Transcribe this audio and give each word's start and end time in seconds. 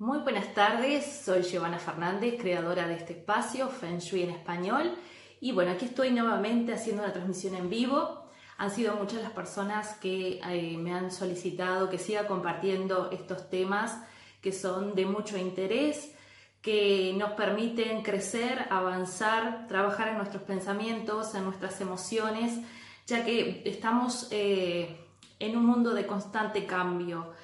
Muy 0.00 0.20
buenas 0.20 0.54
tardes, 0.54 1.20
soy 1.26 1.42
Giovanna 1.42 1.78
Fernández, 1.78 2.36
creadora 2.40 2.88
de 2.88 2.94
este 2.94 3.12
espacio 3.12 3.68
Feng 3.68 3.98
Shui 3.98 4.22
en 4.22 4.30
español. 4.30 4.94
Y 5.42 5.52
bueno, 5.52 5.72
aquí 5.72 5.84
estoy 5.84 6.10
nuevamente 6.10 6.72
haciendo 6.72 7.02
una 7.02 7.12
transmisión 7.12 7.54
en 7.54 7.68
vivo. 7.68 8.24
Han 8.56 8.70
sido 8.70 8.96
muchas 8.96 9.20
las 9.20 9.32
personas 9.32 9.98
que 9.98 10.40
eh, 10.42 10.78
me 10.78 10.94
han 10.94 11.10
solicitado 11.10 11.90
que 11.90 11.98
siga 11.98 12.26
compartiendo 12.26 13.10
estos 13.12 13.50
temas 13.50 14.00
que 14.40 14.52
son 14.52 14.94
de 14.94 15.04
mucho 15.04 15.36
interés, 15.36 16.14
que 16.62 17.12
nos 17.18 17.32
permiten 17.32 18.02
crecer, 18.02 18.68
avanzar, 18.70 19.66
trabajar 19.68 20.08
en 20.08 20.16
nuestros 20.16 20.44
pensamientos, 20.44 21.34
en 21.34 21.44
nuestras 21.44 21.78
emociones, 21.82 22.58
ya 23.06 23.22
que 23.22 23.62
estamos 23.66 24.28
eh, 24.30 24.96
en 25.38 25.58
un 25.58 25.66
mundo 25.66 25.92
de 25.92 26.06
constante 26.06 26.64
cambio 26.64 27.34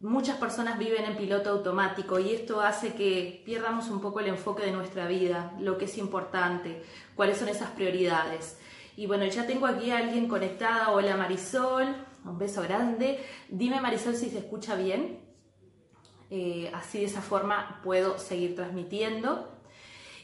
muchas 0.00 0.38
personas 0.38 0.78
viven 0.78 1.04
en 1.04 1.16
piloto 1.16 1.50
automático 1.50 2.18
y 2.18 2.30
esto 2.30 2.60
hace 2.60 2.94
que 2.94 3.42
pierdamos 3.44 3.88
un 3.88 4.00
poco 4.00 4.20
el 4.20 4.28
enfoque 4.28 4.64
de 4.64 4.72
nuestra 4.72 5.06
vida, 5.06 5.52
lo 5.60 5.76
que 5.76 5.84
es 5.84 5.98
importante, 5.98 6.82
cuáles 7.14 7.38
son 7.38 7.48
esas 7.48 7.70
prioridades. 7.70 8.58
Y 8.96 9.06
bueno, 9.06 9.24
ya 9.26 9.46
tengo 9.46 9.66
aquí 9.66 9.90
a 9.90 9.98
alguien 9.98 10.26
conectada. 10.26 10.90
Hola 10.90 11.16
Marisol, 11.16 11.94
un 12.24 12.38
beso 12.38 12.62
grande. 12.62 13.18
Dime 13.48 13.80
Marisol 13.80 14.16
si 14.16 14.30
se 14.30 14.38
escucha 14.38 14.74
bien. 14.74 15.20
Eh, 16.30 16.70
así 16.74 17.00
de 17.00 17.06
esa 17.06 17.22
forma 17.22 17.80
puedo 17.82 18.18
seguir 18.18 18.54
transmitiendo. 18.56 19.50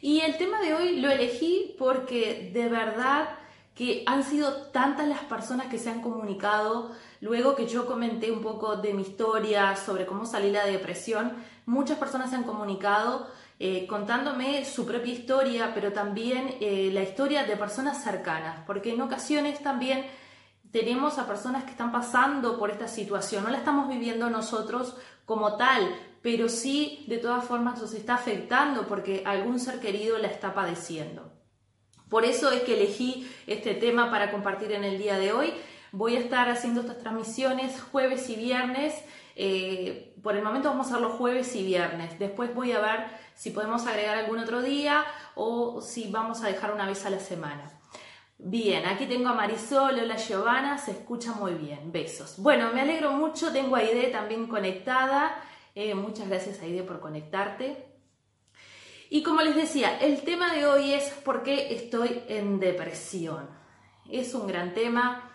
Y 0.00 0.20
el 0.20 0.36
tema 0.36 0.60
de 0.60 0.74
hoy 0.74 1.00
lo 1.00 1.10
elegí 1.10 1.74
porque 1.78 2.50
de 2.52 2.68
verdad 2.68 3.38
que 3.76 4.02
han 4.06 4.24
sido 4.24 4.52
tantas 4.72 5.06
las 5.06 5.20
personas 5.20 5.66
que 5.66 5.78
se 5.78 5.90
han 5.90 6.00
comunicado 6.00 6.92
luego 7.20 7.54
que 7.54 7.66
yo 7.66 7.86
comenté 7.86 8.32
un 8.32 8.40
poco 8.40 8.76
de 8.76 8.94
mi 8.94 9.02
historia 9.02 9.76
sobre 9.76 10.06
cómo 10.06 10.24
salí 10.24 10.50
la 10.50 10.64
depresión, 10.64 11.34
muchas 11.66 11.98
personas 11.98 12.30
se 12.30 12.36
han 12.36 12.44
comunicado 12.44 13.28
eh, 13.59 13.86
contándome 13.86 14.64
su 14.64 14.86
propia 14.86 15.12
historia, 15.12 15.73
pero 15.74 15.92
también 15.92 16.56
eh, 16.60 16.90
la 16.92 17.02
historia 17.02 17.45
de 17.45 17.56
personas 17.56 18.02
cercanas, 18.02 18.64
porque 18.66 18.92
en 18.92 19.01
ocasiones 19.02 19.62
también 19.62 20.06
tenemos 20.73 21.18
a 21.18 21.26
personas 21.26 21.64
que 21.64 21.70
están 21.70 21.92
pasando 21.92 22.58
por 22.58 22.70
esta 22.70 22.88
situación, 22.88 23.45
no 23.45 23.51
la 23.51 23.58
estamos 23.58 23.88
viviendo 23.88 24.30
nosotros 24.30 24.96
como 25.26 25.56
tal, 25.56 25.95
pero 26.23 26.48
sí 26.48 27.04
de 27.08 27.18
todas 27.18 27.45
formas 27.45 27.80
nos 27.80 27.92
está 27.92 28.14
afectando 28.14 28.86
porque 28.86 29.23
algún 29.26 29.60
ser 29.60 29.80
querido 29.80 30.16
la 30.18 30.29
está 30.29 30.54
padeciendo. 30.54 31.35
Por 32.09 32.24
eso 32.24 32.51
es 32.51 32.62
que 32.62 32.74
elegí 32.74 33.29
este 33.46 33.74
tema 33.74 34.10
para 34.10 34.30
compartir 34.30 34.73
en 34.73 34.85
el 34.85 34.99
día 34.99 35.18
de 35.18 35.32
hoy. 35.32 35.52
Voy 35.93 36.16
a 36.16 36.21
estar 36.21 36.48
haciendo 36.48 36.82
estas 36.82 36.98
transmisiones 36.98 37.80
jueves 37.80 38.29
y 38.30 38.37
viernes. 38.37 38.95
Eh, 39.35 40.15
por 40.23 40.37
el 40.37 40.43
momento 40.43 40.68
vamos 40.68 40.87
a 40.87 40.90
hacerlo 40.90 41.10
jueves 41.10 41.54
y 41.57 41.65
viernes. 41.65 42.18
Después 42.18 42.54
voy 42.54 42.73
a 42.73 42.80
ver 42.80 43.07
si 43.35 43.51
podemos 43.51 43.87
agregar 43.87 44.16
algún 44.18 44.38
otro 44.38 44.63
día 44.63 45.04
o 45.35 45.80
si 45.80 46.10
vamos 46.10 46.43
a 46.43 46.48
dejar 46.48 46.73
una 46.73 46.87
vez 46.87 47.04
a 47.07 47.10
la 47.10 47.18
semana. 47.21 47.71
Bien, 48.38 48.87
aquí 48.87 49.07
tengo 49.07 49.30
a 49.30 49.35
Marisol, 49.35 49.98
hola 49.98 50.16
Giovanna, 50.16 50.76
se 50.76 50.91
escucha 50.91 51.32
muy 51.32 51.54
bien, 51.54 51.91
besos. 51.91 52.35
Bueno, 52.37 52.70
me 52.74 52.82
alegro 52.82 53.13
mucho, 53.13 53.51
tengo 53.51 53.76
a 53.76 53.79
Aide 53.79 54.09
también 54.09 54.46
conectada. 54.46 55.35
Eh, 55.74 55.95
muchas 55.95 56.29
gracias 56.29 56.60
Aide 56.60 56.82
por 56.82 57.01
conectarte. 57.01 57.85
Y 59.09 59.23
como 59.23 59.43
les 59.43 59.54
decía, 59.54 59.99
el 59.99 60.23
tema 60.23 60.52
de 60.52 60.66
hoy 60.66 60.93
es 60.93 61.10
por 61.24 61.43
qué 61.43 61.74
estoy 61.74 62.23
en 62.29 62.59
depresión. 62.59 63.48
Es 64.10 64.34
un 64.34 64.47
gran 64.47 64.75
tema. 64.75 65.31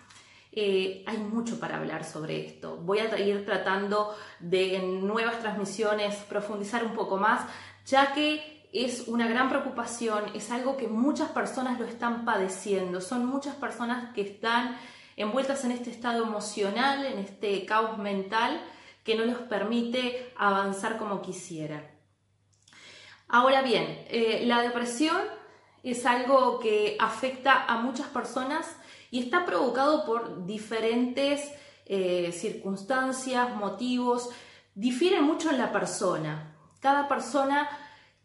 Eh, 0.52 1.04
hay 1.08 1.18
mucho 1.18 1.60
para 1.60 1.78
hablar 1.78 2.04
sobre 2.04 2.46
esto. 2.46 2.76
Voy 2.78 3.00
a 3.00 3.18
ir 3.20 3.46
tratando 3.46 4.14
de 4.40 4.76
en 4.76 5.08
nuevas 5.08 5.40
transmisiones 5.40 6.16
profundizar 6.28 6.84
un 6.84 6.94
poco 6.94 7.18
más, 7.18 7.48
ya 7.86 8.14
que 8.14 8.68
es 8.74 9.08
una 9.08 9.28
gran 9.28 9.50
preocupación, 9.50 10.26
es 10.34 10.50
algo 10.52 10.78
que 10.78 10.88
muchas 10.88 11.30
personas 11.32 11.80
lo 11.80 11.86
están 11.86 12.24
padeciendo, 12.24 13.02
son 13.02 13.26
muchas 13.26 13.56
personas 13.56 14.14
que 14.14 14.22
están 14.22 14.78
envueltas 15.18 15.66
en 15.66 15.72
este 15.72 15.92
estado 15.92 16.24
emocional, 16.24 17.06
en 17.06 17.20
este 17.20 17.66
caos 17.66 17.98
mental 17.98 18.62
que 19.04 19.16
no 19.16 19.26
les 19.26 19.38
permite 19.38 20.32
avanzar 20.38 20.98
como 20.98 21.22
quisieran. 21.22 21.91
Ahora 23.34 23.62
bien, 23.62 24.04
eh, 24.10 24.44
la 24.46 24.62
depresión 24.62 25.18
es 25.84 26.06
algo 26.06 26.60
que 26.60 26.98
afecta 27.00 27.64
a 27.64 27.78
muchas 27.78 28.08
personas 28.08 28.76
y 29.10 29.24
está 29.24 29.46
provocado 29.46 30.06
por 30.06 30.46
diferentes 30.46 31.50
eh, 31.86 32.34
circunstancias, 32.34 33.56
motivos, 33.56 34.30
difiere 34.76 35.22
mucho 35.22 35.50
en 35.50 35.60
la 35.60 35.72
persona. 35.72 36.58
Cada 36.82 37.08
persona 37.08 37.70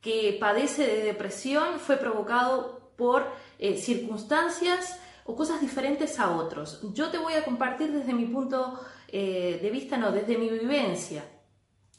que 0.00 0.36
padece 0.40 0.84
de 0.84 1.04
depresión 1.04 1.78
fue 1.78 1.98
provocado 1.98 2.90
por 2.96 3.30
eh, 3.60 3.76
circunstancias 3.76 4.98
o 5.24 5.36
cosas 5.36 5.60
diferentes 5.60 6.18
a 6.18 6.36
otros. 6.36 6.80
Yo 6.94 7.10
te 7.10 7.18
voy 7.18 7.34
a 7.34 7.44
compartir 7.44 7.92
desde 7.92 8.12
mi 8.12 8.26
punto 8.26 8.80
de 9.08 9.70
vista, 9.72 9.96
no, 9.96 10.10
desde 10.10 10.36
mi 10.36 10.50
vivencia. 10.50 11.24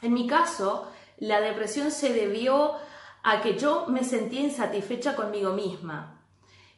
En 0.02 0.14
mi 0.14 0.28
caso, 0.28 0.92
la 1.18 1.42
depresión 1.42 1.90
se 1.90 2.14
debió 2.14 2.76
a 3.24 3.42
que 3.42 3.58
yo 3.58 3.86
me 3.88 4.04
sentí 4.04 4.40
insatisfecha 4.40 5.16
conmigo 5.16 5.54
misma. 5.54 6.22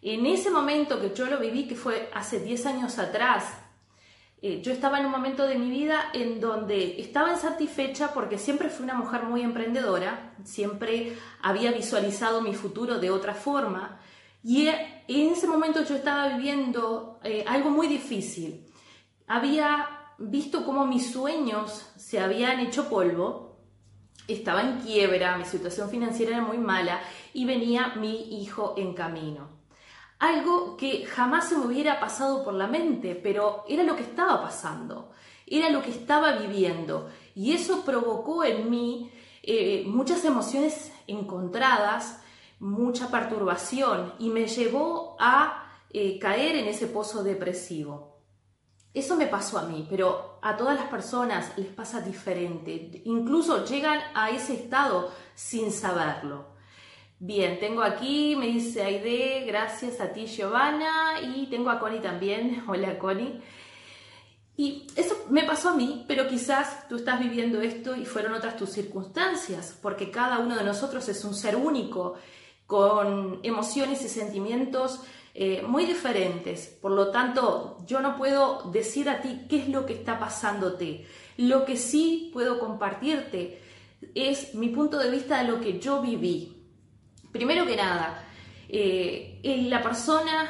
En 0.02 0.26
ese 0.26 0.50
momento 0.50 1.00
que 1.00 1.14
yo 1.14 1.26
lo 1.26 1.40
viví, 1.40 1.68
que 1.68 1.76
fue 1.76 2.10
hace 2.14 2.40
10 2.40 2.66
años 2.68 3.00
atrás, 3.00 3.46
eh, 4.42 4.62
yo 4.62 4.72
estaba 4.72 5.00
en 5.00 5.06
un 5.06 5.12
momento 5.12 5.46
de 5.46 5.56
mi 5.56 5.70
vida 5.70 6.12
en 6.14 6.40
donde 6.40 7.02
estaba 7.02 7.34
insatisfecha 7.34 8.14
porque 8.14 8.38
siempre 8.38 8.70
fui 8.70 8.86
una 8.86 8.94
mujer 8.94 9.24
muy 9.24 9.42
emprendedora, 9.42 10.34
siempre 10.46 11.18
había 11.42 11.74
visualizado 11.74 12.40
mi 12.40 12.54
futuro 12.54 13.00
de 13.00 13.12
otra 13.12 13.34
forma 13.34 14.00
y 14.42 14.68
eh, 14.68 15.04
en 15.10 15.34
ese 15.34 15.46
momento 15.46 15.84
yo 15.84 15.96
estaba 15.96 16.30
viviendo 16.30 17.20
eh, 17.24 17.44
algo 17.46 17.70
muy 17.70 17.88
difícil. 17.88 18.66
Había 19.28 20.14
visto 20.18 20.66
cómo 20.66 20.86
mis 20.86 21.12
sueños 21.12 21.92
se 21.98 22.22
habían 22.22 22.62
hecho 22.62 22.88
polvo 22.88 23.49
estaba 24.34 24.62
en 24.62 24.80
quiebra, 24.80 25.38
mi 25.38 25.46
situación 25.46 25.90
financiera 25.90 26.38
era 26.38 26.46
muy 26.46 26.58
mala 26.58 27.02
y 27.34 27.46
venía 27.46 27.94
mi 27.96 28.42
hijo 28.42 28.74
en 28.78 28.94
camino. 28.94 29.50
Algo 30.20 30.76
que 30.76 31.06
jamás 31.06 31.50
se 31.50 31.58
me 31.58 31.66
hubiera 31.66 32.00
pasado 32.00 32.44
por 32.44 32.54
la 32.54 32.68
mente, 32.68 33.16
pero 33.16 33.64
era 33.68 33.84
lo 33.84 33.96
que 33.96 34.04
estaba 34.04 34.42
pasando, 34.42 35.12
era 35.48 35.70
lo 35.70 35.82
que 35.82 35.92
estaba 35.92 36.34
viviendo 36.34 37.10
y 37.36 37.54
eso 37.54 37.86
provocó 37.86 38.44
en 38.44 38.70
mí 38.70 39.12
eh, 39.44 39.84
muchas 39.88 40.26
emociones 40.26 40.92
encontradas, 41.08 42.22
mucha 42.60 43.10
perturbación 43.10 44.14
y 44.20 44.30
me 44.30 44.48
llevó 44.48 45.16
a 45.20 45.64
eh, 45.92 46.20
caer 46.20 46.58
en 46.58 46.68
ese 46.68 46.88
pozo 46.88 47.24
depresivo. 47.24 48.19
Eso 49.00 49.16
me 49.16 49.28
pasó 49.28 49.58
a 49.58 49.64
mí, 49.64 49.88
pero 49.90 50.40
a 50.42 50.58
todas 50.58 50.78
las 50.78 50.90
personas 50.90 51.58
les 51.58 51.68
pasa 51.68 52.02
diferente. 52.02 53.02
Incluso 53.06 53.64
llegan 53.64 53.98
a 54.14 54.30
ese 54.30 54.56
estado 54.56 55.10
sin 55.34 55.72
saberlo. 55.72 56.48
Bien, 57.18 57.62
tengo 57.62 57.82
aquí, 57.82 58.36
me 58.36 58.48
dice 58.48 58.84
Aide, 58.84 59.46
gracias 59.48 60.02
a 60.02 60.12
ti 60.12 60.26
Giovanna, 60.26 61.22
y 61.22 61.48
tengo 61.48 61.70
a 61.70 61.80
Connie 61.80 62.02
también. 62.02 62.66
Hola 62.68 63.00
Connie. 63.00 63.42
Y 64.58 64.88
eso 64.98 65.16
me 65.30 65.46
pasó 65.46 65.70
a 65.70 65.76
mí, 65.76 66.04
pero 66.06 66.28
quizás 66.28 66.86
tú 66.90 66.98
estás 66.98 67.22
viviendo 67.22 67.62
esto 67.62 67.96
y 67.96 68.04
fueron 68.04 68.34
otras 68.34 68.58
tus 68.58 68.70
circunstancias, 68.70 69.80
porque 69.82 70.12
cada 70.12 70.40
uno 70.40 70.58
de 70.58 70.66
nosotros 70.66 71.08
es 71.08 71.24
un 71.24 71.34
ser 71.34 71.56
único, 71.56 72.16
con 72.68 73.40
emociones 73.44 74.04
y 74.04 74.10
sentimientos 74.10 75.00
eh, 75.42 75.64
muy 75.66 75.86
diferentes. 75.86 76.68
Por 76.82 76.92
lo 76.92 77.12
tanto, 77.12 77.78
yo 77.86 78.02
no 78.02 78.18
puedo 78.18 78.70
decir 78.74 79.08
a 79.08 79.22
ti 79.22 79.46
qué 79.48 79.60
es 79.60 79.70
lo 79.70 79.86
que 79.86 79.94
está 79.94 80.20
pasándote. 80.20 81.08
Lo 81.38 81.64
que 81.64 81.78
sí 81.78 82.30
puedo 82.34 82.60
compartirte 82.60 83.62
es 84.16 84.54
mi 84.54 84.68
punto 84.68 84.98
de 84.98 85.10
vista 85.10 85.42
de 85.42 85.50
lo 85.50 85.62
que 85.62 85.80
yo 85.80 86.02
viví. 86.02 86.68
Primero 87.32 87.66
que 87.66 87.78
nada, 87.78 88.28
eh, 88.68 89.40
la 89.70 89.82
persona 89.82 90.46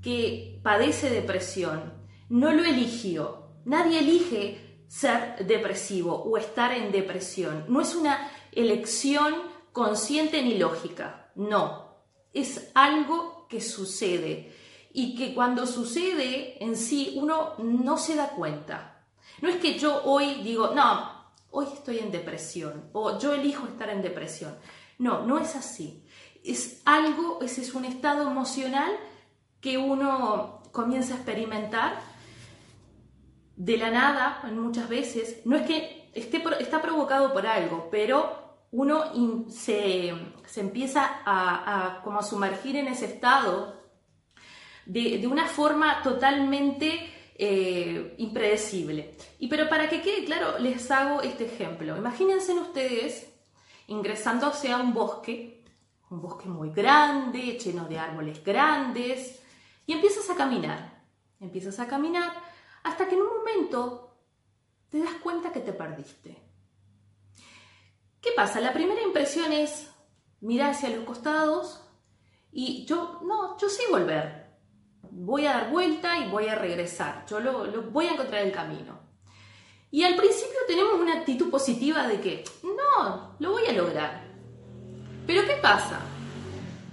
que 0.00 0.60
padece 0.62 1.10
depresión 1.10 1.94
no 2.28 2.52
lo 2.52 2.62
eligió. 2.62 3.48
Nadie 3.64 3.98
elige 3.98 4.84
ser 4.86 5.46
depresivo 5.48 6.14
o 6.14 6.38
estar 6.38 6.72
en 6.72 6.92
depresión. 6.92 7.64
No 7.66 7.80
es 7.80 7.96
una 7.96 8.30
elección 8.52 9.34
consciente 9.72 10.40
ni 10.44 10.58
lógica. 10.58 11.32
No. 11.34 11.88
Es 12.32 12.70
algo 12.76 13.37
que 13.48 13.60
sucede 13.60 14.52
y 14.92 15.14
que 15.14 15.34
cuando 15.34 15.66
sucede 15.66 16.62
en 16.62 16.76
sí 16.76 17.14
uno 17.16 17.54
no 17.58 17.98
se 17.98 18.14
da 18.14 18.30
cuenta. 18.30 19.04
No 19.40 19.48
es 19.48 19.56
que 19.56 19.78
yo 19.78 20.02
hoy 20.04 20.42
digo, 20.42 20.72
no, 20.74 21.18
hoy 21.50 21.66
estoy 21.72 21.98
en 21.98 22.10
depresión 22.10 22.90
o 22.92 23.18
yo 23.18 23.34
elijo 23.34 23.66
estar 23.66 23.88
en 23.90 24.02
depresión. 24.02 24.56
No, 24.98 25.24
no 25.24 25.38
es 25.38 25.54
así. 25.54 26.02
Es 26.44 26.82
algo, 26.84 27.40
ese 27.42 27.62
es 27.62 27.74
un 27.74 27.84
estado 27.84 28.28
emocional 28.28 28.90
que 29.60 29.78
uno 29.78 30.62
comienza 30.72 31.14
a 31.14 31.16
experimentar 31.16 32.00
de 33.56 33.76
la 33.76 33.90
nada, 33.90 34.40
muchas 34.52 34.88
veces, 34.88 35.44
no 35.44 35.56
es 35.56 35.66
que 35.66 36.08
esté, 36.14 36.42
está 36.60 36.80
provocado 36.80 37.32
por 37.32 37.44
algo, 37.46 37.88
pero 37.90 38.47
uno 38.70 39.48
se, 39.48 40.12
empieza 40.56 41.22
a, 41.24 42.00
como 42.04 42.18
a 42.18 42.22
sumergir 42.22 42.76
en 42.76 42.88
ese 42.88 43.06
estado 43.06 43.78
de, 44.84 45.26
una 45.26 45.46
forma 45.46 46.02
totalmente 46.02 47.12
eh, 47.34 48.14
impredecible. 48.18 49.16
Y 49.38 49.48
pero 49.48 49.68
para 49.68 49.88
que 49.88 50.02
quede 50.02 50.24
claro, 50.24 50.58
les 50.58 50.90
hago 50.90 51.22
este 51.22 51.46
ejemplo. 51.46 51.96
Imagínense 51.96 52.52
ustedes 52.52 53.32
ingresando 53.86 54.46
hacia 54.46 54.76
un 54.78 54.92
bosque, 54.92 55.64
un 56.10 56.20
bosque 56.20 56.48
muy 56.48 56.70
grande, 56.70 57.58
lleno 57.58 57.84
de 57.86 57.98
árboles 57.98 58.42
grandes, 58.44 59.40
y 59.86 59.92
empiezas 59.92 60.28
a 60.28 60.34
caminar, 60.34 61.02
empiezas 61.40 61.78
a 61.80 61.86
caminar 61.86 62.30
hasta 62.82 63.08
que 63.08 63.14
en 63.14 63.22
un 63.22 63.38
momento 63.38 64.16
te 64.90 64.98
das 64.98 65.14
cuenta 65.22 65.52
que 65.52 65.60
te 65.60 65.72
perdiste. 65.72 66.47
¿Qué 68.20 68.30
pasa? 68.34 68.60
La 68.60 68.72
primera 68.72 69.02
impresión 69.02 69.52
es 69.52 69.90
mirar 70.40 70.70
hacia 70.70 70.90
los 70.90 71.04
costados 71.04 71.82
y 72.50 72.84
yo, 72.86 73.20
no, 73.24 73.56
yo 73.58 73.68
sí 73.68 73.82
volver. 73.90 74.48
Voy 75.10 75.46
a 75.46 75.52
dar 75.52 75.70
vuelta 75.70 76.18
y 76.18 76.28
voy 76.28 76.48
a 76.48 76.54
regresar. 76.54 77.24
Yo 77.26 77.40
lo, 77.40 77.82
voy 77.90 78.06
a 78.06 78.12
encontrar 78.12 78.42
el 78.42 78.52
camino. 78.52 78.98
Y 79.90 80.04
al 80.04 80.16
principio 80.16 80.58
tenemos 80.66 80.94
una 80.94 81.14
actitud 81.14 81.50
positiva 81.50 82.06
de 82.06 82.20
que, 82.20 82.44
no, 82.62 83.36
lo 83.38 83.52
voy 83.52 83.66
a 83.66 83.72
lograr. 83.72 84.28
Pero 85.26 85.46
¿qué 85.46 85.56
pasa? 85.62 86.00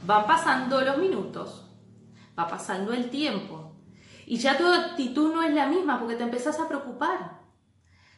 Van 0.06 0.26
pasando 0.28 0.82
los 0.82 0.98
minutos, 0.98 1.66
va 2.38 2.48
pasando 2.48 2.94
el 2.94 3.10
tiempo 3.10 3.76
y 4.26 4.38
ya 4.38 4.58
tu 4.58 4.66
actitud 4.68 5.34
no 5.34 5.44
es 5.44 5.54
la 5.54 5.68
misma 5.68 6.00
porque 6.00 6.16
te 6.16 6.24
empezás 6.24 6.60
a 6.60 6.68
preocupar, 6.68 7.42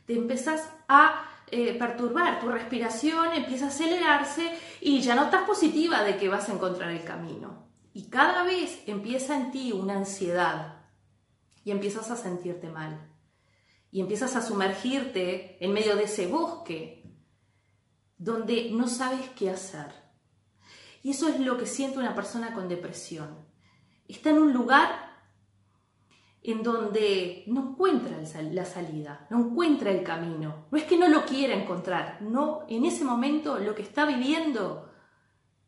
te 0.06 0.13
empezás 0.13 0.69
a 0.88 1.30
eh, 1.50 1.74
perturbar, 1.76 2.42
tu 2.42 2.50
respiración 2.50 3.34
empieza 3.34 3.66
a 3.66 3.70
acelerarse 3.70 4.58
y 4.82 5.00
ya 5.02 5.16
no 5.16 5.26
estás 5.26 5.44
positiva 5.44 6.04
de 6.04 6.18
que 6.18 6.28
vas 6.28 6.50
a 6.50 6.54
encontrar 6.54 6.92
el 6.92 7.04
camino. 7.04 7.70
Y 7.94 8.10
cada 8.10 8.44
vez 8.44 8.84
empieza 8.86 9.38
en 9.38 9.52
ti 9.52 9.72
una 9.72 9.96
ansiedad 9.96 10.86
y 11.64 11.72
empiezas 11.72 12.12
a 12.12 12.16
sentirte 12.16 12.70
mal. 12.70 13.12
Y 13.92 14.02
empiezas 14.02 14.36
a 14.36 14.42
sumergirte 14.42 15.64
en 15.64 15.72
medio 15.72 15.96
de 15.96 16.04
ese 16.04 16.28
bosque 16.28 17.16
donde 18.18 18.70
no 18.72 18.88
sabes 18.88 19.30
qué 19.30 19.50
hacer. 19.50 19.94
Y 21.02 21.12
eso 21.12 21.30
es 21.30 21.40
lo 21.40 21.58
que 21.58 21.66
siente 21.66 22.00
una 22.00 22.14
persona 22.14 22.54
con 22.54 22.68
depresión. 22.68 23.46
Está 24.08 24.32
en 24.32 24.40
un 24.40 24.52
lugar 24.52 25.06
en 26.52 26.64
donde 26.64 27.44
no 27.48 27.72
encuentra 27.72 28.18
la 28.52 28.64
salida, 28.64 29.28
no 29.30 29.40
encuentra 29.40 29.92
el 29.92 30.02
camino. 30.02 30.68
No 30.72 30.78
es 30.78 30.86
que 30.86 30.98
no 30.98 31.10
lo 31.10 31.26
quiera 31.26 31.54
encontrar, 31.54 32.22
no, 32.22 32.62
en 32.70 32.86
ese 32.86 33.04
momento 33.04 33.60
lo 33.60 33.76
que 33.76 33.82
está 33.82 34.06
viviendo 34.06 34.90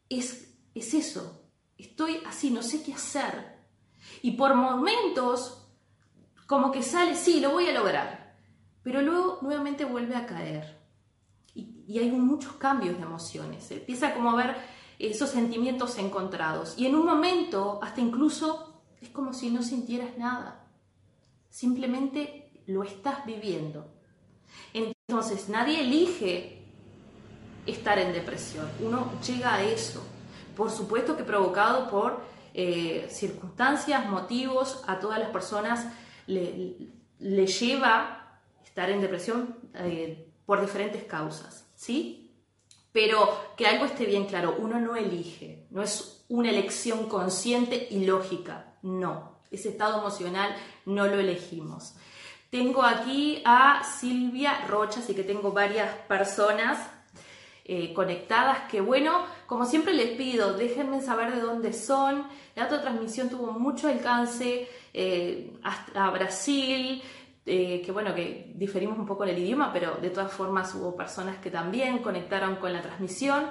es, 0.07 0.57
es 0.73 0.93
eso. 0.93 1.51
Estoy 1.77 2.21
así, 2.25 2.49
no 2.49 2.61
sé 2.61 2.81
qué 2.81 2.93
hacer. 2.93 3.59
Y 4.21 4.31
por 4.31 4.55
momentos, 4.55 5.69
como 6.47 6.71
que 6.71 6.81
sale, 6.81 7.13
sí, 7.15 7.41
lo 7.41 7.51
voy 7.51 7.67
a 7.67 7.73
lograr. 7.73 8.37
Pero 8.81 9.01
luego 9.01 9.39
nuevamente 9.41 9.83
vuelve 9.83 10.15
a 10.15 10.25
caer. 10.25 10.79
Y, 11.55 11.99
hay 11.99 12.09
muchos 12.09 12.53
cambios 12.53 12.95
de 12.97 13.03
emociones. 13.03 13.69
Empieza 13.69 14.13
como 14.13 14.31
a 14.31 14.35
ver 14.35 14.55
esos 14.97 15.29
sentimientos 15.29 15.97
encontrados. 15.97 16.75
Y 16.77 16.85
en 16.85 16.95
un 16.95 17.05
momento, 17.05 17.79
hasta 17.83 17.99
incluso, 17.99 18.81
es 19.01 19.09
como 19.09 19.33
si 19.33 19.49
no 19.49 19.61
sintieras 19.61 20.17
nada 20.17 20.67
simplemente 21.49 22.51
lo 22.67 22.83
estás 22.83 23.25
viviendo. 23.25 23.91
Entonces, 24.73 25.49
nadie 25.49 25.81
elige 25.81 26.59
estar 27.65 27.99
en 27.99 28.13
depresión, 28.13 28.69
uno 28.79 29.11
llega 29.25 29.55
a 29.55 29.63
eso. 29.63 30.03
Por 30.55 30.71
supuesto 30.71 31.15
que 31.15 31.23
provocado 31.23 31.89
por 31.89 32.21
eh, 32.53 33.07
circunstancias, 33.09 34.09
motivos, 34.09 34.83
a 34.87 34.99
todas 34.99 35.19
las 35.19 35.29
personas 35.29 35.85
le, 36.27 36.75
lleva 37.19 38.41
estar 38.63 38.89
en 38.89 39.01
depresión 39.01 39.57
eh, 39.75 40.31
por 40.45 40.61
diferentes 40.61 41.03
causas, 41.03 41.65
¿sí? 41.75 42.31
Pero 42.91 43.53
que 43.55 43.67
algo 43.67 43.85
esté 43.85 44.05
bien 44.05 44.25
claro, 44.25 44.55
uno 44.59 44.79
no 44.79 44.95
elige, 44.95 45.67
no 45.69 45.81
es 45.81 46.25
una 46.27 46.49
elección 46.49 47.07
consciente 47.07 47.87
y 47.89 48.05
lógica, 48.05 48.73
no. 48.81 49.39
Ese 49.51 49.69
estado 49.69 49.99
emocional 49.99 50.55
no 50.89 51.07
lo 51.07 51.19
elegimos. 51.19 51.95
Tengo 52.49 52.83
aquí 52.83 53.41
a 53.45 53.83
Silvia 53.83 54.65
Rocha, 54.67 54.99
así 55.01 55.13
que 55.13 55.23
tengo 55.23 55.51
varias 55.51 55.93
personas 56.07 56.79
eh, 57.63 57.93
conectadas 57.93 58.61
que 58.61 58.81
bueno, 58.81 59.23
como 59.45 59.63
siempre 59.67 59.93
les 59.93 60.17
pido, 60.17 60.53
déjenme 60.53 61.01
saber 61.01 61.35
de 61.35 61.41
dónde 61.41 61.71
son. 61.71 62.25
La 62.55 62.65
otra 62.65 62.81
transmisión 62.81 63.29
tuvo 63.29 63.51
mucho 63.51 63.87
alcance 63.87 64.67
eh, 64.91 65.53
hasta 65.61 66.09
Brasil, 66.09 67.03
eh, 67.45 67.83
que 67.85 67.91
bueno, 67.91 68.15
que 68.15 68.51
diferimos 68.55 68.97
un 68.97 69.05
poco 69.05 69.23
en 69.25 69.29
el 69.29 69.37
idioma, 69.37 69.71
pero 69.71 69.99
de 70.01 70.09
todas 70.09 70.31
formas 70.31 70.73
hubo 70.73 70.95
personas 70.95 71.37
que 71.37 71.51
también 71.51 71.99
conectaron 71.99 72.55
con 72.55 72.73
la 72.73 72.81
transmisión. 72.81 73.45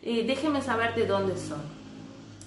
déjenme 0.00 0.62
saber 0.62 0.94
de 0.94 1.06
dónde 1.06 1.36
son. 1.36 1.60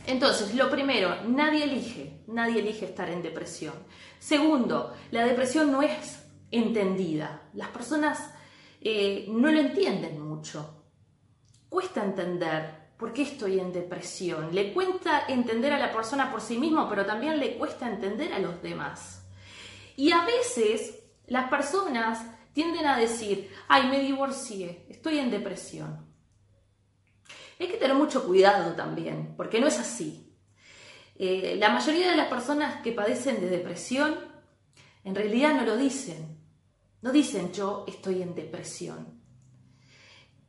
Entonces, 0.07 0.55
lo 0.55 0.69
primero, 0.71 1.13
nadie 1.27 1.65
elige, 1.65 2.21
nadie 2.27 2.59
elige 2.59 2.85
estar 2.85 3.09
en 3.09 3.21
depresión. 3.21 3.73
Segundo, 4.21 4.93
la 5.09 5.25
depresión 5.25 5.71
no 5.71 5.81
es 5.81 6.19
entendida. 6.51 7.41
Las 7.55 7.69
personas 7.69 8.31
eh, 8.79 9.25
no 9.27 9.51
lo 9.51 9.59
entienden 9.59 10.21
mucho. 10.21 10.83
Cuesta 11.67 12.03
entender 12.03 12.91
por 12.97 13.13
qué 13.13 13.23
estoy 13.23 13.59
en 13.59 13.73
depresión. 13.73 14.53
Le 14.53 14.73
cuesta 14.73 15.25
entender 15.27 15.73
a 15.73 15.79
la 15.79 15.91
persona 15.91 16.29
por 16.29 16.39
sí 16.39 16.59
mismo, 16.59 16.87
pero 16.87 17.03
también 17.03 17.39
le 17.39 17.57
cuesta 17.57 17.89
entender 17.89 18.31
a 18.31 18.37
los 18.37 18.61
demás. 18.61 19.25
Y 19.95 20.11
a 20.11 20.23
veces 20.23 20.99
las 21.25 21.49
personas 21.49 22.23
tienden 22.53 22.85
a 22.85 22.99
decir, 22.99 23.51
ay, 23.67 23.87
me 23.87 24.01
divorcié, 24.01 24.85
estoy 24.87 25.17
en 25.17 25.31
depresión. 25.31 26.05
Hay 27.59 27.69
que 27.69 27.77
tener 27.77 27.97
mucho 27.97 28.23
cuidado 28.27 28.73
también, 28.73 29.33
porque 29.35 29.59
no 29.59 29.65
es 29.65 29.79
así. 29.79 30.30
Eh, 31.23 31.55
la 31.55 31.69
mayoría 31.69 32.09
de 32.09 32.17
las 32.17 32.29
personas 32.29 32.81
que 32.81 32.93
padecen 32.93 33.41
de 33.41 33.47
depresión 33.47 34.17
en 35.03 35.13
realidad 35.13 35.53
no 35.53 35.63
lo 35.67 35.77
dicen. 35.77 36.39
No 37.03 37.11
dicen 37.11 37.51
yo 37.53 37.85
estoy 37.87 38.23
en 38.23 38.33
depresión. 38.33 39.21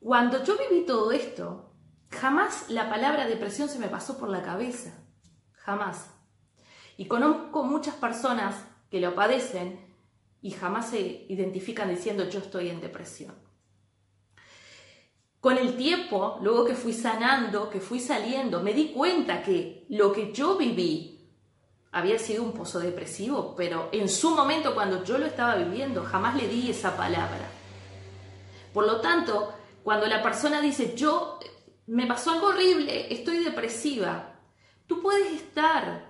Cuando 0.00 0.42
yo 0.42 0.56
viví 0.56 0.86
todo 0.86 1.12
esto, 1.12 1.74
jamás 2.08 2.70
la 2.70 2.88
palabra 2.88 3.26
depresión 3.26 3.68
se 3.68 3.78
me 3.78 3.88
pasó 3.88 4.16
por 4.16 4.30
la 4.30 4.40
cabeza. 4.40 4.94
Jamás. 5.52 6.08
Y 6.96 7.04
conozco 7.04 7.64
muchas 7.64 7.96
personas 7.96 8.54
que 8.90 8.98
lo 8.98 9.14
padecen 9.14 9.94
y 10.40 10.52
jamás 10.52 10.88
se 10.88 11.26
identifican 11.28 11.90
diciendo 11.90 12.30
yo 12.30 12.38
estoy 12.38 12.70
en 12.70 12.80
depresión. 12.80 13.34
Con 15.42 15.58
el 15.58 15.76
tiempo, 15.76 16.38
luego 16.40 16.64
que 16.64 16.76
fui 16.76 16.92
sanando, 16.92 17.68
que 17.68 17.80
fui 17.80 17.98
saliendo, 17.98 18.62
me 18.62 18.72
di 18.72 18.92
cuenta 18.92 19.42
que 19.42 19.86
lo 19.88 20.12
que 20.12 20.32
yo 20.32 20.56
viví 20.56 21.18
había 21.90 22.16
sido 22.20 22.44
un 22.44 22.52
pozo 22.52 22.78
depresivo, 22.78 23.56
pero 23.56 23.88
en 23.90 24.08
su 24.08 24.36
momento 24.36 24.72
cuando 24.72 25.02
yo 25.02 25.18
lo 25.18 25.26
estaba 25.26 25.56
viviendo 25.56 26.04
jamás 26.04 26.36
le 26.36 26.46
di 26.46 26.70
esa 26.70 26.96
palabra. 26.96 27.50
Por 28.72 28.86
lo 28.86 29.00
tanto, 29.00 29.52
cuando 29.82 30.06
la 30.06 30.22
persona 30.22 30.60
dice, 30.60 30.94
yo 30.94 31.40
me 31.88 32.06
pasó 32.06 32.30
algo 32.30 32.46
horrible, 32.46 33.12
estoy 33.12 33.42
depresiva, 33.42 34.38
tú 34.86 35.02
puedes 35.02 35.32
estar 35.32 36.08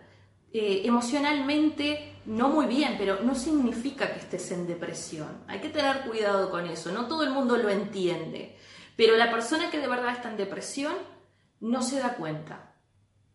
eh, 0.53 0.83
emocionalmente 0.85 2.19
no 2.27 2.51
muy 2.51 2.67
bien, 2.67 2.97
pero 2.99 3.21
no 3.23 3.35
significa 3.35 4.13
que 4.13 4.21
estés 4.21 4.53
en 4.53 4.67
depresión. 4.67 5.43
Hay 5.49 5.61
que 5.61 5.71
tener 5.71 6.03
cuidado 6.03 6.51
con 6.51 6.67
eso, 6.67 6.93
no 6.93 7.07
todo 7.07 7.23
el 7.23 7.31
mundo 7.31 7.57
lo 7.57 7.71
entiende. 7.71 8.59
Pero 8.97 9.17
la 9.17 9.31
persona 9.31 9.71
que 9.71 9.81
de 9.81 9.89
verdad 9.89 10.13
está 10.13 10.31
en 10.31 10.37
depresión 10.37 10.95
no 11.61 11.83
se 11.83 11.99
da 11.99 12.15
cuenta, 12.15 12.75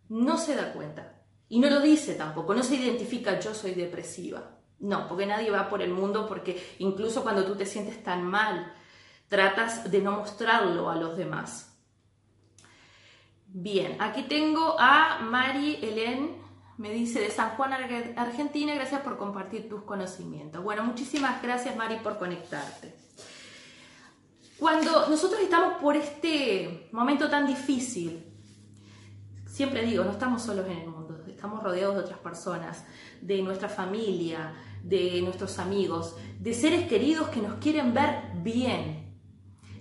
no 0.10 0.38
se 0.38 0.56
da 0.56 0.74
cuenta. 0.74 1.22
Y 1.50 1.60
no 1.60 1.70
lo 1.70 1.80
dice 1.80 2.16
tampoco, 2.16 2.54
no 2.54 2.64
se 2.64 2.76
identifica 2.76 3.40
yo 3.40 3.54
soy 3.54 3.74
depresiva. 3.74 4.58
No, 4.80 5.08
porque 5.08 5.26
nadie 5.26 5.50
va 5.50 5.70
por 5.70 5.82
el 5.82 5.92
mundo 5.92 6.28
porque 6.28 6.76
incluso 6.80 7.24
cuando 7.24 7.46
tú 7.46 7.56
te 7.56 7.66
sientes 7.66 8.04
tan 8.04 8.24
mal, 8.24 8.74
tratas 9.28 9.90
de 9.90 10.02
no 10.02 10.12
mostrarlo 10.12 10.90
a 10.90 10.96
los 10.96 11.18
demás. 11.18 11.74
Bien, 13.48 13.98
aquí 14.00 14.24
tengo 14.24 14.76
a 14.78 15.20
Mari 15.20 15.80
Helen, 15.82 16.38
me 16.78 16.92
dice 16.92 17.20
de 17.20 17.32
San 17.32 17.52
Juan, 17.52 17.74
Argentina, 17.74 18.76
gracias 18.76 19.02
por 19.02 19.18
compartir 19.18 19.68
tus 19.68 19.82
conocimientos. 19.84 20.64
Bueno, 20.64 20.84
muchísimas 20.84 21.42
gracias 21.42 21.76
Mari 21.76 21.98
por 21.98 22.20
conectarte. 22.20 22.94
Cuando 24.60 25.08
nosotros 25.08 25.40
estamos 25.42 25.76
por 25.80 25.96
este 25.96 26.90
momento 26.92 27.30
tan 27.30 27.46
difícil, 27.46 28.26
siempre 29.46 29.86
digo, 29.86 30.04
no 30.04 30.12
estamos 30.12 30.42
solos 30.42 30.66
en 30.66 30.80
el 30.80 30.88
mundo, 30.88 31.24
estamos 31.28 31.62
rodeados 31.62 31.96
de 31.96 32.02
otras 32.02 32.18
personas, 32.20 32.84
de 33.22 33.42
nuestra 33.44 33.70
familia, 33.70 34.54
de 34.84 35.22
nuestros 35.22 35.60
amigos, 35.60 36.16
de 36.40 36.54
seres 36.56 36.88
queridos 36.88 37.30
que 37.30 37.42
nos 37.42 37.56
quieren 37.56 37.94
ver 37.94 38.32
bien, 38.42 39.20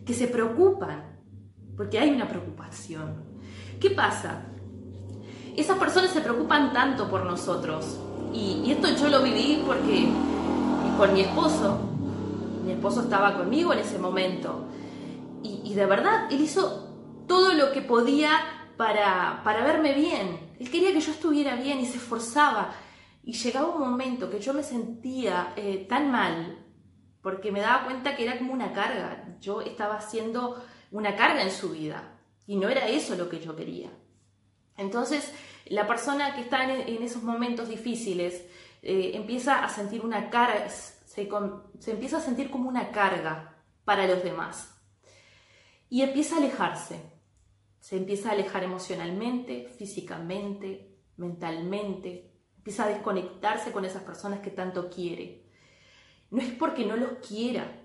que 0.05 0.13
se 0.13 0.29
preocupan, 0.29 1.21
porque 1.75 1.99
hay 1.99 2.11
una 2.11 2.29
preocupación. 2.29 3.25
¿Qué 3.81 3.91
pasa? 3.91 4.45
Esas 5.57 5.79
personas 5.79 6.11
se 6.11 6.21
preocupan 6.21 6.75
tanto 6.75 7.09
por 7.09 7.25
nosotros, 7.25 7.99
y, 8.35 8.71
esto 8.71 8.89
yo 8.95 9.09
lo 9.09 9.23
viví 9.23 9.63
porque 9.67 10.07
con 10.99 11.15
mi 11.15 11.23
esposo, 11.23 11.96
mi 12.67 12.73
esposo 12.73 13.03
estaba 13.03 13.37
conmigo 13.37 13.73
en 13.73 13.79
ese 13.79 13.99
momento, 13.99 14.67
y, 15.43 15.75
de 15.75 15.87
verdad, 15.87 16.27
él 16.33 16.41
hizo 16.41 17.25
todo 17.29 17.55
lo 17.55 17.71
que 17.71 17.81
podía 17.81 18.41
para, 18.77 19.43
para 19.45 19.65
verme 19.65 19.95
bien. 19.95 20.55
Él 20.59 20.69
quería 20.71 20.93
que 20.93 21.01
yo 21.01 21.13
estuviera 21.13 21.55
bien 21.55 21.79
y 21.79 21.87
se 21.87 21.99
esforzaba. 21.99 22.73
Y 23.23 23.33
llegaba 23.33 23.69
un 23.69 23.81
momento 23.81 24.29
que 24.29 24.41
yo 24.41 24.53
me 24.53 24.65
sentía 24.65 25.53
eh, 25.55 25.87
tan 25.89 26.11
mal, 26.11 26.67
porque 27.23 27.53
me 27.53 27.61
daba 27.61 27.85
cuenta 27.85 28.17
que 28.17 28.25
era 28.25 28.39
como 28.39 28.53
una 28.53 28.73
carga. 28.73 29.37
Yo 29.41 29.61
estaba 29.61 29.97
haciendo 29.97 30.61
una 30.91 31.15
carga 31.15 31.43
en 31.43 31.53
su 31.53 31.71
vida 31.71 32.19
y 32.47 32.57
no 32.57 32.69
era 32.69 32.89
eso 32.89 33.15
lo 33.15 33.29
que 33.29 33.41
yo 33.41 33.55
quería. 33.55 33.91
Entonces, 34.77 35.33
la 35.67 35.87
persona 35.87 36.35
que 36.35 36.41
está 36.41 36.65
en, 36.65 37.03
esos 37.03 37.23
momentos 37.23 37.69
difíciles 37.69 38.45
eh, 38.83 39.13
empieza 39.15 39.65
a 39.65 39.69
sentir 39.69 40.05
una 40.05 40.29
carga, 40.31 40.67
se, 41.79 41.91
empieza 41.91 42.19
a 42.19 42.21
sentir 42.21 42.51
como 42.51 42.69
una 42.69 42.91
carga 42.91 43.63
para 43.85 44.07
los 44.07 44.23
demás 44.23 44.79
y 45.89 46.03
empieza 46.03 46.37
a 46.37 46.39
alejarse. 46.39 47.01
Se 47.81 47.97
empieza 47.97 48.29
a 48.29 48.33
alejar 48.33 48.65
emocionalmente, 48.65 49.69
físicamente, 49.79 50.99
mentalmente, 51.17 52.35
empieza 52.57 52.85
a 52.85 52.89
desconectarse 52.89 53.73
con 53.73 53.85
esas 53.85 54.03
personas 54.03 54.41
que 54.41 54.51
tanto 54.51 54.91
quiere. 54.91 55.47
No 56.31 56.43
es 56.43 56.53
porque 56.53 56.85
no 56.85 56.97
los 56.97 57.27
quiera, 57.27 57.85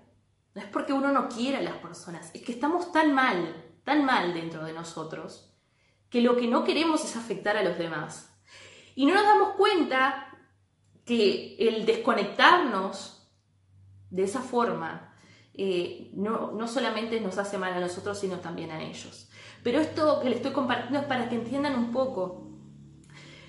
no 0.54 0.60
es 0.60 0.68
porque 0.68 0.92
uno 0.92 1.12
no 1.12 1.28
quiera 1.28 1.58
a 1.58 1.62
las 1.62 1.76
personas, 1.76 2.30
es 2.34 2.42
que 2.42 2.52
estamos 2.52 2.92
tan 2.92 3.14
mal, 3.14 3.78
tan 3.84 4.04
mal 4.04 4.34
dentro 4.34 4.64
de 4.64 4.72
nosotros, 4.72 5.54
que 6.10 6.20
lo 6.20 6.36
que 6.36 6.48
no 6.48 6.64
queremos 6.64 7.04
es 7.04 7.16
afectar 7.16 7.56
a 7.56 7.62
los 7.62 7.78
demás. 7.78 8.36
Y 8.94 9.06
no 9.06 9.14
nos 9.14 9.24
damos 9.24 9.54
cuenta 9.54 10.36
que 11.06 11.56
el 11.58 11.86
desconectarnos 11.86 13.21
de 14.12 14.24
esa 14.24 14.40
forma 14.40 15.14
eh, 15.54 16.10
no, 16.14 16.52
no 16.52 16.68
solamente 16.68 17.20
nos 17.20 17.38
hace 17.38 17.58
mal 17.58 17.72
a 17.72 17.80
nosotros, 17.80 18.18
sino 18.18 18.38
también 18.38 18.70
a 18.70 18.82
ellos. 18.82 19.28
Pero 19.62 19.80
esto 19.80 20.20
que 20.20 20.28
les 20.28 20.36
estoy 20.36 20.52
compartiendo 20.52 21.00
es 21.00 21.04
para 21.06 21.28
que 21.28 21.34
entiendan 21.34 21.76
un 21.76 21.92
poco 21.92 22.48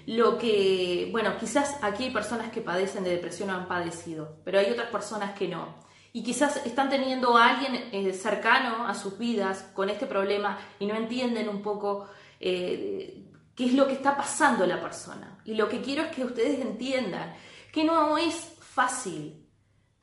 lo 0.05 0.37
que, 0.37 1.09
bueno, 1.11 1.37
quizás 1.39 1.77
aquí 1.81 2.05
hay 2.05 2.11
personas 2.11 2.51
que 2.51 2.61
padecen 2.61 3.03
de 3.03 3.11
depresión 3.11 3.49
o 3.49 3.53
han 3.53 3.67
padecido, 3.67 4.37
pero 4.43 4.59
hay 4.59 4.71
otras 4.71 4.89
personas 4.89 5.37
que 5.37 5.47
no. 5.47 5.75
Y 6.11 6.23
quizás 6.23 6.65
están 6.65 6.89
teniendo 6.89 7.37
a 7.37 7.49
alguien 7.49 7.89
eh, 7.91 8.13
cercano 8.13 8.87
a 8.87 8.93
sus 8.93 9.17
vidas 9.17 9.69
con 9.73 9.89
este 9.89 10.05
problema 10.05 10.59
y 10.79 10.85
no 10.85 10.95
entienden 10.95 11.49
un 11.49 11.61
poco 11.61 12.07
eh, 12.39 13.25
qué 13.55 13.65
es 13.65 13.73
lo 13.73 13.87
que 13.87 13.93
está 13.93 14.15
pasando 14.15 14.65
a 14.65 14.67
la 14.67 14.81
persona. 14.81 15.39
Y 15.45 15.55
lo 15.55 15.67
que 15.67 15.81
quiero 15.81 16.03
es 16.03 16.15
que 16.15 16.23
ustedes 16.23 16.59
entiendan 16.59 17.33
que 17.71 17.83
no 17.83 18.17
es 18.17 18.35
fácil 18.59 19.42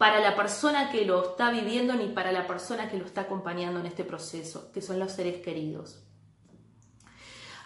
para 0.01 0.19
la 0.19 0.35
persona 0.35 0.91
que 0.91 1.05
lo 1.05 1.33
está 1.33 1.51
viviendo 1.51 1.93
ni 1.93 2.07
para 2.07 2.33
la 2.33 2.47
persona 2.47 2.89
que 2.89 2.97
lo 2.97 3.05
está 3.05 3.21
acompañando 3.21 3.81
en 3.81 3.85
este 3.85 4.03
proceso, 4.03 4.73
que 4.73 4.81
son 4.81 4.99
los 4.99 5.13
seres 5.13 5.43
queridos. 5.43 6.03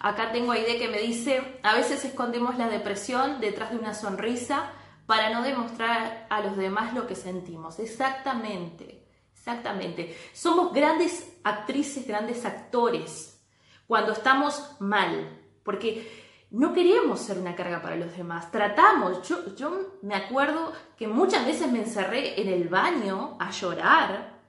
Acá 0.01 0.33
tengo 0.33 0.51
a 0.51 0.55
Aide 0.55 0.77
que 0.77 0.89
me 0.89 0.99
dice, 0.99 1.61
a 1.63 1.75
veces 1.75 2.03
escondemos 2.03 2.57
la 2.57 2.67
depresión 2.67 3.39
detrás 3.39 3.71
de 3.71 3.77
una 3.77 3.93
sonrisa 3.93 4.69
para 5.05 5.29
no 5.29 5.43
demostrar 5.43 6.27
a 6.29 6.41
los 6.41 6.57
demás 6.57 6.93
lo 6.93 7.07
que 7.07 7.15
sentimos. 7.15 7.79
Exactamente, 7.79 9.07
exactamente. 9.33 10.13
Somos 10.33 10.73
grandes 10.73 11.37
actrices, 11.45 12.05
grandes 12.05 12.43
actores 12.43 13.41
cuando 13.87 14.11
estamos 14.11 14.75
mal, 14.81 15.39
porque 15.63 16.24
no 16.55 16.71
queríamos 16.71 17.19
ser 17.19 17.37
una 17.37 17.53
carga 17.53 17.81
para 17.81 17.97
los 17.97 18.15
demás. 18.15 18.49
Tratamos, 18.49 19.27
yo, 19.27 19.53
yo 19.55 19.97
me 20.01 20.15
acuerdo 20.15 20.71
que 20.95 21.05
muchas 21.05 21.45
veces 21.45 21.69
me 21.69 21.79
encerré 21.79 22.39
en 22.41 22.47
el 22.47 22.69
baño 22.69 23.35
a 23.41 23.51
llorar 23.51 24.39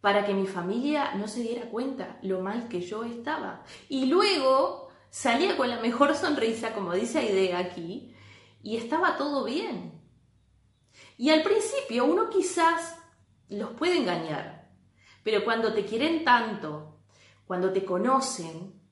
para 0.00 0.26
que 0.26 0.34
mi 0.34 0.48
familia 0.48 1.14
no 1.14 1.28
se 1.28 1.42
diera 1.42 1.70
cuenta 1.70 2.18
lo 2.22 2.40
mal 2.40 2.66
que 2.66 2.80
yo 2.80 3.04
estaba. 3.04 3.62
Y 3.88 4.06
luego 4.06 4.88
salía 5.10 5.56
con 5.56 5.70
la 5.70 5.78
mejor 5.78 6.16
sonrisa, 6.16 6.74
como 6.74 6.92
dice 6.92 7.20
Aide 7.20 7.54
aquí, 7.54 8.12
y 8.60 8.76
estaba 8.76 9.16
todo 9.16 9.44
bien. 9.44 10.02
Y 11.16 11.30
al 11.30 11.44
principio 11.44 12.04
uno 12.04 12.28
quizás 12.30 12.98
los 13.48 13.70
puede 13.70 13.98
engañar, 13.98 14.72
pero 15.22 15.44
cuando 15.44 15.72
te 15.72 15.84
quieren 15.84 16.24
tanto, 16.24 16.98
cuando 17.46 17.72
te 17.72 17.84
conocen, 17.84 18.83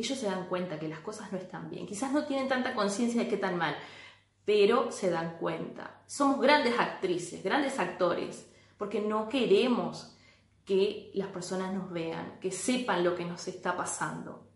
ellos 0.00 0.18
se 0.18 0.26
dan 0.26 0.48
cuenta 0.48 0.78
que 0.78 0.88
las 0.88 1.00
cosas 1.00 1.30
no 1.32 1.38
están 1.38 1.70
bien. 1.70 1.86
Quizás 1.86 2.12
no 2.12 2.24
tienen 2.24 2.48
tanta 2.48 2.74
conciencia 2.74 3.22
de 3.22 3.28
qué 3.28 3.36
tan 3.36 3.56
mal, 3.56 3.76
pero 4.44 4.90
se 4.90 5.10
dan 5.10 5.36
cuenta. 5.38 6.02
Somos 6.06 6.40
grandes 6.40 6.78
actrices, 6.78 7.42
grandes 7.42 7.78
actores, 7.78 8.50
porque 8.76 9.00
no 9.00 9.28
queremos 9.28 10.16
que 10.64 11.10
las 11.14 11.28
personas 11.28 11.72
nos 11.72 11.90
vean, 11.90 12.38
que 12.40 12.50
sepan 12.50 13.04
lo 13.04 13.14
que 13.14 13.24
nos 13.24 13.46
está 13.48 13.76
pasando. 13.76 14.50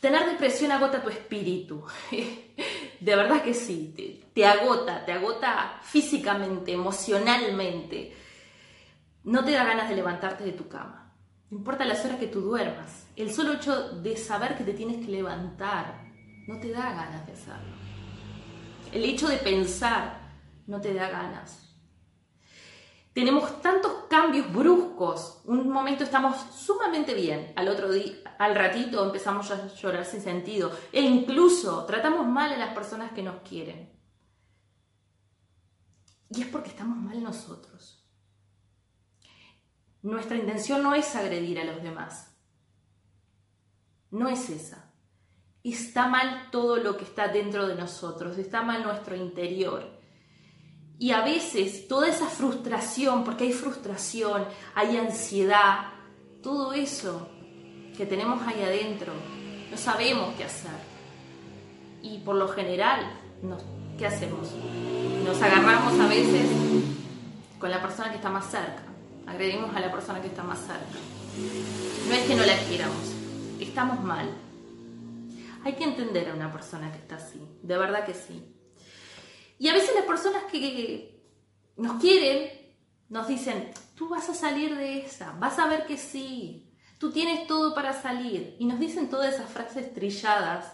Tener 0.00 0.24
depresión 0.26 0.72
agota 0.72 1.02
tu 1.02 1.10
espíritu. 1.10 1.84
De 3.00 3.16
verdad 3.16 3.42
que 3.42 3.54
sí, 3.54 4.22
te, 4.34 4.46
agota, 4.46 5.04
te 5.04 5.12
agota 5.12 5.78
físicamente, 5.82 6.72
emocionalmente. 6.72 8.14
No 9.24 9.44
te 9.44 9.52
da 9.52 9.64
ganas 9.64 9.88
de 9.88 9.96
levantarte 9.96 10.44
de 10.44 10.52
tu 10.52 10.68
cama. 10.68 10.99
No 11.50 11.58
importa 11.58 11.84
las 11.84 12.04
horas 12.04 12.18
que 12.18 12.28
tú 12.28 12.40
duermas. 12.40 13.06
El 13.16 13.32
solo 13.32 13.54
hecho 13.54 14.00
de 14.00 14.16
saber 14.16 14.56
que 14.56 14.64
te 14.64 14.72
tienes 14.72 15.04
que 15.04 15.12
levantar 15.12 16.08
no 16.46 16.58
te 16.58 16.70
da 16.70 16.92
ganas 16.92 17.26
de 17.26 17.32
hacerlo. 17.32 17.74
El 18.92 19.04
hecho 19.04 19.28
de 19.28 19.36
pensar 19.36 20.20
no 20.66 20.80
te 20.80 20.94
da 20.94 21.10
ganas 21.10 21.70
tenemos 23.12 23.60
tantos 23.60 24.04
cambios 24.08 24.52
bruscos. 24.52 25.40
Un 25.44 25.68
momento 25.68 26.04
estamos 26.04 26.36
sumamente 26.54 27.14
bien, 27.14 27.52
al 27.56 27.68
otro 27.68 27.90
día, 27.90 28.14
al 28.38 28.54
ratito 28.54 29.04
empezamos 29.04 29.50
a 29.50 29.66
llorar 29.74 30.04
sin 30.04 30.22
sentido 30.22 30.70
e 30.92 31.00
incluso 31.00 31.84
tratamos 31.84 32.26
mal 32.26 32.52
a 32.52 32.56
las 32.56 32.72
personas 32.74 33.12
que 33.12 33.22
nos 33.22 33.42
quieren. 33.42 33.92
Y 36.30 36.42
es 36.42 36.48
porque 36.48 36.70
estamos 36.70 36.96
mal 36.96 37.22
nosotros. 37.22 37.99
Nuestra 40.02 40.36
intención 40.36 40.82
no 40.82 40.94
es 40.94 41.14
agredir 41.14 41.58
a 41.60 41.64
los 41.64 41.82
demás. 41.82 42.34
No 44.10 44.28
es 44.28 44.48
esa. 44.50 44.90
Está 45.62 46.08
mal 46.08 46.48
todo 46.50 46.76
lo 46.76 46.96
que 46.96 47.04
está 47.04 47.28
dentro 47.28 47.68
de 47.68 47.74
nosotros, 47.74 48.38
está 48.38 48.62
mal 48.62 48.82
nuestro 48.82 49.14
interior. 49.14 50.00
Y 50.98 51.12
a 51.12 51.22
veces 51.22 51.86
toda 51.86 52.08
esa 52.08 52.26
frustración, 52.26 53.24
porque 53.24 53.44
hay 53.44 53.52
frustración, 53.52 54.44
hay 54.74 54.96
ansiedad, 54.96 55.92
todo 56.42 56.72
eso 56.72 57.28
que 57.96 58.06
tenemos 58.06 58.40
ahí 58.46 58.62
adentro, 58.62 59.12
no 59.70 59.76
sabemos 59.76 60.34
qué 60.36 60.44
hacer. 60.44 60.70
Y 62.02 62.18
por 62.18 62.36
lo 62.36 62.48
general, 62.48 63.00
¿qué 63.98 64.06
hacemos? 64.06 64.52
Nos 65.24 65.40
agarramos 65.42 65.98
a 66.00 66.06
veces 66.06 66.48
con 67.58 67.70
la 67.70 67.82
persona 67.82 68.10
que 68.10 68.16
está 68.16 68.30
más 68.30 68.50
cerca, 68.50 68.82
agredimos 69.30 69.74
a 69.74 69.80
la 69.80 69.92
persona 69.92 70.20
que 70.20 70.26
está 70.26 70.42
más 70.42 70.58
cerca. 70.58 70.98
No 72.08 72.14
es 72.14 72.26
que 72.26 72.34
no 72.34 72.44
la 72.44 72.58
quieramos, 72.64 73.12
estamos 73.60 74.02
mal. 74.02 74.28
Hay 75.64 75.74
que 75.74 75.84
entender 75.84 76.28
a 76.30 76.34
una 76.34 76.50
persona 76.50 76.90
que 76.90 76.98
está 76.98 77.16
así, 77.16 77.40
de 77.62 77.78
verdad 77.78 78.04
que 78.04 78.14
sí. 78.14 78.44
Y 79.58 79.68
a 79.68 79.74
veces 79.74 79.94
las 79.94 80.04
personas 80.04 80.44
que 80.50 81.22
nos 81.76 82.00
quieren 82.00 82.50
nos 83.08 83.28
dicen, 83.28 83.70
tú 83.94 84.08
vas 84.08 84.28
a 84.28 84.34
salir 84.34 84.76
de 84.76 85.04
esa, 85.04 85.32
vas 85.32 85.58
a 85.58 85.66
ver 85.66 85.86
que 85.86 85.96
sí, 85.96 86.72
tú 86.98 87.12
tienes 87.12 87.46
todo 87.46 87.74
para 87.74 87.92
salir. 87.92 88.56
Y 88.58 88.64
nos 88.64 88.80
dicen 88.80 89.08
todas 89.08 89.34
esas 89.34 89.50
frases 89.50 89.92
trilladas 89.94 90.72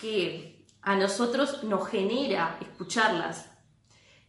que 0.00 0.64
a 0.82 0.94
nosotros 0.96 1.64
nos 1.64 1.88
genera 1.88 2.58
escucharlas, 2.60 3.50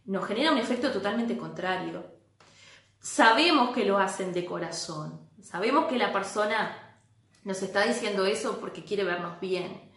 nos 0.04 0.24
genera 0.26 0.52
un 0.52 0.58
efecto 0.58 0.90
totalmente 0.90 1.36
contrario. 1.36 2.15
Sabemos 3.06 3.70
que 3.70 3.84
lo 3.84 3.98
hacen 3.98 4.32
de 4.32 4.44
corazón, 4.44 5.20
sabemos 5.40 5.86
que 5.86 5.96
la 5.96 6.12
persona 6.12 6.98
nos 7.44 7.62
está 7.62 7.84
diciendo 7.86 8.26
eso 8.26 8.58
porque 8.58 8.82
quiere 8.82 9.04
vernos 9.04 9.38
bien, 9.38 9.92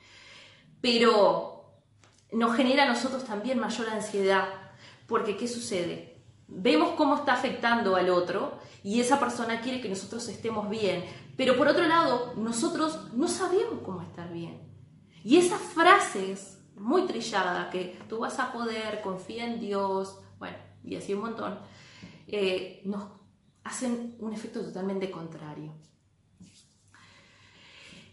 pero 0.79 1.73
nos 2.31 2.55
genera 2.55 2.83
a 2.83 2.87
nosotros 2.87 3.25
también 3.25 3.57
mayor 3.57 3.89
ansiedad, 3.89 4.49
porque 5.07 5.35
¿qué 5.37 5.47
sucede? 5.47 6.21
Vemos 6.47 6.91
cómo 6.91 7.15
está 7.15 7.33
afectando 7.33 7.95
al 7.95 8.11
otro 8.11 8.59
y 8.83 9.01
esa 9.01 9.19
persona 9.19 9.59
quiere 9.61 9.81
que 9.81 9.89
nosotros 9.89 10.27
estemos 10.27 10.69
bien, 10.69 11.03
pero 11.35 11.57
por 11.57 11.67
otro 11.67 11.87
lado, 11.87 12.35
nosotros 12.35 13.11
no 13.13 13.27
sabemos 13.27 13.79
cómo 13.83 14.03
estar 14.03 14.31
bien. 14.31 14.61
Y 15.23 15.37
esas 15.37 15.59
frases 15.59 16.59
muy 16.75 17.07
trillada, 17.07 17.71
que 17.71 17.99
tú 18.07 18.19
vas 18.19 18.37
a 18.37 18.51
poder, 18.51 19.01
confía 19.01 19.45
en 19.45 19.59
Dios, 19.59 20.19
bueno, 20.37 20.57
y 20.83 20.95
así 20.95 21.15
un 21.15 21.21
montón, 21.21 21.57
eh, 22.31 22.81
nos 22.85 23.09
hacen 23.63 24.15
un 24.19 24.33
efecto 24.33 24.61
totalmente 24.61 25.09
contrario. 25.09 25.73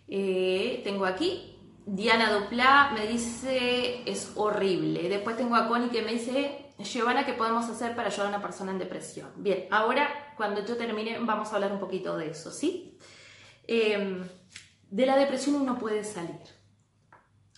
Eh, 0.08 0.80
tengo 0.84 1.04
aquí 1.04 1.56
Diana 1.86 2.32
Duplá 2.32 2.90
me 2.92 3.06
dice 3.06 4.02
es 4.10 4.32
horrible. 4.34 5.08
Después 5.08 5.36
tengo 5.36 5.54
a 5.54 5.68
Connie 5.68 5.88
que 5.88 6.02
me 6.02 6.14
dice, 6.14 6.72
Giovanna, 6.80 7.24
¿qué 7.24 7.32
podemos 7.32 7.64
hacer 7.70 7.94
para 7.94 8.08
ayudar 8.08 8.26
a 8.26 8.30
una 8.30 8.42
persona 8.42 8.72
en 8.72 8.78
depresión? 8.78 9.30
Bien, 9.36 9.68
ahora 9.70 10.34
cuando 10.36 10.66
yo 10.66 10.76
termine 10.76 11.16
vamos 11.20 11.52
a 11.52 11.54
hablar 11.54 11.72
un 11.72 11.78
poquito 11.78 12.16
de 12.16 12.30
eso, 12.30 12.50
¿sí? 12.50 12.98
Em, 13.68 14.26
de 14.90 15.06
la 15.06 15.16
depresión 15.16 15.54
uno 15.54 15.78
puede 15.78 16.02
salir. 16.02 16.40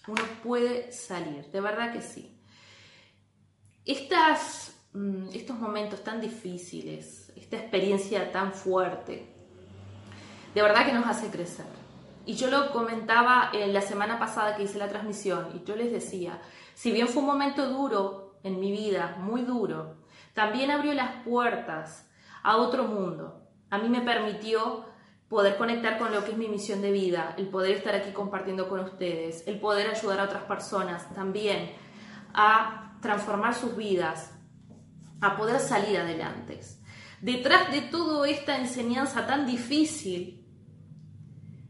Uno 0.06 0.22
puede 0.42 0.92
salir, 0.92 1.50
de 1.50 1.60
verdad 1.62 1.92
que 1.92 2.02
sí. 2.02 2.38
Estas, 3.86 4.67
estos 5.32 5.58
momentos 5.58 6.02
tan 6.02 6.20
difíciles, 6.20 7.32
esta 7.36 7.56
experiencia 7.56 8.32
tan 8.32 8.52
fuerte, 8.52 9.26
de 10.54 10.62
verdad 10.62 10.86
que 10.86 10.92
nos 10.92 11.06
hace 11.06 11.28
crecer 11.28 11.66
y 12.28 12.34
yo 12.34 12.50
lo 12.50 12.72
comentaba 12.72 13.50
en 13.54 13.72
la 13.72 13.80
semana 13.80 14.18
pasada 14.18 14.54
que 14.54 14.64
hice 14.64 14.78
la 14.78 14.88
transmisión 14.88 15.48
y 15.54 15.64
yo 15.64 15.74
les 15.76 15.90
decía, 15.90 16.42
si 16.74 16.92
bien 16.92 17.08
fue 17.08 17.22
un 17.22 17.28
momento 17.28 17.70
duro 17.70 18.38
en 18.42 18.60
mi 18.60 18.70
vida, 18.70 19.16
muy 19.18 19.40
duro, 19.40 19.96
también 20.34 20.70
abrió 20.70 20.92
las 20.92 21.22
puertas 21.24 22.06
a 22.42 22.58
otro 22.58 22.84
mundo. 22.84 23.48
A 23.70 23.78
mí 23.78 23.88
me 23.88 24.02
permitió 24.02 24.84
poder 25.28 25.56
conectar 25.56 25.98
con 25.98 26.12
lo 26.12 26.22
que 26.22 26.32
es 26.32 26.36
mi 26.36 26.48
misión 26.48 26.82
de 26.82 26.92
vida, 26.92 27.34
el 27.38 27.48
poder 27.48 27.72
estar 27.76 27.94
aquí 27.94 28.12
compartiendo 28.12 28.68
con 28.68 28.80
ustedes, 28.80 29.48
el 29.48 29.58
poder 29.58 29.88
ayudar 29.88 30.20
a 30.20 30.24
otras 30.24 30.42
personas 30.42 31.12
también 31.14 31.72
a 32.34 32.92
transformar 33.00 33.54
sus 33.54 33.74
vidas, 33.74 34.37
a 35.20 35.36
poder 35.36 35.60
salir 35.60 35.98
adelante. 35.98 36.60
Detrás 37.20 37.72
de 37.72 37.82
toda 37.82 38.28
esta 38.28 38.58
enseñanza 38.58 39.26
tan 39.26 39.46
difícil 39.46 40.46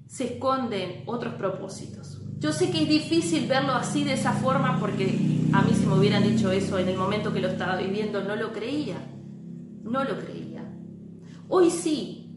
se 0.06 0.34
esconden 0.34 1.04
otros 1.06 1.34
propósitos. 1.34 2.20
Yo 2.38 2.52
sé 2.52 2.70
que 2.70 2.82
es 2.82 2.88
difícil 2.88 3.48
verlo 3.48 3.72
así 3.72 4.04
de 4.04 4.12
esa 4.12 4.32
forma 4.32 4.78
porque 4.78 5.04
a 5.52 5.62
mí 5.62 5.74
si 5.74 5.86
me 5.86 5.94
hubieran 5.94 6.22
dicho 6.22 6.52
eso 6.52 6.78
en 6.78 6.88
el 6.88 6.96
momento 6.96 7.32
que 7.32 7.40
lo 7.40 7.48
estaba 7.48 7.76
viviendo 7.76 8.22
no 8.22 8.36
lo 8.36 8.52
creía. 8.52 8.96
No 9.82 10.04
lo 10.04 10.18
creía. 10.18 10.64
Hoy 11.48 11.70
sí. 11.70 12.30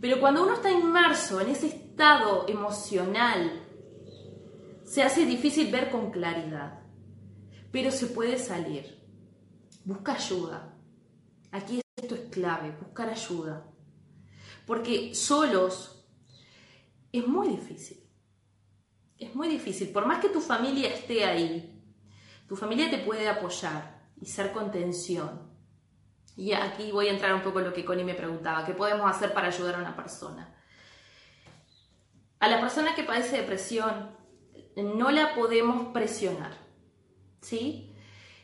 Pero 0.00 0.20
cuando 0.20 0.42
uno 0.42 0.54
está 0.54 0.70
inmerso 0.70 1.40
en 1.40 1.48
ese 1.48 1.66
estado 1.68 2.46
emocional, 2.48 3.62
se 4.84 5.02
hace 5.02 5.26
difícil 5.26 5.70
ver 5.70 5.90
con 5.90 6.10
claridad. 6.10 6.80
Pero 7.70 7.90
se 7.90 8.06
puede 8.06 8.38
salir. 8.38 8.93
Busca 9.84 10.14
ayuda. 10.14 10.76
Aquí 11.52 11.80
esto 11.96 12.14
es 12.14 12.30
clave, 12.30 12.76
buscar 12.80 13.08
ayuda. 13.08 13.70
Porque 14.66 15.14
solos 15.14 16.06
es 17.12 17.26
muy 17.26 17.48
difícil. 17.48 18.02
Es 19.18 19.34
muy 19.34 19.48
difícil. 19.48 19.90
Por 19.90 20.06
más 20.06 20.20
que 20.20 20.28
tu 20.28 20.40
familia 20.40 20.88
esté 20.88 21.24
ahí, 21.24 21.82
tu 22.48 22.56
familia 22.56 22.90
te 22.90 22.98
puede 22.98 23.28
apoyar 23.28 24.10
y 24.20 24.26
ser 24.26 24.52
contención. 24.52 25.54
Y 26.36 26.52
aquí 26.52 26.90
voy 26.90 27.08
a 27.08 27.12
entrar 27.12 27.32
un 27.34 27.42
poco 27.42 27.60
en 27.60 27.66
lo 27.66 27.72
que 27.72 27.84
Connie 27.84 28.04
me 28.04 28.14
preguntaba, 28.14 28.64
¿qué 28.64 28.74
podemos 28.74 29.08
hacer 29.08 29.32
para 29.32 29.48
ayudar 29.48 29.76
a 29.76 29.78
una 29.78 29.94
persona? 29.94 30.54
A 32.40 32.48
la 32.48 32.60
persona 32.60 32.94
que 32.94 33.04
padece 33.04 33.36
depresión 33.36 34.16
no 34.76 35.10
la 35.10 35.34
podemos 35.34 35.92
presionar, 35.92 36.52
¿sí? 37.40 37.93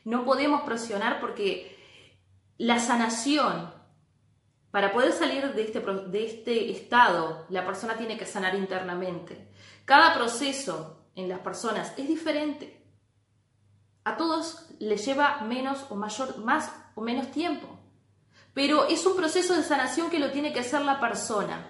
No 0.04 0.24
podemos 0.24 0.62
presionar 0.62 1.20
porque 1.20 1.76
la 2.58 2.78
sanación 2.78 3.72
para 4.70 4.92
poder 4.92 5.12
salir 5.12 5.52
de 5.52 5.62
este, 5.62 5.80
de 5.80 6.26
este 6.26 6.70
estado, 6.70 7.46
la 7.48 7.66
persona 7.66 7.96
tiene 7.96 8.16
que 8.16 8.26
sanar 8.26 8.54
internamente. 8.54 9.48
Cada 9.84 10.14
proceso 10.14 11.06
en 11.16 11.28
las 11.28 11.40
personas 11.40 11.92
es 11.96 12.06
diferente. 12.06 12.80
A 14.04 14.16
todos 14.16 14.66
les 14.78 15.04
lleva 15.04 15.40
menos 15.40 15.86
o 15.90 15.96
mayor, 15.96 16.38
más 16.38 16.72
o 16.94 17.00
menos 17.00 17.32
tiempo. 17.32 17.66
Pero 18.54 18.86
es 18.86 19.04
un 19.06 19.16
proceso 19.16 19.54
de 19.56 19.62
sanación 19.62 20.08
que 20.08 20.20
lo 20.20 20.30
tiene 20.30 20.52
que 20.52 20.60
hacer 20.60 20.82
la 20.82 21.00
persona. 21.00 21.66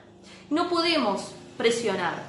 No 0.51 0.69
podemos 0.69 1.33
presionar. 1.57 2.23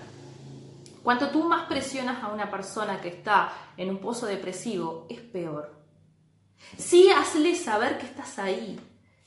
Cuanto 1.04 1.30
tú 1.30 1.44
más 1.44 1.68
presionas 1.68 2.24
a 2.24 2.30
una 2.30 2.50
persona 2.50 3.02
que 3.02 3.10
está 3.10 3.52
en 3.76 3.90
un 3.90 3.98
pozo 3.98 4.26
depresivo, 4.26 5.06
es 5.10 5.20
peor. 5.20 5.81
Sí, 6.78 7.10
hazle 7.10 7.56
saber 7.56 7.98
que 7.98 8.06
estás 8.06 8.40
ahí, 8.40 8.80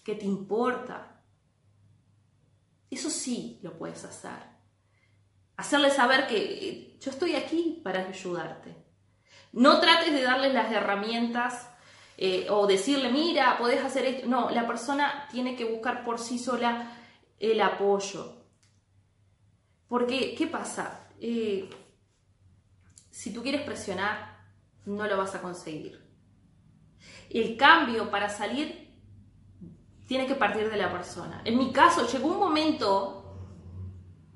que 0.03 0.15
te 0.15 0.25
importa, 0.25 1.15
eso 2.91 3.11
sí 3.11 3.59
lo 3.63 3.77
puedes 3.77 4.05
hacer. 4.05 4.55
Hacerle 5.57 5.91
saber 5.91 6.27
que 6.27 6.37
eh, 6.37 6.99
yo 7.01 7.11
estoy 7.11 7.35
aquí 7.35 7.81
para 7.83 8.07
ayudarte. 8.07 8.75
No 9.53 9.81
trates 9.81 10.13
de 10.13 10.23
darle 10.23 10.53
las 10.53 10.71
herramientas 10.73 11.69
eh, 12.17 12.47
o 12.51 12.67
decirle, 12.67 13.11
mira, 13.11 13.59
podés 13.59 13.85
hacer 13.85 14.05
esto. 14.05 14.27
No, 14.27 14.51
la 14.51 14.67
persona 14.67 15.29
tiene 15.31 15.57
que 15.57 15.65
buscar 15.65 16.05
por 16.05 16.19
sí 16.19 16.39
sola 16.39 16.93
el 17.39 17.61
apoyo. 17.61 18.47
Porque, 19.89 20.35
¿qué 20.37 20.47
pasa? 20.47 21.09
Eh, 21.21 21.69
si 23.11 23.33
tú 23.33 23.43
quieres 23.43 23.63
presionar, 23.63 24.39
no 24.87 25.07
lo 25.07 25.17
vas 25.17 25.35
a 25.35 25.43
conseguir. 25.43 26.04
El 27.35 27.57
cambio 27.57 28.13
para 28.13 28.29
salir 28.29 28.95
tiene 30.07 30.25
que 30.25 30.37
partir 30.37 30.71
de 30.71 30.77
la 30.77 30.93
persona. 30.93 31.43
En 31.45 31.59
mi 31.59 31.73
caso, 31.73 32.07
llegó 32.07 32.29
un 32.29 32.39
momento 32.39 33.25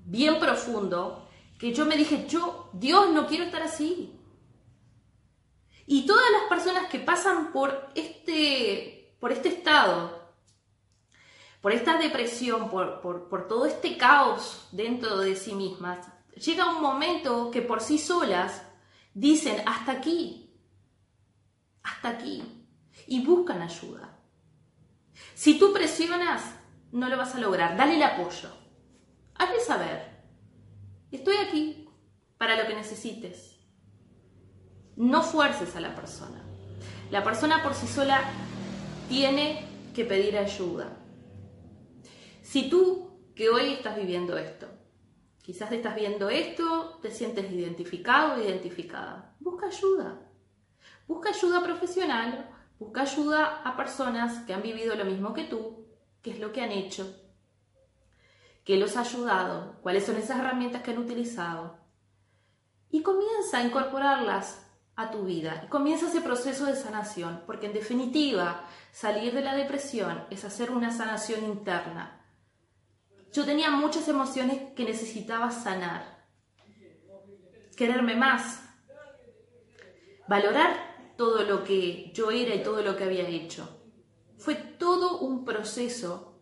bien 0.05 0.41
profundo 0.41 1.29
que 1.61 1.73
yo 1.73 1.87
me 1.87 1.97
dije, 1.97 2.27
yo, 2.29 2.71
Dios, 2.73 3.11
no 3.11 3.29
quiero 3.29 3.45
estar 3.45 3.63
así. 3.63 4.19
Y 5.87 6.07
todas 6.07 6.29
las 6.33 6.43
personas 6.49 6.91
que 6.91 6.99
pasan 6.99 7.53
por 7.53 7.89
este, 7.95 9.17
por 9.21 9.31
este 9.31 9.51
estado, 9.51 10.35
por 11.61 11.71
esta 11.71 11.99
depresión, 11.99 12.69
por, 12.69 13.01
por 13.01 13.47
todo 13.47 13.67
este 13.67 13.97
caos 13.97 14.67
dentro 14.73 15.19
de 15.19 15.37
sí 15.37 15.55
mismas, 15.55 16.05
llega 16.35 16.69
un 16.75 16.83
momento 16.83 17.53
que 17.53 17.63
por 17.63 17.81
sí 17.81 17.97
solas 17.97 18.63
dicen, 19.15 19.63
hasta 19.67 19.93
aquí, 19.93 20.53
hasta 21.85 22.09
aquí, 22.09 22.58
y 23.09 23.25
buscan 23.25 23.63
ayuda. 23.63 24.19
Si 25.35 25.59
tú 25.59 25.73
presionas, 25.73 26.43
no 26.93 27.09
lo 27.09 27.17
vas 27.17 27.35
a 27.35 27.41
lograr. 27.41 27.77
Dale 27.77 27.97
el 27.97 28.03
apoyo. 28.03 28.51
Hazle 29.35 29.61
saber. 29.61 30.19
Estoy 31.11 31.37
aquí 31.37 31.89
para 32.37 32.57
lo 32.57 32.69
que 32.69 32.75
necesites. 32.75 33.57
No 34.97 35.23
fuerces 35.23 35.75
a 35.75 35.81
la 35.81 35.95
persona. 35.95 36.43
La 37.11 37.25
persona 37.25 37.63
por 37.63 37.75
sí 37.75 37.87
sola 37.87 38.21
tiene 39.09 39.65
que 39.95 40.05
pedir 40.05 40.37
ayuda. 40.37 40.99
Si 42.43 42.69
tú 42.69 43.33
que 43.35 43.49
hoy 43.49 43.73
estás 43.73 43.97
viviendo 43.97 44.37
esto, 44.37 44.69
quizás 45.43 45.73
estás 45.73 45.95
viendo 45.95 46.29
esto, 46.29 46.99
te 47.01 47.11
sientes 47.11 47.51
identificado 47.51 48.35
o 48.35 48.43
identificada, 48.45 49.35
busca 49.41 49.67
ayuda. 49.67 50.21
Busca 51.07 51.31
ayuda 51.31 51.63
profesional 51.63 52.58
Busca 52.79 53.03
ayuda 53.03 53.63
a 53.65 53.77
personas 53.77 54.45
que 54.47 54.55
han 54.55 54.63
vivido 54.63 54.95
lo 54.95 55.05
mismo 55.05 55.35
que 55.35 55.45
tú, 55.45 55.87
qué 56.23 56.31
es 56.31 56.39
lo 56.39 56.53
que 56.53 56.63
han 56.63 56.71
hecho, 56.71 57.13
qué 58.65 58.77
los 58.77 58.97
ha 58.97 59.01
ayudado, 59.01 59.81
cuáles 59.83 60.07
son 60.07 60.17
esas 60.17 60.39
herramientas 60.39 60.83
que 60.83 60.93
han 60.93 60.99
utilizado. 60.99 61.79
Y 62.91 63.03
comienza 63.03 63.59
a 63.59 63.65
incorporarlas 63.65 64.65
a 64.95 65.11
tu 65.11 65.25
vida 65.25 65.63
y 65.65 65.69
comienza 65.69 66.07
ese 66.07 66.21
proceso 66.21 66.67
de 66.67 66.77
sanación, 66.77 67.43
porque 67.47 67.67
en 67.67 67.73
definitiva 67.73 68.65
salir 68.93 69.33
de 69.33 69.43
la 69.43 69.55
depresión 69.55 70.25
es 70.31 70.45
hacer 70.45 70.71
una 70.71 70.91
sanación 70.91 71.45
interna. 71.45 72.25
Yo 73.33 73.45
tenía 73.45 73.71
muchas 73.71 74.09
emociones 74.09 74.73
que 74.75 74.85
necesitaba 74.85 75.51
sanar, 75.51 76.27
quererme 77.77 78.17
más, 78.17 78.63
valorar 80.27 80.88
todo 81.19 81.43
lo 81.43 81.65
que 81.65 82.13
yo 82.15 82.31
era 82.31 82.55
y 82.55 82.63
todo 82.63 82.81
lo 82.81 82.97
que 82.97 83.03
había 83.03 83.29
hecho. 83.29 83.83
Fue 84.39 84.55
todo 84.55 85.19
un 85.19 85.45
proceso 85.45 86.41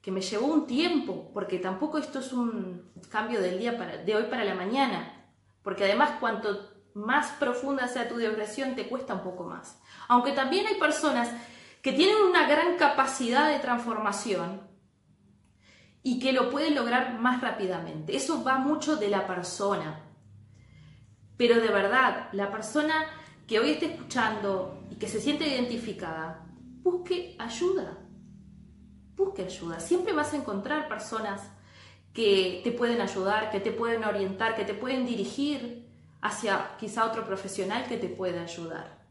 que 0.00 0.10
me 0.10 0.22
llevó 0.22 0.46
un 0.46 0.66
tiempo, 0.66 1.30
porque 1.34 1.58
tampoco 1.58 1.98
esto 1.98 2.20
es 2.20 2.32
un 2.32 2.90
cambio 3.10 3.42
del 3.42 3.58
día 3.58 3.76
para, 3.76 3.98
de 3.98 4.16
hoy 4.16 4.24
para 4.24 4.44
la 4.44 4.54
mañana, 4.54 5.30
porque 5.62 5.84
además 5.84 6.12
cuanto 6.18 6.76
más 6.94 7.32
profunda 7.32 7.88
sea 7.88 8.08
tu 8.08 8.16
depresión 8.16 8.74
te 8.74 8.88
cuesta 8.88 9.12
un 9.12 9.22
poco 9.22 9.44
más. 9.44 9.78
Aunque 10.08 10.32
también 10.32 10.66
hay 10.66 10.76
personas 10.76 11.28
que 11.82 11.92
tienen 11.92 12.16
una 12.16 12.48
gran 12.48 12.78
capacidad 12.78 13.50
de 13.50 13.58
transformación 13.58 14.62
y 16.02 16.20
que 16.20 16.32
lo 16.32 16.48
pueden 16.48 16.74
lograr 16.74 17.18
más 17.18 17.42
rápidamente. 17.42 18.16
Eso 18.16 18.42
va 18.42 18.56
mucho 18.56 18.96
de 18.96 19.10
la 19.10 19.26
persona. 19.26 20.00
Pero 21.36 21.60
de 21.60 21.68
verdad, 21.68 22.30
la 22.32 22.50
persona 22.50 23.04
que 23.46 23.60
hoy 23.60 23.70
esté 23.70 23.86
escuchando 23.86 24.82
y 24.90 24.96
que 24.96 25.08
se 25.08 25.20
siente 25.20 25.46
identificada, 25.46 26.46
busque 26.82 27.36
ayuda. 27.38 27.98
Busque 29.14 29.42
ayuda. 29.42 29.80
Siempre 29.80 30.12
vas 30.12 30.32
a 30.32 30.36
encontrar 30.36 30.88
personas 30.88 31.42
que 32.12 32.60
te 32.64 32.72
pueden 32.72 33.00
ayudar, 33.00 33.50
que 33.50 33.60
te 33.60 33.72
pueden 33.72 34.04
orientar, 34.04 34.56
que 34.56 34.64
te 34.64 34.74
pueden 34.74 35.06
dirigir 35.06 35.86
hacia 36.22 36.76
quizá 36.78 37.04
otro 37.04 37.24
profesional 37.24 37.86
que 37.86 37.98
te 37.98 38.08
pueda 38.08 38.42
ayudar. 38.42 39.06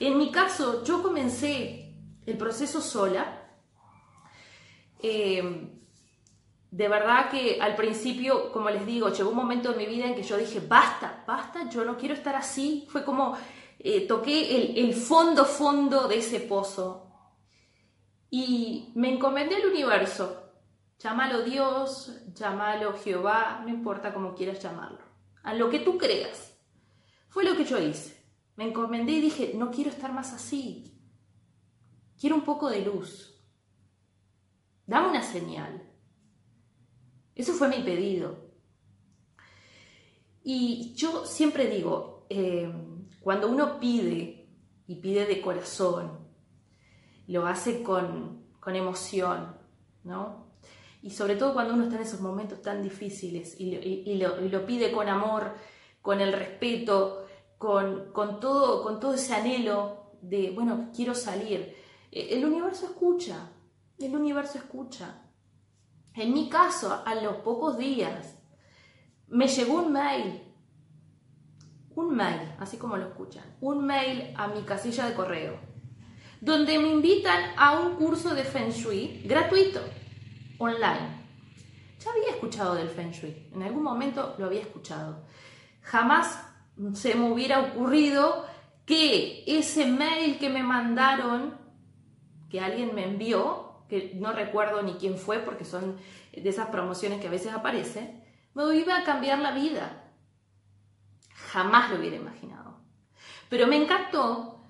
En 0.00 0.18
mi 0.18 0.30
caso, 0.30 0.82
yo 0.84 1.02
comencé 1.02 1.94
el 2.24 2.36
proceso 2.36 2.80
sola. 2.80 3.50
Eh, 5.00 5.81
de 6.72 6.88
verdad 6.88 7.30
que 7.30 7.60
al 7.60 7.76
principio, 7.76 8.50
como 8.50 8.70
les 8.70 8.86
digo, 8.86 9.10
llegó 9.10 9.28
un 9.28 9.36
momento 9.36 9.72
en 9.72 9.76
mi 9.76 9.84
vida 9.84 10.06
en 10.06 10.14
que 10.14 10.22
yo 10.22 10.38
dije, 10.38 10.58
basta, 10.66 11.22
basta, 11.26 11.68
yo 11.68 11.84
no 11.84 11.98
quiero 11.98 12.14
estar 12.14 12.34
así. 12.34 12.86
Fue 12.88 13.04
como 13.04 13.36
eh, 13.78 14.06
toqué 14.08 14.80
el, 14.80 14.94
fondo, 14.94 15.44
fondo 15.44 16.08
de 16.08 16.16
ese 16.16 16.40
pozo. 16.40 17.10
Y 18.30 18.90
me 18.94 19.12
encomendé 19.12 19.56
al 19.56 19.66
universo. 19.66 20.50
Llámalo 20.98 21.42
Dios, 21.42 22.10
llámalo 22.32 22.94
Jehová, 22.94 23.60
no 23.62 23.68
importa 23.68 24.14
cómo 24.14 24.34
quieras 24.34 24.62
llamarlo. 24.62 25.02
A 25.42 25.52
lo 25.52 25.68
que 25.68 25.80
tú 25.80 25.98
creas. 25.98 26.56
Fue 27.28 27.44
lo 27.44 27.54
que 27.54 27.66
yo 27.66 27.78
hice. 27.78 28.16
Me 28.56 28.64
encomendé 28.64 29.12
y 29.12 29.20
dije, 29.20 29.52
no 29.54 29.70
quiero 29.70 29.90
estar 29.90 30.10
más 30.10 30.32
así. 30.32 30.98
Quiero 32.18 32.34
un 32.34 32.44
poco 32.44 32.70
de 32.70 32.80
luz. 32.80 33.38
Dame 34.86 35.10
una 35.10 35.22
señal. 35.22 35.91
Eso 37.34 37.52
fue 37.54 37.68
mi 37.68 37.82
pedido. 37.82 38.52
Y 40.44 40.94
yo 40.94 41.24
siempre 41.24 41.68
digo, 41.68 42.26
eh, 42.28 42.70
cuando 43.20 43.48
uno 43.48 43.78
pide 43.78 44.48
y 44.86 44.96
pide 44.96 45.26
de 45.26 45.40
corazón, 45.40 46.18
lo 47.28 47.46
hace 47.46 47.82
con, 47.82 48.42
emoción, 48.66 49.56
¿no? 50.04 50.52
Y 51.02 51.10
sobre 51.10 51.36
todo 51.36 51.52
cuando 51.52 51.74
uno 51.74 51.84
está 51.84 51.96
en 51.96 52.02
esos 52.02 52.20
momentos 52.20 52.62
tan 52.62 52.82
difíciles 52.82 53.56
y, 53.58 54.16
lo, 54.16 54.66
pide 54.66 54.92
con 54.92 55.08
amor, 55.08 55.54
con 56.00 56.20
el 56.20 56.32
respeto, 56.32 57.26
con, 57.58 58.12
todo, 58.40 58.82
con 58.82 59.00
todo 59.00 59.14
ese 59.14 59.34
anhelo 59.34 60.12
de, 60.20 60.50
bueno, 60.50 60.90
quiero 60.94 61.14
salir. 61.14 61.76
E, 62.10 62.36
el 62.36 62.44
universo 62.44 62.86
escucha, 62.86 63.50
el 63.98 64.14
universo 64.14 64.58
escucha. 64.58 65.22
En 66.14 66.34
mi 66.34 66.48
caso, 66.48 67.02
a 67.06 67.14
los 67.14 67.36
pocos 67.36 67.78
días, 67.78 68.36
me 69.28 69.48
llegó 69.48 69.80
un 69.82 69.92
mail, 69.92 70.42
un 71.94 72.14
mail, 72.14 72.52
así 72.58 72.76
como 72.76 72.98
lo 72.98 73.08
escuchan, 73.08 73.44
un 73.60 73.86
mail 73.86 74.34
a 74.36 74.48
mi 74.48 74.62
casilla 74.62 75.06
de 75.06 75.14
correo, 75.14 75.58
donde 76.40 76.78
me 76.78 76.88
invitan 76.88 77.52
a 77.56 77.80
un 77.80 77.96
curso 77.96 78.34
de 78.34 78.44
Feng 78.44 78.70
Shui 78.70 79.22
gratuito, 79.24 79.80
online. 80.58 81.22
Ya 81.98 82.10
había 82.10 82.30
escuchado 82.30 82.74
del 82.74 82.88
Feng 82.88 83.12
Shui, 83.12 83.48
en 83.54 83.62
algún 83.62 83.82
momento 83.82 84.34
lo 84.38 84.46
había 84.46 84.60
escuchado. 84.60 85.24
Jamás 85.80 86.46
se 86.94 87.14
me 87.14 87.30
hubiera 87.30 87.60
ocurrido 87.60 88.44
que 88.84 89.44
ese 89.46 89.86
mail 89.86 90.38
que 90.38 90.50
me 90.50 90.62
mandaron, 90.62 91.56
que 92.50 92.60
alguien 92.60 92.94
me 92.94 93.04
envió, 93.04 93.71
que 93.92 94.12
no 94.14 94.32
recuerdo 94.32 94.82
ni 94.82 94.94
quién 94.94 95.18
fue 95.18 95.40
porque 95.40 95.66
son 95.66 95.98
de 96.32 96.48
esas 96.48 96.68
promociones 96.68 97.20
que 97.20 97.26
a 97.26 97.30
veces 97.30 97.52
aparecen, 97.52 98.24
me 98.54 98.74
iba 98.74 98.96
a 98.96 99.04
cambiar 99.04 99.38
la 99.40 99.50
vida. 99.50 100.10
Jamás 101.50 101.90
lo 101.90 101.98
hubiera 101.98 102.16
imaginado. 102.16 102.78
Pero 103.50 103.66
me 103.66 103.76
encantó, 103.76 104.64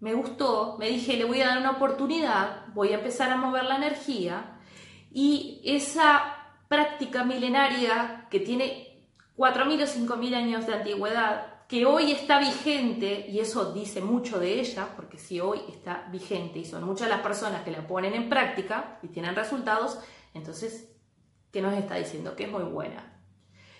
me 0.00 0.14
gustó, 0.14 0.76
me 0.78 0.88
dije, 0.88 1.18
le 1.18 1.26
voy 1.26 1.42
a 1.42 1.48
dar 1.48 1.58
una 1.58 1.72
oportunidad, 1.72 2.68
voy 2.68 2.92
a 2.92 2.94
empezar 2.94 3.28
a 3.28 3.36
mover 3.36 3.64
la 3.64 3.76
energía 3.76 4.58
y 5.12 5.60
esa 5.62 6.54
práctica 6.68 7.24
milenaria 7.24 8.26
que 8.30 8.40
tiene 8.40 9.04
4.000 9.36 9.82
o 9.82 10.16
5.000 10.16 10.34
años 10.34 10.66
de 10.66 10.72
antigüedad, 10.72 11.55
que 11.68 11.84
hoy 11.84 12.12
está 12.12 12.38
vigente, 12.38 13.26
y 13.28 13.40
eso 13.40 13.72
dice 13.72 14.00
mucho 14.00 14.38
de 14.38 14.60
ella, 14.60 14.88
porque 14.94 15.18
si 15.18 15.40
hoy 15.40 15.60
está 15.68 16.08
vigente 16.12 16.60
y 16.60 16.64
son 16.64 16.84
muchas 16.84 17.08
las 17.08 17.20
personas 17.20 17.62
que 17.62 17.72
la 17.72 17.86
ponen 17.86 18.14
en 18.14 18.28
práctica 18.28 19.00
y 19.02 19.08
tienen 19.08 19.34
resultados, 19.34 19.98
entonces, 20.32 20.92
¿qué 21.50 21.60
nos 21.60 21.74
está 21.74 21.96
diciendo? 21.96 22.36
Que 22.36 22.44
es 22.44 22.50
muy 22.50 22.62
buena. 22.62 23.20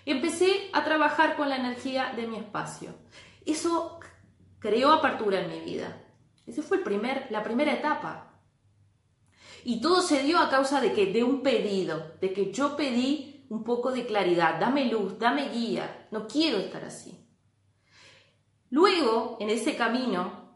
Empecé 0.04 0.68
a 0.72 0.84
trabajar 0.84 1.36
con 1.36 1.48
la 1.48 1.56
energía 1.56 2.12
de 2.16 2.26
mi 2.26 2.36
espacio. 2.36 2.94
Eso 3.44 4.00
creó 4.58 4.92
apertura 4.92 5.40
en 5.40 5.50
mi 5.50 5.60
vida. 5.60 6.02
Esa 6.46 6.62
fue 6.62 6.78
el 6.78 6.82
primer, 6.82 7.26
la 7.30 7.42
primera 7.42 7.72
etapa. 7.72 8.40
Y 9.64 9.80
todo 9.80 10.00
se 10.00 10.22
dio 10.22 10.38
a 10.38 10.48
causa 10.48 10.80
de 10.80 10.92
que 10.92 11.12
de 11.12 11.22
un 11.22 11.42
pedido, 11.42 12.14
de 12.20 12.32
que 12.32 12.52
yo 12.52 12.76
pedí 12.76 13.46
un 13.48 13.62
poco 13.62 13.92
de 13.92 14.06
claridad, 14.06 14.58
dame 14.58 14.86
luz, 14.86 15.18
dame 15.18 15.48
guía, 15.50 16.08
no 16.10 16.26
quiero 16.26 16.58
estar 16.58 16.84
así. 16.84 17.25
Luego, 18.76 19.38
en 19.40 19.48
ese 19.48 19.74
camino, 19.74 20.50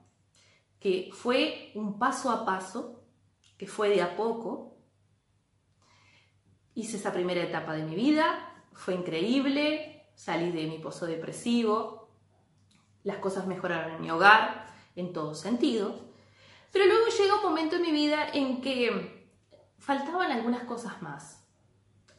que 0.79 1.09
fue 1.11 1.73
un 1.75 1.99
paso 1.99 2.29
a 2.29 2.45
paso, 2.45 3.03
que 3.57 3.67
fue 3.67 3.89
de 3.89 4.03
a 4.03 4.15
poco, 4.15 4.77
hice 6.75 6.99
esa 6.99 7.15
primera 7.15 7.43
etapa 7.43 7.73
de 7.73 7.83
mi 7.83 7.95
vida, 7.95 8.63
fue 8.75 8.93
increíble, 8.93 10.11
salí 10.15 10.53
de 10.53 10.67
mi 10.67 10.79
pozo 10.81 11.07
depresivo, 11.07 12.11
las 13.05 13.17
cosas 13.21 13.47
mejoraron 13.47 13.95
en 13.95 14.03
mi 14.03 14.11
hogar, 14.11 14.67
en 14.97 15.15
todo 15.15 15.35
sentido, 15.35 15.99
pero 16.73 16.85
luego 16.85 17.07
llegó 17.07 17.37
un 17.37 17.43
momento 17.43 17.77
en 17.77 17.83
mi 17.83 17.91
vida 17.91 18.29
en 18.35 18.61
que 18.61 19.31
faltaban 19.79 20.31
algunas 20.31 20.65
cosas 20.65 21.01
más. 21.01 21.49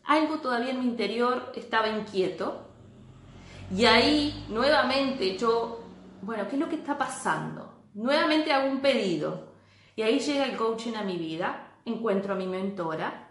Algo 0.04 0.40
todavía 0.40 0.72
en 0.72 0.80
mi 0.80 0.86
interior 0.88 1.52
estaba 1.54 1.90
inquieto 1.90 2.72
y 3.70 3.86
ahí 3.86 4.48
nuevamente 4.50 5.38
yo 5.38 5.81
bueno, 6.22 6.48
¿qué 6.48 6.56
es 6.56 6.60
lo 6.60 6.70
que 6.70 6.76
está 6.76 6.98
pasando? 6.98 7.86
Nuevamente 7.94 8.54
hago 8.54 8.70
un 8.70 8.82
pedido 8.82 9.52
y 9.96 10.02
ahí 10.04 10.20
llega 10.20 10.46
el 10.46 10.58
coaching 10.58 10.94
a 10.96 11.04
mi 11.04 11.18
vida, 11.18 11.78
encuentro 11.86 12.34
a 12.34 12.38
mi 12.38 12.48
mentora, 12.48 13.30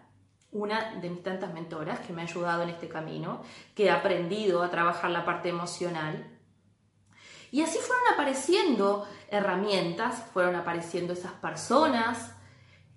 una 0.53 0.97
de 1.01 1.09
mis 1.09 1.23
tantas 1.23 1.53
mentoras 1.55 2.01
que 2.01 2.13
me 2.13 2.23
ha 2.23 2.25
ayudado 2.25 2.63
en 2.63 2.71
este 2.71 2.89
camino, 2.89 3.43
que 3.75 3.87
he 3.87 3.91
aprendido 3.91 4.63
a 4.63 4.71
trabajar 4.71 5.11
la 5.11 5.25
parte 5.25 5.49
emocional. 5.49 6.39
Y 7.53 7.63
así 7.63 7.79
fueron 7.79 8.05
apareciendo 8.15 9.07
herramientas, 9.29 10.25
fueron 10.33 10.57
apareciendo 10.57 11.13
esas 11.13 11.33
personas 11.33 12.35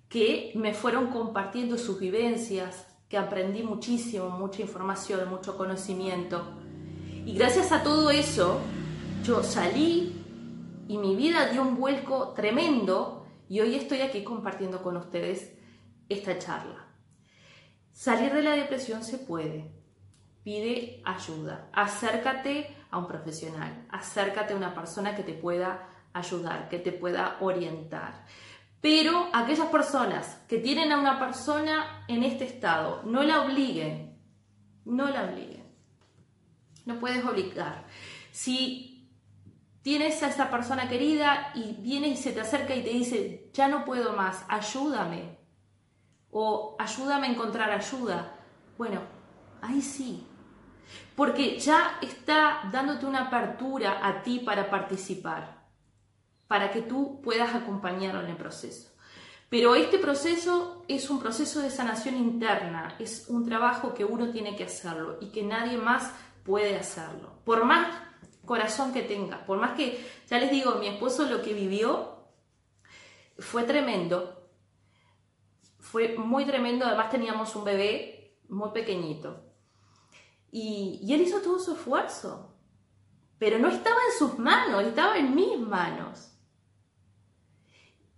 que 0.08 0.52
me 0.54 0.74
fueron 0.74 1.08
compartiendo 1.08 1.78
sus 1.78 1.98
vivencias, 1.98 2.86
que 3.08 3.18
aprendí 3.18 3.62
muchísimo, 3.62 4.30
mucha 4.30 4.62
información, 4.62 5.28
mucho 5.28 5.56
conocimiento. 5.56 6.44
Y 7.24 7.34
gracias 7.34 7.72
a 7.72 7.82
todo 7.82 8.10
eso, 8.10 8.60
yo 9.24 9.42
salí 9.42 10.22
y 10.86 10.98
mi 10.98 11.16
vida 11.16 11.46
dio 11.46 11.62
un 11.62 11.76
vuelco 11.76 12.34
tremendo 12.34 13.26
y 13.48 13.60
hoy 13.60 13.74
estoy 13.74 14.02
aquí 14.02 14.22
compartiendo 14.22 14.82
con 14.82 14.98
ustedes 14.98 15.50
esta 16.10 16.38
charla. 16.38 16.88
Salir 17.90 18.34
de 18.34 18.42
la 18.42 18.50
depresión 18.50 19.02
se 19.02 19.16
puede. 19.16 19.72
Pide 20.42 21.00
ayuda. 21.06 21.70
Acércate 21.72 22.76
a 22.90 22.98
un 22.98 23.06
profesional. 23.06 23.86
Acércate 23.88 24.52
a 24.52 24.56
una 24.56 24.74
persona 24.74 25.16
que 25.16 25.22
te 25.22 25.32
pueda 25.32 25.88
ayudar, 26.12 26.68
que 26.68 26.78
te 26.78 26.92
pueda 26.92 27.38
orientar. 27.40 28.26
Pero 28.82 29.30
aquellas 29.32 29.68
personas 29.68 30.42
que 30.48 30.58
tienen 30.58 30.92
a 30.92 30.98
una 30.98 31.18
persona 31.18 32.04
en 32.08 32.24
este 32.24 32.44
estado, 32.44 33.02
no 33.04 33.22
la 33.22 33.40
obliguen. 33.40 34.18
No 34.84 35.08
la 35.08 35.24
obliguen. 35.24 35.64
No 36.84 36.98
puedes 37.00 37.24
obligar. 37.24 37.86
Si 38.30 38.93
tienes 39.84 40.22
a 40.22 40.28
esa 40.28 40.50
persona 40.50 40.88
querida 40.88 41.52
y 41.54 41.74
viene 41.74 42.08
y 42.08 42.16
se 42.16 42.32
te 42.32 42.40
acerca 42.40 42.74
y 42.74 42.82
te 42.82 42.88
dice, 42.88 43.50
ya 43.52 43.68
no 43.68 43.84
puedo 43.84 44.14
más, 44.14 44.42
ayúdame. 44.48 45.38
O 46.30 46.74
ayúdame 46.78 47.26
a 47.26 47.30
encontrar 47.30 47.70
ayuda. 47.70 48.34
Bueno, 48.78 49.02
ahí 49.60 49.82
sí. 49.82 50.26
Porque 51.14 51.58
ya 51.60 51.98
está 52.00 52.62
dándote 52.72 53.04
una 53.04 53.26
apertura 53.26 54.00
a 54.02 54.22
ti 54.22 54.38
para 54.38 54.70
participar, 54.70 55.66
para 56.48 56.70
que 56.70 56.80
tú 56.80 57.20
puedas 57.20 57.54
acompañarlo 57.54 58.22
en 58.22 58.30
el 58.30 58.36
proceso. 58.36 58.90
Pero 59.50 59.74
este 59.74 59.98
proceso 59.98 60.82
es 60.88 61.10
un 61.10 61.20
proceso 61.20 61.60
de 61.60 61.70
sanación 61.70 62.16
interna, 62.16 62.96
es 62.98 63.26
un 63.28 63.44
trabajo 63.44 63.92
que 63.92 64.06
uno 64.06 64.30
tiene 64.30 64.56
que 64.56 64.64
hacerlo 64.64 65.18
y 65.20 65.26
que 65.26 65.42
nadie 65.42 65.76
más 65.76 66.10
puede 66.42 66.74
hacerlo. 66.78 67.34
Por 67.44 67.66
más 67.66 67.86
corazón 68.44 68.92
que 68.92 69.02
tenga. 69.02 69.44
Por 69.46 69.58
más 69.58 69.72
que, 69.72 70.04
ya 70.28 70.38
les 70.38 70.50
digo, 70.50 70.76
mi 70.76 70.88
esposo 70.88 71.24
lo 71.26 71.42
que 71.42 71.54
vivió 71.54 72.26
fue 73.38 73.64
tremendo. 73.64 74.50
Fue 75.78 76.16
muy 76.16 76.44
tremendo. 76.44 76.86
Además 76.86 77.10
teníamos 77.10 77.54
un 77.56 77.64
bebé 77.64 78.38
muy 78.48 78.70
pequeñito. 78.70 79.44
Y, 80.50 81.12
él 81.12 81.22
hizo 81.22 81.40
todo 81.40 81.58
su 81.58 81.72
esfuerzo. 81.72 82.50
pero 83.38 83.58
no 83.58 83.68
estaba 83.68 83.96
en 84.10 84.18
sus 84.18 84.38
manos, 84.38 84.84
estaba 84.84 85.18
en 85.18 85.34
mis 85.34 85.58
manos. 85.58 86.30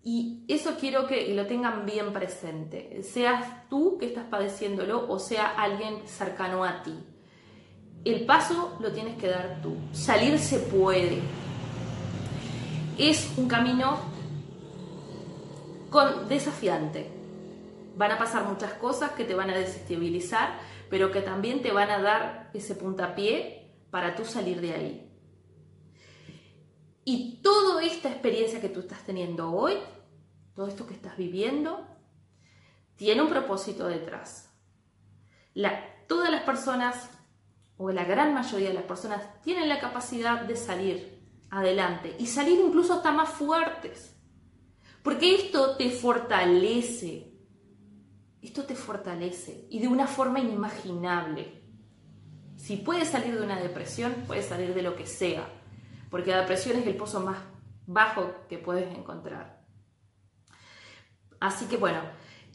Y 0.03 0.45
eso 0.47 0.77
quiero 0.79 1.09
que 1.09 1.35
lo 1.35 1.47
tengan 1.47 1.85
bien 1.85 2.13
presente, 2.13 3.03
seas 3.03 3.69
tú 3.69 3.99
que 3.99 4.07
estás 4.07 4.27
padeciéndolo 4.27 5.11
o 5.11 5.19
sea 5.19 5.49
alguien 5.61 6.07
cercano 6.07 6.63
a 6.63 6.83
ti. 6.85 6.97
El 8.07 8.25
paso 8.25 8.77
lo 8.81 8.93
tienes 8.93 9.19
que 9.19 9.29
dar 9.29 9.61
tú, 9.63 9.77
salir 9.93 10.39
se 10.39 10.59
puede. 10.61 11.21
Es 12.97 13.35
un 13.37 13.49
camino 13.49 13.99
con 15.91 16.29
desafiante. 16.29 17.11
Van 17.97 18.13
a 18.13 18.19
pasar 18.19 18.45
muchas 18.45 18.73
cosas 18.75 19.13
que 19.13 19.25
te 19.25 19.35
van 19.35 19.51
a 19.51 19.57
desestabilizar, 19.57 20.59
pero 20.89 21.11
que 21.11 21.21
también 21.21 21.63
te 21.63 21.73
van 21.73 21.91
a 21.91 22.01
dar 22.01 22.51
ese 22.55 22.75
puntapié 22.75 23.75
para 23.91 24.15
tú 24.15 24.25
salir 24.25 24.61
de 24.61 24.73
ahí. 24.73 25.11
Y 27.05 27.41
toda 27.43 27.83
esta 27.83 28.09
experiencia 28.09 28.61
que 28.61 28.69
tú 28.69 28.81
estás 28.81 29.03
teniendo 29.05 29.53
hoy 29.53 29.75
todo 30.57 30.69
esto 30.69 30.87
que 30.87 30.95
estás 30.95 31.19
viviendo, 31.19 31.87
tiene 32.97 33.21
un 33.21 33.29
propósito 33.29 33.87
detrás. 33.87 34.51
todas 36.09 36.31
las 36.31 36.43
personas, 36.45 37.11
o 37.77 37.91
la 37.91 38.05
gran 38.05 38.35
mayoría 38.35 38.69
de 38.69 38.75
las 38.75 38.85
personas, 38.85 39.23
tienen 39.43 39.69
la 39.69 39.81
capacidad 39.81 40.43
de 40.43 40.57
salir 40.57 41.23
adelante 41.51 42.15
y 42.19 42.27
salir 42.27 42.59
incluso 42.61 42.95
hasta 42.95 43.13
más 43.13 43.31
fuertes. 43.31 44.17
Porque 45.03 45.35
esto 45.35 45.77
te 45.77 45.91
fortalece. 45.91 47.33
Esto 48.43 48.65
te 48.65 48.75
fortalece 48.75 49.67
y 49.71 49.81
de 49.81 49.89
una 49.89 50.07
forma 50.07 50.41
inimaginable. 50.41 51.63
Si 52.57 52.77
puedes 52.77 53.09
salir 53.09 53.37
de 53.37 53.45
una 53.45 53.61
depresión, 53.61 54.15
puedes 54.27 54.47
salir 54.47 54.75
de 54.75 54.83
lo 54.83 54.97
que 54.97 55.07
sea. 55.07 55.47
Porque 56.11 56.31
la 56.31 56.41
depresión 56.41 56.79
es 56.79 56.87
el 56.87 56.97
pozo 56.97 57.21
más 57.21 57.39
bajo 57.87 58.35
que 58.49 58.59
puedes 58.59 58.93
encontrar. 58.97 59.65
Así 61.41 61.67
que 61.67 61.77
bueno, 61.77 62.01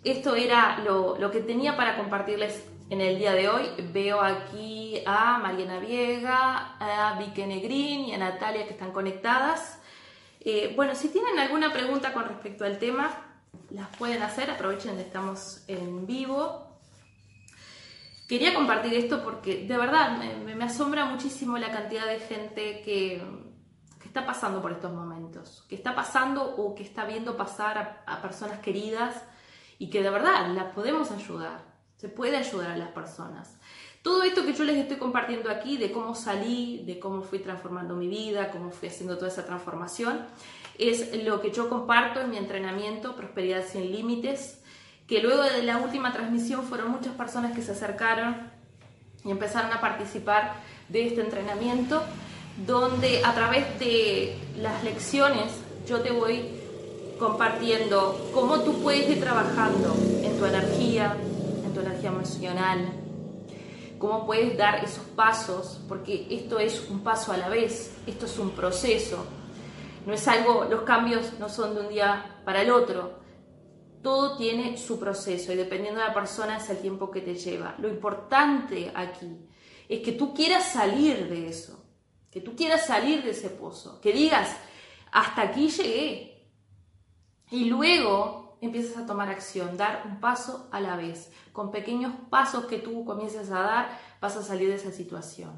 esto 0.04 0.36
era 0.36 0.80
lo, 0.80 1.32
que 1.32 1.42
tenía 1.42 1.78
para 1.78 1.98
compartirles 1.98 2.66
en 2.91 2.99
el 2.99 3.17
día 3.17 3.32
de 3.32 3.47
hoy. 3.47 3.69
Veo 3.93 4.21
aquí 4.21 5.01
a 5.06 5.38
Mariana 5.38 5.80
Viega, 5.80 6.75
a 6.77 7.17
Vicky 7.17 7.43
Negrín 7.45 8.01
y 8.01 8.13
a 8.13 8.17
Natalia 8.17 8.65
que 8.65 8.73
están 8.73 8.91
conectadas. 8.91 9.80
Eh, 10.41 10.73
bueno, 10.75 10.93
si 10.93 11.08
tienen 11.08 11.39
alguna 11.39 11.71
pregunta 11.71 12.13
con 12.13 12.25
respecto 12.25 12.65
al 12.65 12.77
tema, 12.80 13.10
las 13.69 13.88
pueden 13.95 14.21
hacer, 14.21 14.51
aprovechen 14.51 14.97
que 14.97 15.04
estamos 15.04 15.63
en 15.69 16.06
vivo. 16.06 16.67
Quería 18.27 18.54
compartir 18.54 18.93
esto 18.93 19.23
porque 19.23 19.65
de 19.65 19.77
verdad 19.77 20.17
me 20.17 20.63
asombra 20.63 21.06
muchísimo 21.06 21.58
la 21.58 21.71
cantidad 21.71 22.06
de 22.06 22.19
gente 22.19 22.82
que, 22.82 23.23
está 24.04 24.25
pasando 24.25 24.62
por 24.62 24.73
estos 24.73 24.91
momentos, 24.91 25.65
que 25.69 25.75
está 25.75 25.95
pasando 25.95 26.43
o 26.43 26.75
que 26.75 26.84
está 26.84 27.06
viendo 27.06 27.38
pasar 27.38 28.04
a, 28.06 28.21
personas 28.21 28.60
queridas 28.60 29.23
y 29.80 29.89
que 29.89 30.04
de 30.04 30.10
verdad 30.10 30.49
las 30.49 30.73
podemos 30.73 31.12
ayudar, 31.12 31.71
se 32.02 32.10
puede 32.10 32.36
ayudar 32.36 32.72
a 32.72 32.78
las 32.78 32.90
personas. 32.90 33.60
Todo 34.02 34.24
esto 34.24 34.44
que 34.44 34.54
yo 34.54 34.64
les 34.64 34.78
estoy 34.78 34.98
compartiendo 34.98 35.52
aquí, 35.52 35.78
de 35.78 35.92
cómo 35.92 36.16
salí, 36.16 36.82
de 36.88 37.00
cómo 37.00 37.22
fui 37.22 37.38
transformando 37.38 37.96
mi 37.96 38.08
vida, 38.08 38.50
cómo 38.50 38.72
fui 38.72 38.88
haciendo 38.88 39.18
toda 39.18 39.28
esa 39.28 39.46
transformación, 39.46 40.26
es 40.80 41.24
lo 41.24 41.42
que 41.42 41.52
yo 41.52 41.70
comparto 41.70 42.20
en 42.20 42.32
mi 42.32 42.38
entrenamiento 42.38 43.16
Prosperidad 43.16 43.64
sin 43.68 43.92
Límites, 43.92 44.64
que 45.06 45.22
luego 45.22 45.44
de 45.44 45.62
la 45.62 45.78
última 45.78 46.12
transmisión 46.12 46.64
fueron 46.64 46.90
muchas 46.90 47.14
personas 47.14 47.54
que 47.56 47.62
se 47.62 47.74
acercaron 47.74 48.50
y 49.24 49.30
empezaron 49.30 49.72
a 49.72 49.80
participar 49.80 50.56
de 50.90 51.06
este 51.06 51.22
entrenamiento 51.22 52.02
donde 52.66 53.24
a 53.24 53.36
través 53.36 53.78
de 53.78 54.36
las 54.58 54.84
lecciones 54.84 55.52
yo 55.88 56.02
te 56.02 56.12
voy 56.12 56.50
compartiendo 57.20 58.32
cómo 58.34 58.62
tú 58.62 58.82
puedes 58.82 59.08
ir 59.08 59.22
trabajando 59.22 59.96
en 60.24 60.40
tu 60.40 60.46
energía, 60.46 61.16
emocional, 62.22 62.94
cómo 63.98 64.26
puedes 64.26 64.58
dar 64.58 64.84
esos 64.84 65.04
pasos, 65.16 65.82
porque 65.88 66.28
esto 66.30 66.60
es 66.60 66.90
un 66.90 67.02
paso 67.02 67.32
a 67.32 67.38
la 67.38 67.50
vez, 67.50 67.96
esto 68.06 68.26
es 68.26 68.38
un 68.38 68.52
proceso, 68.52 69.26
no 70.06 70.14
es 70.14 70.28
algo, 70.28 70.66
los 70.66 70.84
cambios 70.84 71.40
no 71.40 71.50
son 71.50 71.76
de 71.76 71.82
un 71.82 71.90
día 71.90 72.42
para 72.46 72.62
el 72.62 72.72
otro, 72.72 73.20
todo 74.02 74.38
tiene 74.38 74.78
su 74.78 75.00
proceso 75.00 75.52
y 75.52 75.56
dependiendo 75.56 76.00
de 76.00 76.08
la 76.08 76.14
persona 76.14 76.58
es 76.58 76.70
el 76.70 76.78
tiempo 76.78 77.12
que 77.12 77.22
te 77.22 77.36
lleva. 77.36 77.76
Lo 77.78 77.88
importante 77.88 78.92
aquí 78.96 79.46
es 79.88 80.00
que 80.00 80.14
tú 80.14 80.34
quieras 80.34 80.72
salir 80.72 81.28
de 81.30 81.48
eso 81.48 81.82
que 82.32 82.40
tú 82.40 82.56
quieras 82.56 82.88
salir 82.88 83.24
de 83.24 83.32
ese 83.32 83.50
pozo, 83.50 84.00
que 84.00 84.14
digas, 84.14 84.56
hasta 85.12 85.42
aquí 85.42 85.68
llegué. 85.68 86.48
Y 87.52 87.66
luego 87.66 88.40
empiezas 88.62 88.97
a 88.97 89.06
tomar 89.06 89.30
acción, 89.30 89.76
dar 89.76 90.04
un 90.06 90.19
paso 90.19 90.69
a 90.71 90.80
la 90.80 90.95
vez. 90.95 91.32
Con 91.52 91.71
pequeños 91.71 92.13
pasos 92.30 92.65
que 92.65 92.78
tú 92.78 93.04
comiences 93.06 93.50
a 93.52 93.62
dar, 93.62 94.00
vas 94.21 94.38
a 94.38 94.43
salir 94.43 94.69
de 94.69 94.76
esa 94.76 94.91
situación. 94.91 95.52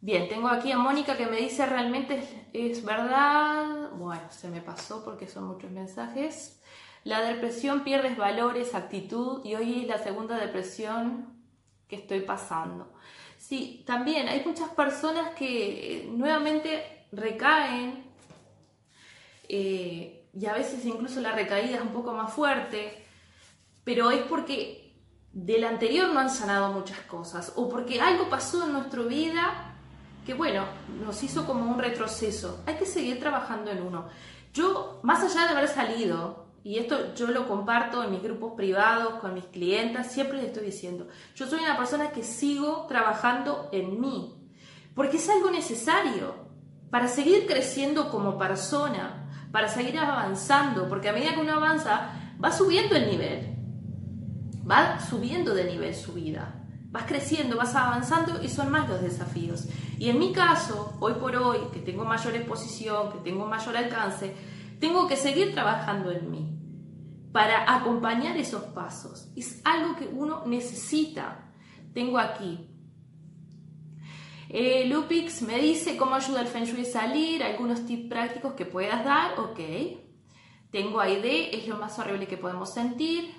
Bien, 0.00 0.28
tengo 0.28 0.48
aquí 0.48 0.70
a 0.70 0.78
Mónica 0.78 1.16
que 1.16 1.26
me 1.26 1.38
dice, 1.38 1.66
¿realmente 1.66 2.48
es 2.52 2.84
verdad? 2.84 3.90
Bueno, 3.92 4.22
se 4.30 4.48
me 4.48 4.60
pasó 4.60 5.04
porque 5.04 5.26
son 5.26 5.44
muchos 5.44 5.70
mensajes. 5.70 6.60
La 7.04 7.22
depresión 7.22 7.84
pierdes 7.84 8.16
valores, 8.16 8.74
actitud 8.74 9.44
y 9.44 9.54
hoy 9.54 9.82
es 9.82 9.88
la 9.88 9.98
segunda 9.98 10.36
depresión 10.36 11.32
que 11.88 11.96
estoy 11.96 12.20
pasando. 12.20 12.92
Sí, 13.38 13.82
también 13.86 14.28
hay 14.28 14.44
muchas 14.44 14.68
personas 14.70 15.34
que 15.34 16.02
eh, 16.02 16.08
nuevamente 16.10 17.06
recaen 17.12 18.04
eh, 19.48 20.17
y 20.34 20.46
a 20.46 20.52
veces 20.52 20.84
incluso 20.84 21.20
la 21.20 21.32
recaída 21.32 21.76
es 21.76 21.82
un 21.82 21.92
poco 21.92 22.12
más 22.12 22.32
fuerte, 22.32 23.04
pero 23.84 24.10
es 24.10 24.22
porque 24.22 24.94
del 25.32 25.64
anterior 25.64 26.12
no 26.12 26.20
han 26.20 26.30
sanado 26.30 26.72
muchas 26.72 27.00
cosas 27.00 27.52
o 27.56 27.68
porque 27.68 28.00
algo 28.00 28.28
pasó 28.28 28.64
en 28.64 28.72
nuestra 28.72 29.02
vida 29.02 29.74
que 30.26 30.34
bueno, 30.34 30.64
nos 31.02 31.22
hizo 31.22 31.46
como 31.46 31.70
un 31.70 31.78
retroceso. 31.78 32.62
Hay 32.66 32.74
que 32.74 32.84
seguir 32.84 33.18
trabajando 33.18 33.70
en 33.70 33.82
uno. 33.82 34.08
Yo, 34.52 35.00
más 35.02 35.22
allá 35.22 35.46
de 35.46 35.52
haber 35.56 35.68
salido 35.68 36.48
y 36.62 36.78
esto 36.78 37.14
yo 37.14 37.28
lo 37.28 37.48
comparto 37.48 38.02
en 38.02 38.10
mis 38.10 38.22
grupos 38.22 38.52
privados, 38.54 39.20
con 39.20 39.32
mis 39.32 39.46
clientas, 39.46 40.12
siempre 40.12 40.36
les 40.36 40.48
estoy 40.48 40.66
diciendo, 40.66 41.08
yo 41.34 41.46
soy 41.46 41.60
una 41.60 41.78
persona 41.78 42.10
que 42.10 42.22
sigo 42.22 42.84
trabajando 42.88 43.70
en 43.72 44.00
mí, 44.00 44.34
porque 44.94 45.16
es 45.16 45.28
algo 45.30 45.50
necesario 45.50 46.34
para 46.90 47.08
seguir 47.08 47.46
creciendo 47.46 48.10
como 48.10 48.36
persona, 48.36 49.27
para 49.50 49.68
seguir 49.68 49.98
avanzando, 49.98 50.88
porque 50.88 51.08
a 51.08 51.12
medida 51.12 51.34
que 51.34 51.40
uno 51.40 51.54
avanza, 51.54 52.10
va 52.42 52.52
subiendo 52.52 52.94
el 52.96 53.10
nivel, 53.10 53.56
va 54.68 55.00
subiendo 55.00 55.54
de 55.54 55.64
nivel 55.64 55.94
su 55.94 56.12
vida, 56.12 56.54
vas 56.90 57.04
creciendo, 57.04 57.56
vas 57.56 57.74
avanzando 57.74 58.42
y 58.42 58.48
son 58.48 58.70
más 58.70 58.88
los 58.88 59.00
desafíos. 59.00 59.68
Y 59.98 60.10
en 60.10 60.18
mi 60.18 60.32
caso, 60.32 60.96
hoy 61.00 61.14
por 61.14 61.34
hoy, 61.36 61.58
que 61.72 61.80
tengo 61.80 62.04
mayor 62.04 62.34
exposición, 62.34 63.12
que 63.12 63.18
tengo 63.18 63.46
mayor 63.46 63.76
alcance, 63.76 64.34
tengo 64.78 65.08
que 65.08 65.16
seguir 65.16 65.52
trabajando 65.54 66.10
en 66.10 66.30
mí 66.30 66.58
para 67.32 67.74
acompañar 67.74 68.36
esos 68.36 68.62
pasos. 68.62 69.28
Es 69.36 69.60
algo 69.64 69.96
que 69.96 70.06
uno 70.06 70.44
necesita. 70.46 71.52
Tengo 71.92 72.18
aquí. 72.18 72.68
Eh, 74.50 74.86
Lupix 74.86 75.42
me 75.42 75.58
dice 75.58 75.96
cómo 75.96 76.14
ayuda 76.14 76.40
el 76.40 76.46
Feng 76.46 76.64
Shui 76.64 76.82
a 76.82 76.84
salir, 76.84 77.42
algunos 77.42 77.84
tips 77.84 78.08
prácticos 78.08 78.54
que 78.54 78.64
puedas 78.64 79.04
dar. 79.04 79.38
Ok. 79.38 79.60
Tengo 80.70 81.00
a 81.00 81.08
ID, 81.08 81.54
es 81.54 81.66
lo 81.68 81.76
más 81.76 81.98
horrible 81.98 82.26
que 82.26 82.36
podemos 82.36 82.72
sentir. 82.72 83.34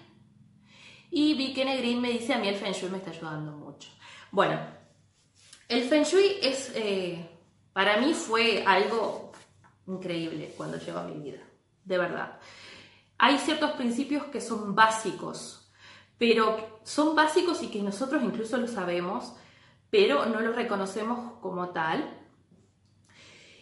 Y 1.12 1.34
Vicky 1.34 1.64
Green 1.64 2.02
me 2.02 2.12
dice, 2.12 2.34
a 2.34 2.38
mí 2.38 2.48
el 2.48 2.56
Feng 2.56 2.74
Shui 2.74 2.90
me 2.90 2.98
está 2.98 3.12
ayudando 3.12 3.52
mucho. 3.52 3.90
Bueno, 4.32 4.60
el 5.68 5.84
Feng 5.84 6.04
Shui 6.04 6.38
es, 6.42 6.72
eh, 6.76 7.28
para 7.74 7.98
mí 7.98 8.14
fue 8.14 8.64
algo 8.66 9.32
increíble 9.88 10.54
cuando 10.56 10.78
llegó 10.78 11.00
a 11.00 11.04
mi 11.04 11.20
vida, 11.20 11.40
de 11.84 11.98
verdad. 11.98 12.40
Hay 13.18 13.38
ciertos 13.40 13.72
principios 13.72 14.26
que 14.26 14.42
son 14.42 14.76
básicos, 14.76 15.72
pero 16.18 16.80
son 16.84 17.16
básicos 17.16 17.64
y 17.64 17.68
que 17.68 17.82
nosotros 17.82 18.24
incluso 18.24 18.58
lo 18.58 18.68
sabemos, 18.68 19.34
pero 19.90 20.26
no 20.26 20.40
los 20.42 20.56
reconocemos 20.56 21.40
como 21.42 21.70
tal. 21.70 22.18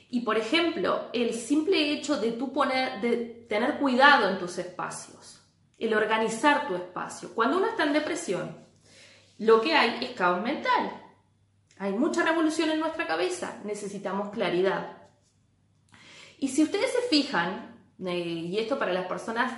Y 0.10 0.22
por 0.22 0.38
ejemplo, 0.38 1.10
el 1.14 1.34
simple 1.34 1.92
hecho 1.92 2.18
de 2.20 2.32
tú 2.32 2.54
poner, 2.54 3.02
de 3.02 3.46
tener 3.50 3.78
cuidado 3.80 4.30
en 4.30 4.38
tus 4.38 4.58
espacios, 4.58 5.42
el 5.78 5.94
organizar 5.94 6.68
tu 6.68 6.76
espacio. 6.76 7.34
Cuando 7.36 7.58
uno 7.58 7.68
está 7.68 7.84
en 7.84 7.94
depresión, 7.94 8.58
lo 9.38 9.62
que 9.62 9.76
hay 9.76 10.04
es 10.04 10.12
caos 10.12 10.42
mental. 10.42 11.04
Hay 11.80 11.94
mucha 11.94 12.24
revolución 12.24 12.70
en 12.72 12.80
nuestra 12.80 13.06
cabeza, 13.06 13.60
necesitamos 13.64 14.30
claridad. 14.30 14.98
Y 16.40 16.48
si 16.48 16.64
ustedes 16.64 16.92
se 16.92 17.02
fijan, 17.10 17.76
eh, 18.06 18.18
y 18.18 18.58
esto 18.58 18.80
para 18.80 18.94
las 18.94 19.08
personas 19.08 19.52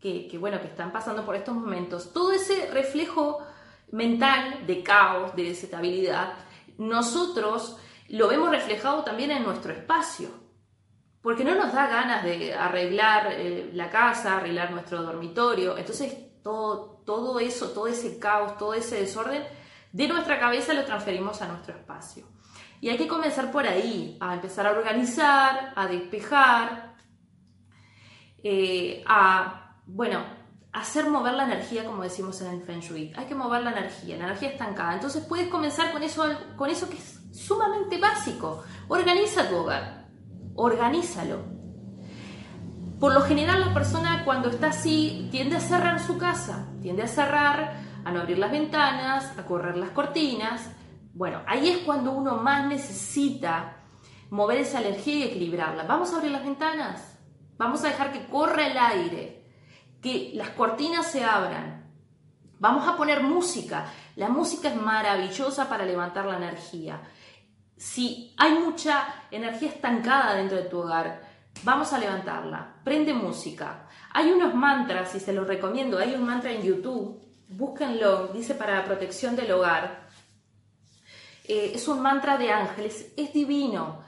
que, 0.00 0.34
bueno, 0.38 0.60
que 0.60 0.68
están 0.68 0.92
pasando 0.92 1.26
por 1.26 1.36
estos 1.36 1.54
momentos, 1.54 2.12
todo 2.12 2.32
ese 2.32 2.70
reflejo 2.70 3.46
mental 3.92 4.66
de 4.66 4.82
caos, 4.82 5.34
de 5.36 5.44
desestabilidad, 5.44 6.34
nosotros 6.78 7.76
lo 8.08 8.28
vemos 8.28 8.50
reflejado 8.50 9.04
también 9.04 9.30
en 9.30 9.42
nuestro 9.42 9.72
espacio, 9.72 10.30
porque 11.22 11.44
no 11.44 11.54
nos 11.54 11.72
da 11.72 11.86
ganas 11.86 12.24
de 12.24 12.54
arreglar 12.54 13.32
eh, 13.32 13.70
la 13.74 13.90
casa, 13.90 14.36
arreglar 14.36 14.70
nuestro 14.70 15.02
dormitorio, 15.02 15.76
entonces 15.76 16.16
todo, 16.42 17.02
todo 17.04 17.38
eso, 17.38 17.70
todo 17.70 17.86
ese 17.86 18.18
caos, 18.18 18.56
todo 18.56 18.74
ese 18.74 19.00
desorden, 19.00 19.44
de 19.92 20.08
nuestra 20.08 20.38
cabeza 20.38 20.72
lo 20.72 20.84
transferimos 20.84 21.42
a 21.42 21.48
nuestro 21.48 21.76
espacio. 21.76 22.26
Y 22.80 22.88
hay 22.88 22.96
que 22.96 23.08
comenzar 23.08 23.52
por 23.52 23.66
ahí, 23.66 24.16
a 24.20 24.34
empezar 24.34 24.66
a 24.66 24.70
organizar, 24.70 25.72
a 25.76 25.86
despejar, 25.86 26.94
eh, 28.42 29.04
a, 29.06 29.76
bueno, 29.86 30.24
hacer 30.72 31.08
mover 31.08 31.34
la 31.34 31.44
energía, 31.44 31.84
como 31.84 32.02
decimos 32.02 32.40
en 32.42 32.54
el 32.54 32.62
Feng 32.62 32.80
Shui. 32.80 33.12
Hay 33.16 33.26
que 33.26 33.34
mover 33.34 33.62
la 33.62 33.72
energía, 33.72 34.16
la 34.16 34.24
energía 34.24 34.50
estancada. 34.50 34.94
Entonces 34.94 35.24
puedes 35.24 35.48
comenzar 35.48 35.92
con 35.92 36.02
eso, 36.02 36.24
con 36.56 36.70
eso 36.70 36.88
que 36.88 36.96
es 36.96 37.20
sumamente 37.32 37.98
básico. 37.98 38.62
Organiza 38.88 39.48
tu 39.48 39.56
hogar, 39.56 40.08
organízalo. 40.54 41.60
Por 43.00 43.14
lo 43.14 43.22
general 43.22 43.60
la 43.60 43.74
persona 43.74 44.24
cuando 44.24 44.50
está 44.50 44.68
así 44.68 45.28
tiende 45.30 45.56
a 45.56 45.60
cerrar 45.60 46.00
su 46.00 46.18
casa, 46.18 46.68
tiende 46.82 47.02
a 47.02 47.08
cerrar, 47.08 47.80
a 48.04 48.12
no 48.12 48.20
abrir 48.20 48.38
las 48.38 48.52
ventanas, 48.52 49.38
a 49.38 49.46
correr 49.46 49.76
las 49.76 49.90
cortinas. 49.90 50.70
Bueno, 51.14 51.40
ahí 51.46 51.70
es 51.70 51.78
cuando 51.78 52.12
uno 52.12 52.36
más 52.36 52.66
necesita 52.66 53.78
mover 54.30 54.58
esa 54.58 54.80
energía 54.80 55.16
y 55.16 55.22
equilibrarla. 55.24 55.84
Vamos 55.84 56.12
a 56.12 56.16
abrir 56.16 56.30
las 56.30 56.44
ventanas, 56.44 57.18
vamos 57.56 57.82
a 57.82 57.88
dejar 57.88 58.12
que 58.12 58.26
corra 58.26 58.66
el 58.66 58.76
aire, 58.76 59.39
que 60.00 60.32
las 60.34 60.50
cortinas 60.50 61.10
se 61.10 61.24
abran. 61.24 61.80
Vamos 62.58 62.86
a 62.86 62.96
poner 62.96 63.22
música. 63.22 63.86
La 64.16 64.28
música 64.28 64.68
es 64.68 64.76
maravillosa 64.76 65.68
para 65.68 65.84
levantar 65.84 66.26
la 66.26 66.36
energía. 66.36 67.00
Si 67.76 68.34
hay 68.36 68.58
mucha 68.58 69.26
energía 69.30 69.70
estancada 69.70 70.34
dentro 70.34 70.58
de 70.58 70.64
tu 70.64 70.80
hogar, 70.80 71.22
vamos 71.62 71.92
a 71.92 71.98
levantarla. 71.98 72.74
Prende 72.84 73.14
música. 73.14 73.88
Hay 74.12 74.30
unos 74.30 74.54
mantras, 74.54 75.14
y 75.14 75.20
se 75.20 75.32
los 75.32 75.46
recomiendo, 75.46 75.98
hay 75.98 76.14
un 76.14 76.24
mantra 76.24 76.52
en 76.52 76.62
YouTube, 76.62 77.22
búsquenlo, 77.48 78.28
dice 78.28 78.54
para 78.54 78.76
la 78.76 78.84
protección 78.84 79.36
del 79.36 79.52
hogar. 79.52 80.08
Eh, 81.44 81.72
es 81.74 81.88
un 81.88 82.02
mantra 82.02 82.36
de 82.36 82.50
ángeles, 82.50 83.12
es 83.16 83.32
divino. 83.32 84.02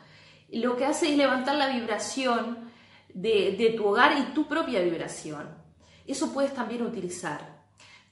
Lo 0.50 0.76
que 0.76 0.84
hace 0.84 1.10
es 1.10 1.16
levantar 1.16 1.54
la 1.56 1.68
vibración 1.68 2.70
de, 3.14 3.56
de 3.56 3.70
tu 3.70 3.86
hogar 3.86 4.18
y 4.18 4.34
tu 4.34 4.46
propia 4.46 4.80
vibración. 4.80 5.61
Eso 6.06 6.32
puedes 6.32 6.54
también 6.54 6.82
utilizar. 6.82 7.62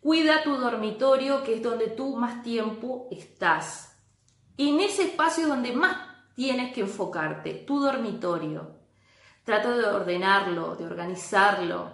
Cuida 0.00 0.42
tu 0.42 0.56
dormitorio, 0.56 1.42
que 1.42 1.54
es 1.54 1.62
donde 1.62 1.88
tú 1.88 2.16
más 2.16 2.42
tiempo 2.42 3.08
estás 3.10 3.90
en 4.68 4.80
ese 4.80 5.04
espacio 5.04 5.48
donde 5.48 5.72
más 5.72 5.96
tienes 6.34 6.72
que 6.72 6.82
enfocarte, 6.82 7.54
tu 7.54 7.80
dormitorio. 7.80 8.76
Trata 9.44 9.76
de 9.76 9.84
ordenarlo, 9.84 10.76
de 10.76 10.84
organizarlo, 10.84 11.92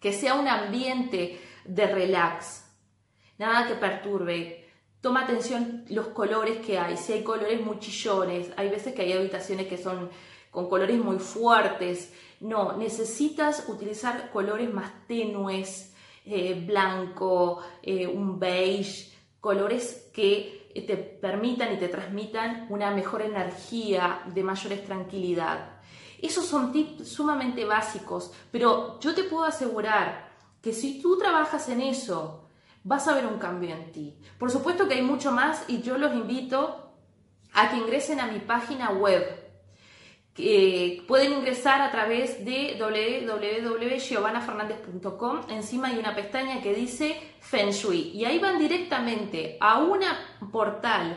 que 0.00 0.12
sea 0.12 0.34
un 0.34 0.48
ambiente 0.48 1.40
de 1.64 1.86
relax, 1.86 2.64
nada 3.36 3.66
que 3.66 3.74
perturbe. 3.74 4.70
Toma 5.00 5.24
atención 5.24 5.84
los 5.88 6.08
colores 6.08 6.64
que 6.64 6.78
hay, 6.78 6.96
si 6.96 7.12
hay 7.12 7.22
colores 7.22 7.60
muy 7.60 7.78
chillones, 7.78 8.50
hay 8.56 8.70
veces 8.70 8.94
que 8.94 9.02
hay 9.02 9.12
habitaciones 9.12 9.66
que 9.66 9.76
son 9.76 10.10
con 10.50 10.68
colores 10.68 10.98
muy 10.98 11.18
fuertes. 11.18 12.12
No, 12.40 12.76
necesitas 12.76 13.64
utilizar 13.68 14.30
colores 14.30 14.72
más 14.72 15.06
tenues, 15.06 15.92
eh, 16.24 16.64
blanco, 16.66 17.60
eh, 17.82 18.06
un 18.06 18.38
beige, 18.38 19.12
colores 19.40 20.10
que 20.12 20.58
te 20.86 20.96
permitan 20.96 21.72
y 21.72 21.78
te 21.78 21.88
transmitan 21.88 22.66
una 22.70 22.90
mejor 22.90 23.22
energía, 23.22 24.22
de 24.26 24.42
mayores 24.42 24.84
tranquilidad. 24.84 25.80
Esos 26.20 26.46
son 26.46 26.72
tips 26.72 27.08
sumamente 27.08 27.64
básicos, 27.64 28.32
pero 28.50 28.98
yo 29.00 29.14
te 29.14 29.24
puedo 29.24 29.44
asegurar 29.44 30.28
que 30.60 30.72
si 30.72 31.00
tú 31.00 31.16
trabajas 31.16 31.68
en 31.68 31.80
eso, 31.80 32.48
vas 32.84 33.06
a 33.06 33.14
ver 33.14 33.26
un 33.26 33.38
cambio 33.38 33.74
en 33.74 33.92
ti. 33.92 34.18
Por 34.38 34.50
supuesto 34.50 34.88
que 34.88 34.94
hay 34.94 35.02
mucho 35.02 35.30
más 35.30 35.64
y 35.68 35.80
yo 35.82 35.96
los 35.98 36.14
invito 36.14 36.92
a 37.52 37.70
que 37.70 37.76
ingresen 37.76 38.20
a 38.20 38.26
mi 38.26 38.40
página 38.40 38.90
web 38.90 39.47
pueden 41.06 41.32
ingresar 41.32 41.80
a 41.80 41.90
través 41.90 42.44
de 42.44 42.76
www.giovanafernandez.com. 42.78 45.40
Encima 45.50 45.88
hay 45.88 45.98
una 45.98 46.14
pestaña 46.14 46.62
que 46.62 46.74
dice 46.74 47.16
Feng 47.40 47.70
Shui 47.70 48.12
y 48.14 48.24
ahí 48.24 48.38
van 48.38 48.58
directamente 48.58 49.56
a 49.60 49.78
un 49.78 50.00
portal 50.52 51.16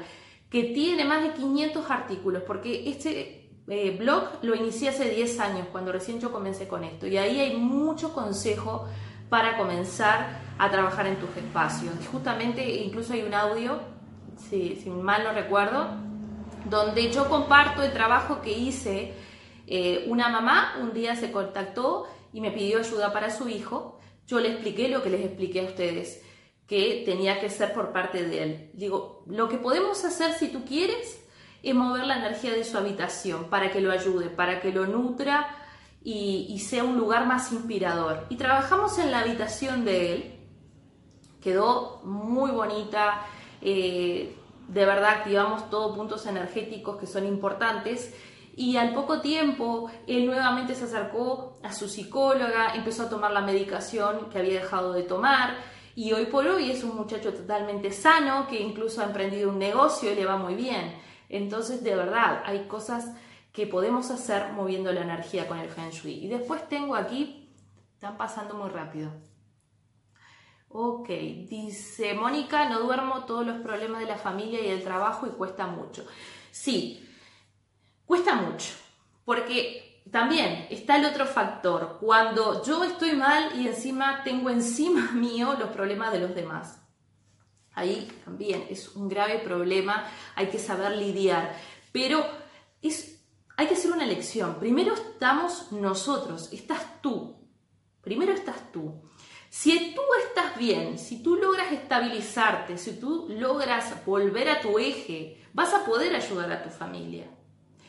que 0.50 0.64
tiene 0.66 1.06
más 1.06 1.24
de 1.24 1.34
500 1.34 1.90
artículos, 1.90 2.44
porque 2.46 2.90
este 2.90 3.50
eh, 3.68 3.96
blog 3.98 4.40
lo 4.42 4.56
inicié 4.56 4.90
hace 4.90 5.10
10 5.10 5.40
años, 5.40 5.68
cuando 5.72 5.92
recién 5.92 6.20
yo 6.20 6.32
comencé 6.32 6.68
con 6.68 6.84
esto, 6.84 7.08
y 7.08 7.18
ahí 7.18 7.40
hay 7.40 7.56
mucho 7.56 8.14
consejo 8.14 8.88
para 9.30 9.56
comenzar 9.56 10.42
a 10.58 10.70
trabajar 10.70 11.08
en 11.08 11.16
tus 11.18 11.30
espacios. 11.38 11.94
Justamente 12.12 12.70
incluso 12.84 13.14
hay 13.14 13.22
un 13.22 13.34
audio, 13.34 13.80
si, 14.50 14.76
si 14.76 14.90
mal 14.90 15.24
no 15.24 15.32
recuerdo, 15.32 16.11
donde 16.66 17.12
yo 17.12 17.30
comparto 17.30 17.84
el 17.84 17.94
trabajo 17.94 18.42
que 18.42 18.52
hice. 18.52 19.14
Eh, 19.68 20.06
una 20.08 20.30
mamá 20.30 20.76
un 20.82 20.94
día 20.94 21.16
se 21.16 21.32
contactó 21.32 22.08
y 22.34 22.42
me 22.42 22.52
pidió 22.52 22.80
ayuda 22.80 23.14
para 23.14 23.30
su 23.30 23.50
hijo. 23.50 24.00
Yo 24.28 24.40
le 24.40 24.52
expliqué 24.52 24.88
lo 24.88 25.04
que 25.04 25.10
les 25.10 25.26
expliqué 25.26 25.62
a 25.62 25.66
ustedes, 25.66 26.24
que 26.68 27.04
tenía 27.06 27.40
que 27.40 27.50
ser 27.50 27.74
por 27.74 27.92
parte 27.92 28.24
de 28.24 28.44
él. 28.44 28.72
Digo, 28.74 29.24
lo 29.28 29.50
que 29.50 29.58
podemos 29.58 30.04
hacer 30.06 30.34
si 30.34 30.50
tú 30.50 30.64
quieres 30.64 31.22
es 31.64 31.76
mover 31.76 32.06
la 32.06 32.18
energía 32.18 32.52
de 32.52 32.64
su 32.64 32.78
habitación 32.78 33.46
para 33.46 33.72
que 33.72 33.82
lo 33.82 33.92
ayude, 33.92 34.30
para 34.30 34.62
que 34.62 34.72
lo 34.72 34.88
nutra 34.88 35.58
y, 36.04 36.58
sea 36.60 36.84
un 36.84 36.98
lugar 36.98 37.28
más 37.28 37.52
inspirador. 37.52 38.26
Y 38.30 38.36
trabajamos 38.36 38.98
en 38.98 39.12
la 39.12 39.20
habitación 39.20 39.86
de 39.86 40.14
él. 40.14 40.40
Quedó 41.42 42.02
muy 42.04 42.52
bonita. 42.52 43.26
Eh, 43.62 44.36
de 44.72 44.86
verdad 44.86 45.18
activamos 45.18 45.70
todos 45.70 45.98
puntos 45.98 46.26
energéticos 46.26 46.98
que 46.98 47.06
son 47.06 47.26
importantes 47.26 48.16
y 48.56 48.78
al 48.78 48.94
poco 48.94 49.20
tiempo 49.20 49.92
él 50.08 50.26
nuevamente 50.26 50.76
se 50.76 50.86
acercó 50.86 51.60
a 51.62 51.74
su 51.74 51.90
psicóloga, 51.90 52.74
empezó 52.74 53.04
a 53.04 53.10
tomar 53.10 53.32
la 53.32 53.42
medicación 53.42 54.30
que 54.30 54.40
había 54.40 54.62
dejado 54.62 54.94
de 54.94 55.04
tomar 55.04 55.58
y 55.94 56.14
hoy 56.14 56.28
por 56.28 56.48
hoy 56.48 56.72
es 56.72 56.86
un 56.86 56.96
muchacho 56.96 57.34
totalmente 57.34 57.92
sano 57.92 58.48
que 58.48 58.62
incluso 58.62 59.02
ha 59.02 59.06
emprendido 59.06 59.50
un 59.50 59.60
negocio 59.60 60.12
y 60.12 60.16
le 60.16 60.26
va 60.26 60.38
muy 60.38 60.56
bien. 60.56 60.96
Entonces, 61.28 61.84
de 61.84 61.96
verdad, 61.96 62.42
hay 62.46 62.68
cosas 62.68 63.14
que 63.52 63.68
podemos 63.68 64.10
hacer 64.10 64.54
moviendo 64.54 64.94
la 64.94 65.02
energía 65.02 65.48
con 65.50 65.60
el 65.60 65.70
Feng 65.70 65.90
Shui. 65.90 66.26
Y 66.26 66.28
después 66.30 66.68
tengo 66.70 66.96
aquí, 66.96 67.54
están 67.94 68.16
pasando 68.18 68.56
muy 68.56 68.70
rápido. 68.70 69.12
Ok, 70.74 71.10
dice 71.10 72.14
Mónica, 72.14 72.70
no 72.70 72.80
duermo 72.80 73.26
todos 73.26 73.46
los 73.46 73.62
problemas 73.62 74.00
de 74.00 74.08
la 74.08 74.18
familia 74.18 74.62
y 74.62 74.70
el 74.70 74.84
trabajo 74.84 75.28
y 75.28 75.32
cuesta 75.32 75.68
mucho. 75.68 76.06
Sí, 76.50 77.08
cuesta 78.06 78.36
mucho, 78.36 78.74
porque 79.26 80.04
también 80.10 80.68
está 80.70 80.96
el 80.96 81.06
otro 81.06 81.26
factor, 81.26 81.98
cuando 82.00 82.64
yo 82.64 82.84
estoy 82.86 83.14
mal 83.14 83.52
y 83.60 83.68
encima 83.68 84.24
tengo 84.24 84.50
encima 84.50 85.12
mío 85.14 85.56
los 85.60 85.70
problemas 85.70 86.14
de 86.14 86.20
los 86.20 86.34
demás. 86.34 86.82
Ahí 87.74 88.10
también 88.24 88.66
es 88.70 88.96
un 88.96 89.10
grave 89.10 89.40
problema, 89.40 90.06
hay 90.36 90.48
que 90.48 90.60
saber 90.60 90.98
lidiar, 90.98 91.56
pero 91.92 92.26
es, 92.82 93.26
hay 93.58 93.68
que 93.68 93.74
hacer 93.74 93.92
una 93.92 94.06
elección. 94.06 94.56
Primero 94.60 94.94
estamos 94.94 95.72
nosotros, 95.74 96.52
estás 96.54 97.02
tú, 97.02 97.36
primero 98.02 98.34
estás 98.34 98.72
tú. 98.72 99.11
Si 99.52 99.94
tú 99.94 100.02
estás 100.26 100.56
bien, 100.56 100.98
si 100.98 101.22
tú 101.22 101.36
logras 101.36 101.74
estabilizarte, 101.74 102.78
si 102.78 102.98
tú 102.98 103.28
logras 103.30 104.06
volver 104.06 104.48
a 104.48 104.62
tu 104.62 104.80
eje, 104.80 105.44
vas 105.52 105.74
a 105.74 105.84
poder 105.84 106.16
ayudar 106.16 106.50
a 106.54 106.64
tu 106.64 106.70
familia. 106.70 107.30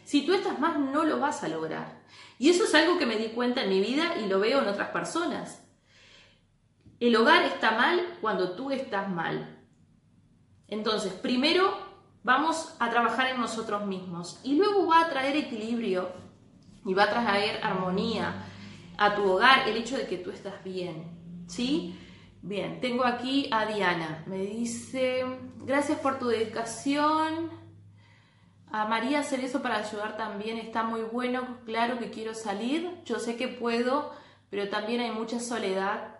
Si 0.02 0.26
tú 0.26 0.34
estás 0.34 0.58
mal, 0.58 0.90
no 0.90 1.04
lo 1.04 1.20
vas 1.20 1.44
a 1.44 1.48
lograr. 1.48 2.02
Y 2.36 2.50
eso 2.50 2.64
es 2.64 2.74
algo 2.74 2.98
que 2.98 3.06
me 3.06 3.16
di 3.16 3.28
cuenta 3.28 3.62
en 3.62 3.70
mi 3.70 3.80
vida 3.80 4.16
y 4.18 4.26
lo 4.26 4.40
veo 4.40 4.60
en 4.60 4.66
otras 4.66 4.88
personas. 4.88 5.64
El 6.98 7.14
hogar 7.14 7.44
está 7.44 7.70
mal 7.70 8.18
cuando 8.20 8.56
tú 8.56 8.72
estás 8.72 9.08
mal. 9.08 9.64
Entonces, 10.66 11.12
primero 11.12 11.78
vamos 12.24 12.74
a 12.80 12.90
trabajar 12.90 13.28
en 13.28 13.40
nosotros 13.40 13.86
mismos 13.86 14.40
y 14.42 14.56
luego 14.56 14.88
va 14.88 15.02
a 15.02 15.10
traer 15.10 15.36
equilibrio 15.36 16.10
y 16.84 16.92
va 16.92 17.04
a 17.04 17.10
traer 17.10 17.60
armonía 17.62 18.46
a 18.98 19.14
tu 19.14 19.30
hogar 19.30 19.68
el 19.68 19.76
hecho 19.76 19.96
de 19.96 20.08
que 20.08 20.18
tú 20.18 20.32
estás 20.32 20.64
bien. 20.64 21.21
¿Sí? 21.52 21.94
Bien, 22.40 22.80
tengo 22.80 23.04
aquí 23.04 23.48
a 23.52 23.66
Diana. 23.66 24.24
Me 24.26 24.38
dice, 24.38 25.24
gracias 25.58 25.98
por 25.98 26.18
tu 26.18 26.28
dedicación. 26.28 27.50
A 28.70 28.86
María 28.86 29.20
hacer 29.20 29.40
eso 29.40 29.60
para 29.60 29.76
ayudar 29.76 30.16
también 30.16 30.56
está 30.56 30.82
muy 30.82 31.02
bueno. 31.02 31.58
Claro 31.66 31.98
que 31.98 32.10
quiero 32.10 32.34
salir, 32.34 32.90
yo 33.04 33.18
sé 33.18 33.36
que 33.36 33.48
puedo, 33.48 34.12
pero 34.48 34.70
también 34.70 35.02
hay 35.02 35.10
mucha 35.10 35.40
soledad 35.40 36.16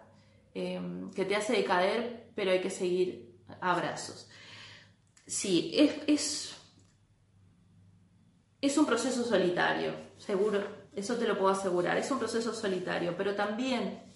em, 0.54 1.10
que 1.12 1.24
te 1.24 1.34
hace 1.34 1.54
decaer, 1.54 2.30
pero 2.34 2.50
hay 2.50 2.60
que 2.60 2.70
seguir 2.70 3.34
abrazos. 3.60 4.28
Sí, 5.26 5.72
es, 6.06 6.54
es 8.60 8.76
un 8.76 8.84
proceso 8.84 9.24
solitario, 9.24 9.94
seguro, 10.18 10.62
eso 10.94 11.16
te 11.16 11.26
lo 11.26 11.38
puedo 11.38 11.52
asegurar, 11.52 11.96
es 11.96 12.10
un 12.10 12.18
proceso 12.18 12.52
solitario, 12.52 13.16
pero 13.16 13.34
también 13.34 14.11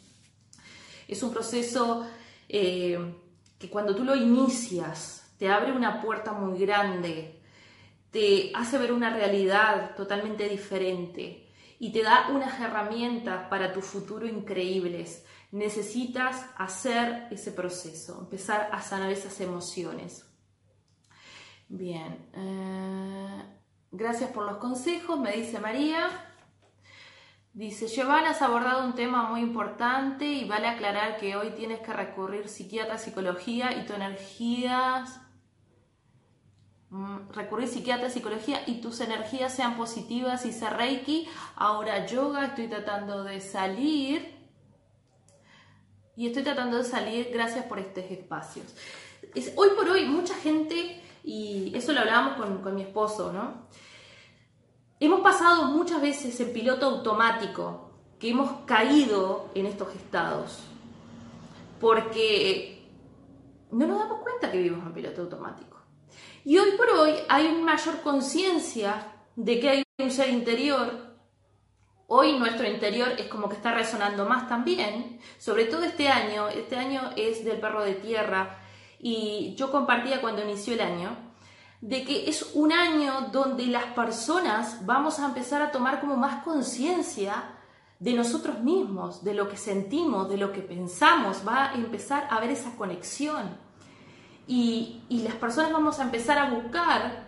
es 1.08 1.22
un 1.22 1.32
proceso 1.32 2.06
eh, 2.48 2.98
que 3.58 3.70
cuando 3.70 3.94
tú 3.94 4.04
lo 4.04 4.14
inicias 4.14 5.34
te 5.38 5.48
abre 5.48 5.72
una 5.72 6.00
puerta 6.00 6.32
muy 6.32 6.58
grande, 6.58 7.40
te 8.10 8.50
hace 8.54 8.78
ver 8.78 8.92
una 8.92 9.10
realidad 9.10 9.94
totalmente 9.94 10.48
diferente 10.48 11.46
y 11.78 11.92
te 11.92 12.02
da 12.02 12.28
unas 12.30 12.58
herramientas 12.60 13.48
para 13.48 13.72
tu 13.72 13.82
futuro 13.82 14.26
increíbles. 14.26 15.24
Necesitas 15.52 16.46
hacer 16.56 17.28
ese 17.30 17.52
proceso, 17.52 18.18
empezar 18.20 18.70
a 18.72 18.80
sanar 18.80 19.10
esas 19.10 19.40
emociones. 19.40 20.24
Bien, 21.68 22.28
eh, 22.32 23.42
gracias 23.90 24.30
por 24.30 24.46
los 24.46 24.56
consejos, 24.58 25.18
me 25.18 25.32
dice 25.32 25.58
María. 25.58 26.08
Dice, 27.56 27.88
Giovanna 27.88 28.32
has 28.32 28.42
abordado 28.42 28.84
un 28.84 28.94
tema 28.94 29.30
muy 29.30 29.40
importante 29.40 30.26
y 30.26 30.44
vale 30.44 30.66
aclarar 30.66 31.16
que 31.16 31.36
hoy 31.36 31.52
tienes 31.52 31.80
que 31.80 31.90
recurrir 31.90 32.50
psiquiatra, 32.50 32.98
psicología 32.98 33.72
y 33.78 33.86
tu 33.86 33.94
energía, 33.94 35.06
mm, 36.90 37.30
recurrir 37.32 37.66
psiquiatra, 37.66 38.10
psicología 38.10 38.60
y 38.66 38.82
tus 38.82 39.00
energías 39.00 39.54
sean 39.54 39.78
positivas 39.78 40.44
y 40.44 40.52
ser 40.52 40.74
reiki. 40.74 41.26
Ahora 41.54 42.04
yoga, 42.04 42.44
estoy 42.44 42.68
tratando 42.68 43.24
de 43.24 43.40
salir 43.40 44.36
y 46.14 46.26
estoy 46.26 46.42
tratando 46.42 46.76
de 46.76 46.84
salir 46.84 47.30
gracias 47.32 47.64
por 47.64 47.78
estos 47.78 48.04
espacios. 48.04 48.66
hoy 49.56 49.70
por 49.74 49.88
hoy 49.88 50.04
mucha 50.04 50.34
gente, 50.34 51.02
y 51.24 51.72
eso 51.74 51.94
lo 51.94 52.00
hablábamos 52.00 52.36
con, 52.36 52.60
con 52.60 52.74
mi 52.74 52.82
esposo, 52.82 53.32
¿no? 53.32 53.66
Hemos 54.98 55.20
pasado 55.20 55.64
muchas 55.66 56.00
veces 56.00 56.40
en 56.40 56.54
piloto 56.54 56.86
automático, 56.86 57.90
que 58.18 58.30
hemos 58.30 58.64
caído 58.64 59.50
en 59.54 59.66
estos 59.66 59.94
estados, 59.94 60.60
porque 61.78 62.88
no 63.70 63.86
nos 63.86 63.98
damos 63.98 64.20
cuenta 64.22 64.50
que 64.50 64.56
vivimos 64.56 64.86
en 64.86 64.94
piloto 64.94 65.20
automático. 65.20 65.76
Y 66.46 66.56
hoy 66.56 66.70
por 66.78 66.88
hoy 66.88 67.12
hay 67.28 67.46
una 67.46 67.72
mayor 67.72 68.00
conciencia 68.00 69.12
de 69.34 69.60
que 69.60 69.68
hay 69.68 69.82
un 69.98 70.10
ser 70.10 70.30
interior. 70.30 71.14
Hoy 72.06 72.38
nuestro 72.38 72.66
interior 72.66 73.08
es 73.18 73.26
como 73.26 73.50
que 73.50 73.56
está 73.56 73.74
resonando 73.74 74.24
más 74.24 74.48
también, 74.48 75.20
sobre 75.36 75.66
todo 75.66 75.82
este 75.84 76.08
año. 76.08 76.48
Este 76.48 76.76
año 76.76 77.10
es 77.16 77.44
del 77.44 77.60
perro 77.60 77.84
de 77.84 77.96
tierra 77.96 78.60
y 78.98 79.54
yo 79.58 79.70
compartía 79.70 80.22
cuando 80.22 80.42
inició 80.42 80.72
el 80.72 80.80
año 80.80 81.25
de 81.80 82.04
que 82.04 82.28
es 82.28 82.52
un 82.54 82.72
año 82.72 83.28
donde 83.32 83.66
las 83.66 83.84
personas 83.86 84.84
vamos 84.86 85.18
a 85.18 85.26
empezar 85.26 85.62
a 85.62 85.70
tomar 85.70 86.00
como 86.00 86.16
más 86.16 86.42
conciencia 86.42 87.52
de 87.98 88.12
nosotros 88.12 88.60
mismos, 88.60 89.24
de 89.24 89.34
lo 89.34 89.48
que 89.48 89.56
sentimos, 89.56 90.28
de 90.28 90.36
lo 90.36 90.52
que 90.52 90.60
pensamos, 90.60 91.42
va 91.46 91.70
a 91.70 91.74
empezar 91.74 92.28
a 92.30 92.36
haber 92.36 92.50
esa 92.50 92.76
conexión. 92.76 93.56
Y, 94.46 95.02
y 95.08 95.22
las 95.22 95.34
personas 95.34 95.72
vamos 95.72 95.98
a 95.98 96.04
empezar 96.04 96.38
a 96.38 96.50
buscar 96.50 97.26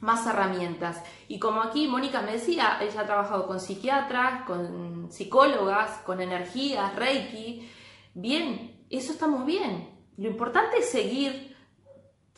más 0.00 0.26
herramientas. 0.26 1.02
Y 1.28 1.38
como 1.38 1.62
aquí 1.62 1.86
Mónica 1.86 2.22
me 2.22 2.32
decía, 2.32 2.78
ella 2.80 3.02
ha 3.02 3.06
trabajado 3.06 3.46
con 3.46 3.60
psiquiatras, 3.60 4.44
con 4.44 5.10
psicólogas, 5.10 5.98
con 6.04 6.20
energías, 6.20 6.96
reiki. 6.96 7.68
Bien, 8.14 8.84
eso 8.88 9.12
está 9.12 9.26
muy 9.26 9.44
bien. 9.44 9.90
Lo 10.16 10.28
importante 10.28 10.78
es 10.78 10.90
seguir 10.90 11.49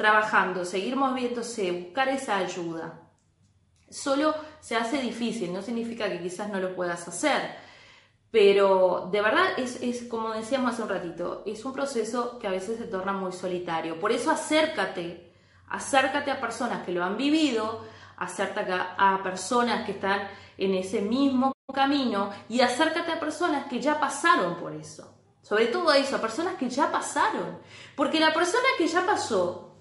trabajando, 0.02 0.64
seguir 0.64 0.96
moviéndose, 0.96 1.70
buscar 1.70 2.08
esa 2.08 2.36
ayuda. 2.38 3.02
Solo 3.88 4.34
se 4.58 4.74
hace 4.74 5.00
difícil, 5.00 5.52
no 5.52 5.62
significa 5.62 6.08
que 6.08 6.20
quizás 6.20 6.50
no 6.50 6.58
lo 6.58 6.74
puedas 6.74 7.06
hacer, 7.06 7.54
pero 8.28 9.08
de 9.12 9.22
verdad 9.22 9.46
es, 9.58 10.02
como 10.10 10.30
decíamos 10.30 10.72
hace 10.72 10.82
un 10.82 10.88
ratito, 10.88 11.44
es 11.46 11.64
un 11.64 11.72
proceso 11.72 12.36
que 12.40 12.48
a 12.48 12.50
veces 12.50 12.78
se 12.78 12.86
torna 12.86 13.12
muy 13.12 13.30
solitario. 13.30 14.00
Por 14.00 14.10
eso 14.10 14.32
acércate, 14.32 15.32
acércate 15.68 16.32
a 16.32 16.40
personas 16.40 16.84
que 16.84 16.90
lo 16.90 17.04
han 17.04 17.16
vivido, 17.16 17.84
acércate 18.16 18.72
a 18.72 19.20
personas 19.22 19.86
que 19.86 19.92
están 19.92 20.28
en 20.58 20.74
ese 20.74 21.00
mismo 21.00 21.52
camino 21.72 22.32
y 22.48 22.60
acércate 22.60 23.12
a 23.12 23.20
personas 23.20 23.66
que 23.66 23.80
ya 23.80 24.00
pasaron 24.00 24.56
por 24.56 24.74
eso. 24.74 25.14
Sobre 25.42 25.66
todo 25.66 25.90
a 25.90 25.98
eso, 25.98 26.16
a 26.16 26.20
personas 26.20 26.56
que 26.56 26.68
ya 26.68 26.90
pasaron. 26.90 27.60
Porque 27.94 28.18
la 28.18 28.32
persona 28.32 28.66
que 28.76 28.88
ya 28.88 29.06
pasó 29.06 29.71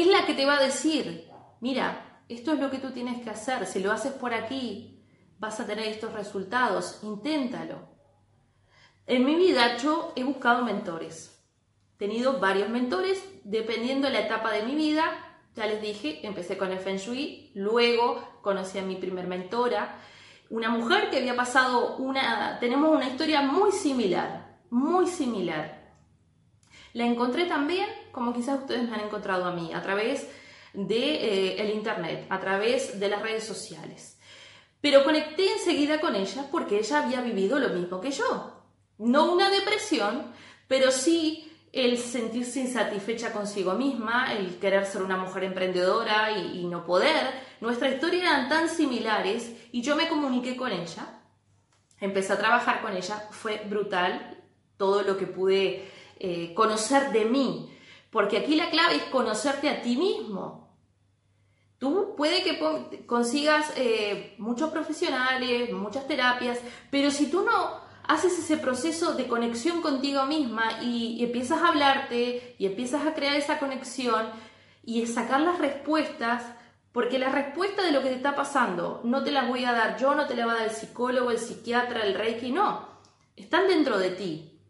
es 0.00 0.06
la 0.06 0.24
que 0.24 0.34
te 0.34 0.46
va 0.46 0.56
a 0.56 0.62
decir, 0.62 1.30
mira, 1.60 2.24
esto 2.28 2.52
es 2.52 2.60
lo 2.60 2.70
que 2.70 2.78
tú 2.78 2.92
tienes 2.92 3.22
que 3.22 3.30
hacer, 3.30 3.66
si 3.66 3.80
lo 3.80 3.92
haces 3.92 4.12
por 4.12 4.32
aquí, 4.32 5.04
vas 5.38 5.60
a 5.60 5.66
tener 5.66 5.86
estos 5.86 6.12
resultados, 6.12 7.00
inténtalo. 7.02 7.88
En 9.06 9.24
mi 9.24 9.34
vida 9.34 9.76
yo 9.76 10.12
he 10.16 10.24
buscado 10.24 10.64
mentores, 10.64 11.42
he 11.94 11.98
tenido 11.98 12.38
varios 12.38 12.68
mentores, 12.68 13.22
dependiendo 13.44 14.06
de 14.06 14.14
la 14.14 14.20
etapa 14.20 14.52
de 14.52 14.62
mi 14.62 14.74
vida, 14.74 15.04
ya 15.54 15.66
les 15.66 15.82
dije, 15.82 16.26
empecé 16.26 16.56
con 16.56 16.70
el 16.70 16.78
Feng 16.78 16.96
Shui, 16.96 17.50
luego 17.54 18.40
conocí 18.40 18.78
a 18.78 18.82
mi 18.82 18.96
primer 18.96 19.26
mentora, 19.26 19.98
una 20.48 20.70
mujer 20.70 21.10
que 21.10 21.18
había 21.18 21.36
pasado 21.36 21.96
una, 21.96 22.58
tenemos 22.60 22.94
una 22.94 23.08
historia 23.08 23.42
muy 23.42 23.72
similar, 23.72 24.58
muy 24.70 25.06
similar. 25.06 25.94
La 26.92 27.04
encontré 27.04 27.46
también, 27.46 27.88
como 28.12 28.32
quizás 28.32 28.60
ustedes 28.60 28.88
me 28.88 28.94
han 28.94 29.06
encontrado 29.06 29.44
a 29.44 29.52
mí, 29.52 29.72
a 29.72 29.82
través 29.82 30.28
del 30.72 30.88
de, 30.88 31.62
eh, 31.62 31.74
internet, 31.74 32.26
a 32.28 32.38
través 32.38 33.00
de 33.00 33.08
las 33.08 33.22
redes 33.22 33.44
sociales. 33.44 34.18
Pero 34.80 35.04
conecté 35.04 35.52
enseguida 35.52 36.00
con 36.00 36.14
ella 36.14 36.46
porque 36.50 36.78
ella 36.78 37.04
había 37.04 37.20
vivido 37.20 37.58
lo 37.58 37.70
mismo 37.70 38.00
que 38.00 38.10
yo. 38.10 38.52
No 38.98 39.32
una 39.32 39.50
depresión, 39.50 40.32
pero 40.68 40.90
sí 40.90 41.48
el 41.72 41.98
sentirse 41.98 42.60
insatisfecha 42.60 43.32
consigo 43.32 43.74
misma, 43.74 44.32
el 44.34 44.58
querer 44.58 44.84
ser 44.84 45.02
una 45.02 45.16
mujer 45.16 45.44
emprendedora 45.44 46.30
y, 46.32 46.60
y, 46.60 46.66
no 46.66 46.84
poder. 46.84 47.30
Nuestra 47.60 47.88
historia 47.88 48.20
eran 48.22 48.48
tan 48.48 48.68
similares 48.68 49.52
y 49.72 49.80
yo 49.82 49.96
me 49.96 50.08
comuniqué 50.08 50.56
con 50.56 50.70
ella, 50.70 51.22
empecé 52.00 52.32
a 52.34 52.38
trabajar 52.38 52.82
con 52.82 52.94
ella, 52.94 53.26
fue 53.30 53.62
brutal 53.68 54.42
todo 54.76 55.02
lo 55.02 55.16
que 55.16 55.26
pude 55.26 55.88
eh, 56.18 56.52
conocer 56.54 57.12
de 57.12 57.24
mí, 57.24 57.71
porque 58.12 58.36
aquí 58.36 58.54
la 58.56 58.70
clave 58.70 58.96
es 58.96 59.04
conocerte 59.04 59.70
a 59.70 59.80
ti 59.80 59.96
mismo. 59.96 60.68
Tú 61.78 62.14
puede 62.14 62.44
que 62.44 62.60
consigas 63.06 63.72
eh, 63.74 64.36
muchos 64.38 64.70
profesionales, 64.70 65.72
muchas 65.72 66.06
terapias, 66.06 66.60
pero 66.90 67.10
si 67.10 67.30
tú 67.30 67.42
no 67.42 67.80
haces 68.04 68.38
ese 68.38 68.58
proceso 68.58 69.14
de 69.14 69.26
conexión 69.26 69.80
contigo 69.80 70.26
misma 70.26 70.82
y, 70.82 71.16
y 71.18 71.24
empiezas 71.24 71.62
a 71.62 71.68
hablarte 71.68 72.54
y 72.58 72.66
empiezas 72.66 73.06
a 73.06 73.14
crear 73.14 73.34
esa 73.34 73.58
conexión 73.58 74.28
y 74.84 75.06
sacar 75.06 75.40
las 75.40 75.58
respuestas, 75.58 76.44
porque 76.92 77.18
la 77.18 77.30
respuesta 77.30 77.82
de 77.82 77.92
lo 77.92 78.02
que 78.02 78.10
te 78.10 78.16
está 78.16 78.36
pasando 78.36 79.00
no 79.04 79.24
te 79.24 79.32
las 79.32 79.48
voy 79.48 79.64
a 79.64 79.72
dar 79.72 79.98
yo, 79.98 80.14
no 80.14 80.26
te 80.26 80.36
la 80.36 80.44
va 80.44 80.52
a 80.52 80.56
dar 80.56 80.68
el 80.68 80.74
psicólogo, 80.74 81.30
el 81.30 81.38
psiquiatra, 81.38 82.02
el 82.02 82.14
reiki, 82.14 82.52
no. 82.52 82.86
Están 83.36 83.68
dentro 83.68 83.98
de 83.98 84.10
ti. 84.10 84.60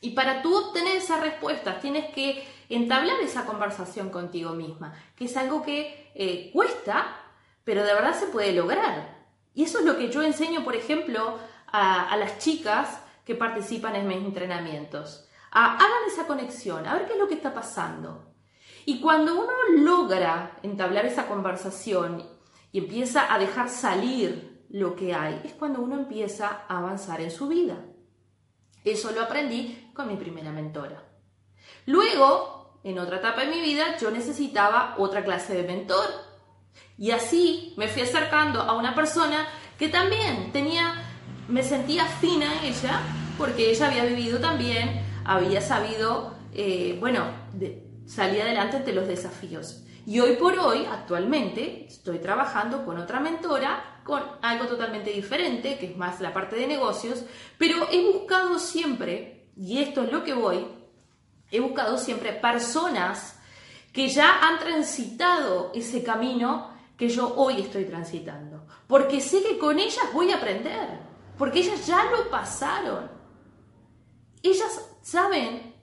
Y 0.00 0.10
para 0.10 0.40
tú 0.40 0.56
obtener 0.56 0.96
esas 0.96 1.20
respuestas 1.20 1.80
tienes 1.80 2.14
que 2.14 2.59
entablar 2.76 3.20
esa 3.20 3.44
conversación 3.46 4.10
contigo 4.10 4.52
misma, 4.52 4.94
que 5.16 5.24
es 5.24 5.36
algo 5.36 5.62
que 5.62 6.12
eh, 6.14 6.50
cuesta, 6.52 7.16
pero 7.64 7.84
de 7.84 7.94
verdad 7.94 8.14
se 8.14 8.26
puede 8.26 8.52
lograr. 8.52 9.20
Y 9.54 9.64
eso 9.64 9.80
es 9.80 9.84
lo 9.84 9.96
que 9.98 10.10
yo 10.10 10.22
enseño, 10.22 10.64
por 10.64 10.76
ejemplo, 10.76 11.38
a, 11.66 12.16
las 12.16 12.38
chicas 12.38 13.02
que 13.24 13.34
participan 13.34 13.96
en 13.96 14.08
mis 14.08 14.18
entrenamientos. 14.18 15.28
A, 15.50 15.74
hagan 15.74 16.04
esa 16.06 16.26
conexión, 16.26 16.86
a 16.86 16.94
ver 16.94 17.06
qué 17.06 17.14
es 17.14 17.18
lo 17.18 17.28
que 17.28 17.34
está 17.34 17.52
pasando. 17.52 18.32
Y 18.86 19.00
cuando 19.00 19.34
uno 19.34 19.52
logra 19.76 20.58
entablar 20.62 21.06
esa 21.06 21.26
conversación 21.26 22.26
y 22.72 22.78
empieza 22.78 23.32
a 23.32 23.38
dejar 23.38 23.68
salir 23.68 24.64
lo 24.70 24.94
que 24.94 25.12
hay, 25.14 25.42
es 25.44 25.52
cuando 25.54 25.80
uno 25.80 25.96
empieza 25.96 26.64
a 26.68 26.78
avanzar 26.78 27.20
en 27.20 27.30
su 27.30 27.48
vida. 27.48 27.84
Eso 28.84 29.10
lo 29.10 29.22
aprendí 29.22 29.90
con 29.94 30.08
mi 30.08 30.16
primera 30.16 30.52
mentora. 30.52 31.04
Luego, 31.86 32.59
en 32.82 32.98
otra 32.98 33.18
etapa 33.18 33.42
de 33.42 33.50
mi 33.50 33.60
vida, 33.60 33.96
yo 33.98 34.10
necesitaba 34.10 34.94
otra 34.98 35.24
clase 35.24 35.54
de 35.54 35.62
mentor. 35.62 36.06
Y 36.98 37.10
así 37.10 37.74
me 37.76 37.88
fui 37.88 38.02
acercando 38.02 38.60
a 38.60 38.76
una 38.76 38.94
persona 38.94 39.46
que 39.78 39.88
también 39.88 40.52
tenía, 40.52 41.02
me 41.48 41.62
sentía 41.62 42.04
fina 42.04 42.46
en 42.58 42.72
ella, 42.72 43.00
porque 43.38 43.70
ella 43.70 43.86
había 43.86 44.04
vivido 44.04 44.38
también, 44.38 45.02
había 45.24 45.60
sabido, 45.60 46.34
eh, 46.52 46.96
bueno, 47.00 47.24
salir 48.06 48.42
adelante 48.42 48.76
ante 48.76 48.92
los 48.92 49.08
desafíos. 49.08 49.84
Y 50.06 50.20
hoy 50.20 50.36
por 50.36 50.58
hoy, 50.58 50.86
actualmente, 50.90 51.86
estoy 51.86 52.18
trabajando 52.18 52.84
con 52.84 52.98
otra 52.98 53.20
mentora 53.20 54.00
con 54.04 54.22
algo 54.42 54.66
totalmente 54.66 55.10
diferente, 55.10 55.78
que 55.78 55.86
es 55.86 55.96
más 55.96 56.20
la 56.20 56.32
parte 56.32 56.56
de 56.56 56.66
negocios, 56.66 57.24
pero 57.58 57.86
he 57.92 58.12
buscado 58.12 58.58
siempre, 58.58 59.46
y 59.56 59.78
esto 59.78 60.02
es 60.02 60.10
lo 60.10 60.24
que 60.24 60.34
voy, 60.34 60.66
he 61.50 61.60
buscado 61.60 61.98
siempre 61.98 62.32
personas 62.32 63.38
que 63.92 64.08
ya 64.08 64.40
han 64.40 64.58
transitado 64.58 65.72
ese 65.74 66.02
camino 66.02 66.70
que 66.96 67.08
yo 67.08 67.34
hoy 67.36 67.60
estoy 67.60 67.84
transitando. 67.86 68.66
Porque 68.86 69.20
sé 69.20 69.42
que 69.42 69.58
con 69.58 69.78
ellas 69.78 70.12
voy 70.12 70.30
a 70.30 70.36
aprender. 70.36 71.00
Porque 71.38 71.60
ellas 71.60 71.86
ya 71.86 72.04
lo 72.04 72.30
pasaron. 72.30 73.10
Ellas 74.42 74.88
saben, 75.02 75.74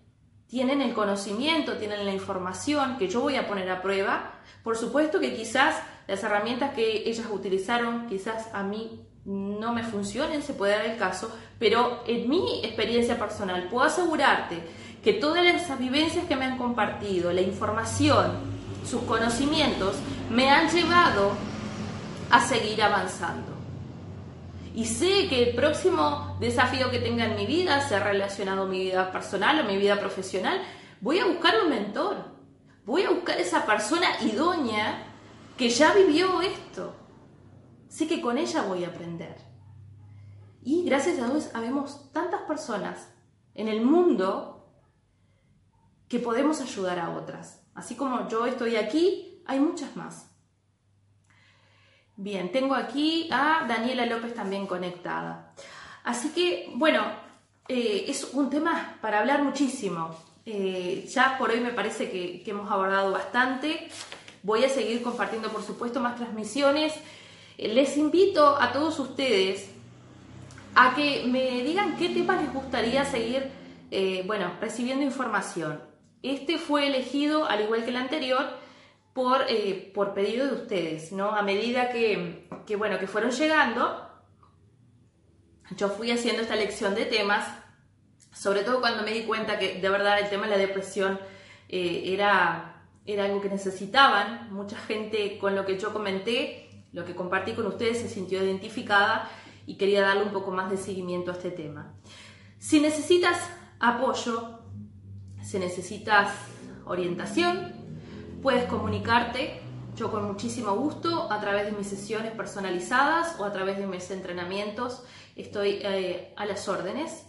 tienen 0.48 0.82
el 0.82 0.94
conocimiento, 0.94 1.78
tienen 1.78 2.06
la 2.06 2.14
información 2.14 2.98
que 2.98 3.08
yo 3.08 3.22
voy 3.22 3.36
a 3.36 3.48
poner 3.48 3.70
a 3.70 3.82
prueba. 3.82 4.36
Por 4.64 4.78
supuesto 4.78 5.20
que 5.20 5.36
quizás 5.36 5.76
las 6.08 6.24
herramientas 6.24 6.74
que 6.74 7.10
ellas 7.10 7.28
utilizaron, 7.32 8.08
quizás 8.08 8.50
a 8.54 8.64
mí 8.64 9.06
no 9.26 9.74
me 9.74 9.84
funcionen, 9.84 10.42
se 10.42 10.54
puede 10.54 10.72
dar 10.72 10.86
el 10.86 10.98
caso, 10.98 11.36
pero 11.60 12.04
en 12.08 12.30
mi 12.30 12.64
experiencia 12.64 13.20
personal 13.20 13.68
puedo 13.70 13.86
asegurarte 13.86 14.62
que 15.04 15.14
todas 15.14 15.44
las 15.44 15.80
vivencias 15.80 16.26
que 16.26 16.36
me 16.36 16.46
han 16.46 16.58
compartido, 16.58 17.32
la 17.32 17.42
información, 17.42 18.32
sus 18.86 19.02
conocimientos, 19.04 19.96
me 20.30 20.50
han 20.50 20.70
llevado 20.70 21.32
a 22.30 22.42
seguir 22.42 22.82
avanzando. 22.82 23.54
Y 24.76 24.86
sé 24.86 25.28
que 25.28 25.50
el 25.50 25.56
próximo 25.56 26.38
desafío 26.40 26.92
que 26.92 27.00
tenga 27.00 27.26
en 27.26 27.36
mi 27.36 27.46
vida, 27.46 27.88
sea 27.88 28.00
relacionado 28.04 28.64
a 28.64 28.68
mi 28.68 28.80
vida 28.80 29.12
personal 29.12 29.60
o 29.60 29.64
mi 29.64 29.78
vida 29.78 30.00
profesional, 30.00 30.62
voy 31.02 31.20
a 31.20 31.26
buscar 31.26 31.56
un 31.64 31.70
mentor. 31.70 32.38
Voy 32.86 33.04
a 33.04 33.10
buscar 33.10 33.40
esa 33.40 33.66
persona 33.66 34.08
idónea 34.22 35.04
que 35.58 35.70
ya 35.70 35.94
vivió 35.94 36.42
esto 36.42 36.94
sé 37.98 38.08
que 38.08 38.22
con 38.22 38.38
ella 38.38 38.62
voy 38.64 38.84
a 38.84 38.90
aprender. 38.90 39.36
Y 40.62 40.84
gracias 40.84 41.20
a 41.20 41.30
Dios 41.30 41.50
habemos 41.54 42.12
tantas 42.12 42.42
personas 42.42 43.10
en 43.54 43.68
el 43.68 43.82
mundo 43.82 44.57
que 46.08 46.20
podemos 46.20 46.62
ayudar 46.62 47.00
a 47.00 47.10
otras. 47.12 47.62
Así 47.76 47.96
como 47.96 48.28
yo 48.30 48.46
estoy 48.46 48.76
aquí, 48.76 49.42
hay 49.46 49.60
muchas 49.60 49.96
más. 49.96 50.30
Bien, 52.16 52.52
tengo 52.52 52.76
aquí 52.76 53.30
a 53.32 53.66
Daniela 53.68 54.06
López 54.06 54.34
también 54.34 54.66
conectada. 54.66 55.54
Así 56.04 56.30
que, 56.30 56.72
bueno, 56.76 57.04
eh, 57.68 58.06
es 58.08 58.34
un 58.34 58.50
tema 58.50 58.98
para 59.02 59.20
hablar 59.20 59.44
muchísimo. 59.44 60.16
Eh, 60.46 61.08
ya 61.10 61.38
por 61.38 61.52
hoy 61.52 61.60
me 61.60 61.74
parece 61.74 62.10
que 62.10 62.44
hemos 62.46 62.72
abordado 62.72 63.12
bastante. 63.12 63.90
Voy 64.44 64.64
a 64.64 64.70
seguir 64.70 65.04
compartiendo, 65.04 65.50
por 65.50 65.62
supuesto, 65.62 66.00
más 66.00 66.16
transmisiones 66.16 66.94
les 67.58 67.98
invito 67.98 68.56
a 68.60 68.72
todos 68.72 69.00
ustedes 69.00 69.70
a 70.76 70.94
que 70.96 71.26
me 71.26 71.64
digan 71.64 71.98
qué 71.98 72.10
temas 72.10 72.42
les 72.42 72.54
gustaría 72.54 73.04
seguir, 73.04 73.50
eh, 73.90 74.24
bueno, 74.28 74.54
recibiendo 74.62 75.04
información. 75.04 75.82
Este 76.32 76.58
fue 76.58 76.88
elegido, 76.88 77.46
al 77.46 77.62
igual 77.62 77.84
que 77.84 77.90
el 77.90 77.98
anterior, 77.98 78.46
por, 79.14 79.46
eh, 79.50 79.92
por 79.94 80.14
pedido 80.14 80.48
de 80.48 80.54
ustedes, 80.54 81.12
¿no? 81.12 81.30
A 81.32 81.42
medida 81.42 81.90
que, 81.90 82.48
bueno, 82.78 83.00
que 83.00 83.08
fueron 83.08 83.32
llegando, 83.32 84.10
yo 85.76 85.90
fui 85.90 86.12
haciendo 86.12 86.44
esta 86.44 86.56
lección 86.56 86.96
de 86.96 87.06
temas, 87.06 87.48
sobre 88.34 88.62
todo 88.62 88.80
cuando 88.80 89.04
me 89.04 89.12
di 89.12 89.24
cuenta 89.24 89.58
que 89.58 89.82
de 89.82 89.90
verdad 89.90 90.20
el 90.20 90.30
tema 90.30 90.46
de 90.46 90.52
la 90.52 90.58
depresión 90.58 91.20
eh, 91.70 92.04
era, 92.06 92.86
era 93.06 93.26
algo 93.26 93.42
que 93.42 93.50
necesitaban, 93.50 94.54
mucha 94.54 94.78
gente 94.78 95.38
con 95.40 95.56
lo 95.56 95.66
que 95.66 95.80
yo 95.80 95.92
comenté 95.92 96.68
lo 96.94 97.06
que 97.06 97.16
compartí 97.16 97.54
con 97.54 97.68
ustedes 97.68 98.00
se 98.00 98.10
sintió 98.10 98.44
identificada 98.44 99.30
y 99.66 99.76
quería 99.76 100.02
darle 100.02 100.24
un 100.24 100.32
poco 100.32 100.52
más 100.52 100.70
de 100.70 100.78
seguimiento 100.78 101.32
a 101.32 101.36
este 101.36 101.52
tema. 101.52 101.94
Si 102.58 102.80
necesitas 102.80 103.38
apoyo, 103.80 104.57
si 105.48 105.60
necesitas 105.60 106.34
orientación, 106.86 107.74
puedes 108.42 108.66
comunicarte 108.66 109.62
yo 109.96 110.12
con 110.12 110.26
muchísimo 110.26 110.76
gusto 110.76 111.32
a 111.32 111.40
través 111.40 111.66
de 111.66 111.72
mis 111.72 111.88
sesiones 111.88 112.32
personalizadas 112.34 113.40
o 113.40 113.46
a 113.46 113.52
través 113.52 113.80
de 113.80 113.88
mis 113.88 114.12
entrenamientos 114.12 115.04
estoy 115.36 115.80
eh, 115.82 116.34
a 116.36 116.46
las 116.46 116.68
órdenes 116.68 117.26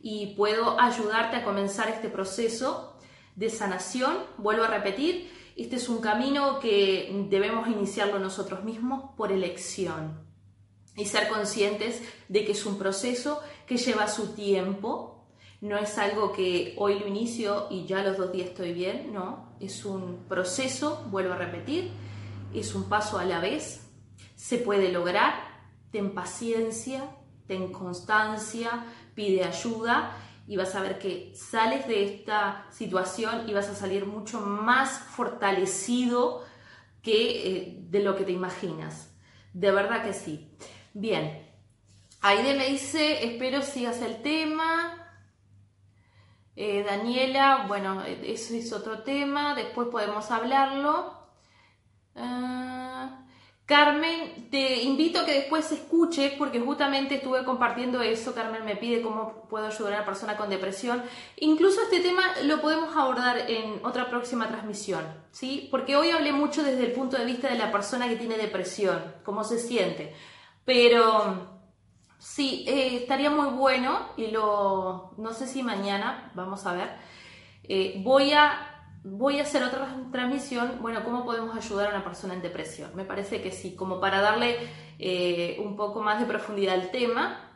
y 0.00 0.34
puedo 0.36 0.78
ayudarte 0.78 1.36
a 1.36 1.44
comenzar 1.44 1.88
este 1.88 2.08
proceso 2.08 2.96
de 3.34 3.50
sanación. 3.50 4.18
Vuelvo 4.36 4.64
a 4.64 4.68
repetir, 4.68 5.32
este 5.56 5.76
es 5.76 5.88
un 5.88 6.00
camino 6.00 6.60
que 6.60 7.26
debemos 7.28 7.68
iniciarlo 7.68 8.18
nosotros 8.18 8.62
mismos 8.62 9.10
por 9.16 9.32
elección 9.32 10.20
y 10.96 11.06
ser 11.06 11.28
conscientes 11.28 12.02
de 12.28 12.44
que 12.44 12.52
es 12.52 12.66
un 12.66 12.78
proceso 12.78 13.40
que 13.66 13.78
lleva 13.78 14.06
su 14.06 14.34
tiempo, 14.34 15.11
no 15.62 15.78
es 15.78 15.96
algo 15.96 16.32
que 16.32 16.74
hoy 16.76 16.98
lo 16.98 17.06
inicio 17.06 17.68
y 17.70 17.86
ya 17.86 18.02
los 18.02 18.18
dos 18.18 18.32
días 18.32 18.48
estoy 18.48 18.72
bien, 18.72 19.12
no, 19.12 19.54
es 19.60 19.84
un 19.84 20.24
proceso, 20.28 21.06
vuelvo 21.08 21.34
a 21.34 21.36
repetir, 21.36 21.92
es 22.52 22.74
un 22.74 22.88
paso 22.88 23.16
a 23.20 23.24
la 23.24 23.38
vez, 23.38 23.88
se 24.34 24.58
puede 24.58 24.90
lograr, 24.90 25.34
ten 25.92 26.14
paciencia, 26.14 27.04
ten 27.46 27.70
constancia, 27.70 28.86
pide 29.14 29.44
ayuda 29.44 30.16
y 30.48 30.56
vas 30.56 30.74
a 30.74 30.82
ver 30.82 30.98
que 30.98 31.32
sales 31.36 31.86
de 31.86 32.06
esta 32.06 32.66
situación 32.72 33.48
y 33.48 33.54
vas 33.54 33.68
a 33.68 33.76
salir 33.76 34.04
mucho 34.04 34.40
más 34.40 34.98
fortalecido 34.98 36.42
que 37.02 37.46
eh, 37.46 37.78
de 37.88 38.00
lo 38.00 38.16
que 38.16 38.24
te 38.24 38.32
imaginas. 38.32 39.14
De 39.52 39.70
verdad 39.70 40.02
que 40.02 40.12
sí. 40.12 40.50
Bien, 40.92 41.46
Aide 42.20 42.56
me 42.56 42.66
dice, 42.66 43.24
espero 43.24 43.62
sigas 43.62 44.02
el 44.02 44.22
tema. 44.22 45.01
Eh, 46.54 46.84
Daniela, 46.84 47.64
bueno, 47.66 48.02
eso 48.04 48.54
es 48.54 48.72
otro 48.72 49.02
tema, 49.02 49.54
después 49.54 49.88
podemos 49.88 50.30
hablarlo. 50.30 51.14
Ah, 52.14 53.22
Carmen, 53.64 54.50
te 54.50 54.82
invito 54.82 55.20
a 55.20 55.24
que 55.24 55.32
después 55.32 55.72
escuches, 55.72 56.32
porque 56.34 56.60
justamente 56.60 57.14
estuve 57.14 57.42
compartiendo 57.44 58.02
eso. 58.02 58.34
Carmen 58.34 58.66
me 58.66 58.76
pide 58.76 59.00
cómo 59.00 59.46
puedo 59.48 59.66
ayudar 59.66 59.94
a 59.94 59.96
una 59.96 60.04
persona 60.04 60.36
con 60.36 60.50
depresión. 60.50 61.02
Incluso 61.38 61.80
este 61.80 62.00
tema 62.00 62.22
lo 62.42 62.60
podemos 62.60 62.94
abordar 62.94 63.50
en 63.50 63.80
otra 63.82 64.10
próxima 64.10 64.48
transmisión, 64.48 65.04
¿sí? 65.30 65.68
Porque 65.70 65.96
hoy 65.96 66.10
hablé 66.10 66.32
mucho 66.32 66.62
desde 66.62 66.84
el 66.84 66.92
punto 66.92 67.16
de 67.16 67.24
vista 67.24 67.48
de 67.48 67.56
la 67.56 67.72
persona 67.72 68.08
que 68.08 68.16
tiene 68.16 68.36
depresión, 68.36 69.00
cómo 69.24 69.42
se 69.42 69.58
siente. 69.58 70.14
Pero 70.66 71.51
sí, 72.22 72.64
eh, 72.68 72.96
estaría 72.96 73.30
muy 73.30 73.48
bueno 73.48 74.10
y 74.16 74.28
lo, 74.28 75.12
no 75.18 75.32
sé 75.32 75.46
si 75.46 75.62
mañana, 75.62 76.30
vamos 76.34 76.64
a 76.66 76.72
ver. 76.72 76.96
Eh, 77.64 78.00
voy 78.04 78.32
a 78.32 78.68
voy 79.04 79.40
a 79.40 79.42
hacer 79.42 79.64
otra 79.64 79.96
transmisión, 80.12 80.78
bueno, 80.80 81.02
¿cómo 81.04 81.24
podemos 81.24 81.56
ayudar 81.56 81.88
a 81.88 81.96
una 81.96 82.04
persona 82.04 82.34
en 82.34 82.42
depresión? 82.42 82.94
Me 82.94 83.04
parece 83.04 83.42
que 83.42 83.50
sí, 83.50 83.74
como 83.74 84.00
para 84.00 84.20
darle 84.20 84.56
eh, 85.00 85.56
un 85.60 85.76
poco 85.76 86.02
más 86.02 86.20
de 86.20 86.26
profundidad 86.26 86.74
al 86.74 86.92
tema. 86.92 87.50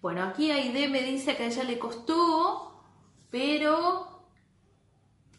Bueno, 0.00 0.24
aquí 0.24 0.50
Aide 0.50 0.88
me 0.88 1.02
dice 1.02 1.36
que 1.36 1.44
a 1.44 1.46
ella 1.46 1.62
le 1.62 1.78
costó, 1.78 2.82
pero 3.30 4.26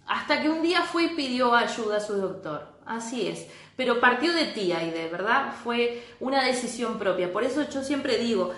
hasta 0.08 0.42
que 0.42 0.50
un 0.50 0.62
día 0.62 0.84
fue 0.84 1.04
y 1.04 1.16
pidió 1.16 1.54
ayuda 1.54 1.98
a 1.98 2.00
su 2.00 2.16
doctor. 2.16 2.73
Así 2.86 3.28
es. 3.28 3.48
Pero 3.76 4.00
partió 4.00 4.34
de 4.34 4.46
ti, 4.46 4.72
Aide, 4.72 5.10
¿verdad? 5.10 5.54
Fue 5.64 6.04
una 6.20 6.44
decisión 6.44 7.00
propia. 7.00 7.32
Por 7.32 7.44
eso 7.44 7.68
yo 7.70 7.84
siempre 7.84 8.18
digo, 8.18 8.54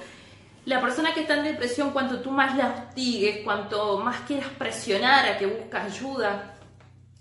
la 0.66 0.82
persona 0.82 1.14
que 1.14 1.22
está 1.22 1.36
en 1.36 1.44
depresión, 1.44 1.92
cuanto 1.92 2.22
tú 2.22 2.32
más 2.32 2.58
la 2.58 2.70
hostigues, 2.70 3.44
cuanto 3.44 4.00
más 4.00 4.22
quieras 4.22 4.50
presionar 4.58 5.28
a 5.28 5.38
que 5.38 5.46
busque 5.46 5.78
ayuda, 5.78 6.56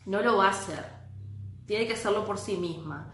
no 0.07 0.23
lo 0.23 0.39
va 0.39 0.47
a 0.47 0.51
hacer. 0.51 0.85
Tiene 1.67 1.87
que 1.87 1.93
hacerlo 1.93 2.25
por 2.25 2.39
sí 2.39 2.57
misma. 2.57 3.13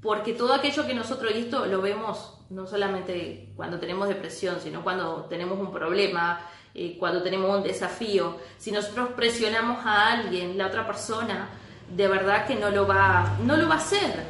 Porque 0.00 0.32
todo 0.32 0.54
aquello 0.54 0.86
que 0.86 0.94
nosotros, 0.94 1.32
y 1.34 1.40
esto 1.40 1.66
lo 1.66 1.82
vemos 1.82 2.38
no 2.48 2.66
solamente 2.66 3.52
cuando 3.54 3.78
tenemos 3.78 4.08
depresión, 4.08 4.60
sino 4.60 4.82
cuando 4.82 5.26
tenemos 5.26 5.58
un 5.58 5.70
problema, 5.70 6.40
eh, 6.74 6.96
cuando 6.98 7.22
tenemos 7.22 7.56
un 7.56 7.62
desafío, 7.62 8.38
si 8.58 8.72
nosotros 8.72 9.10
presionamos 9.14 9.84
a 9.84 10.12
alguien, 10.12 10.56
la 10.58 10.66
otra 10.66 10.86
persona, 10.86 11.48
de 11.90 12.08
verdad 12.08 12.46
que 12.46 12.56
no 12.56 12.70
lo 12.70 12.86
va, 12.86 13.36
no 13.44 13.56
lo 13.56 13.68
va 13.68 13.74
a 13.74 13.78
hacer. 13.78 14.24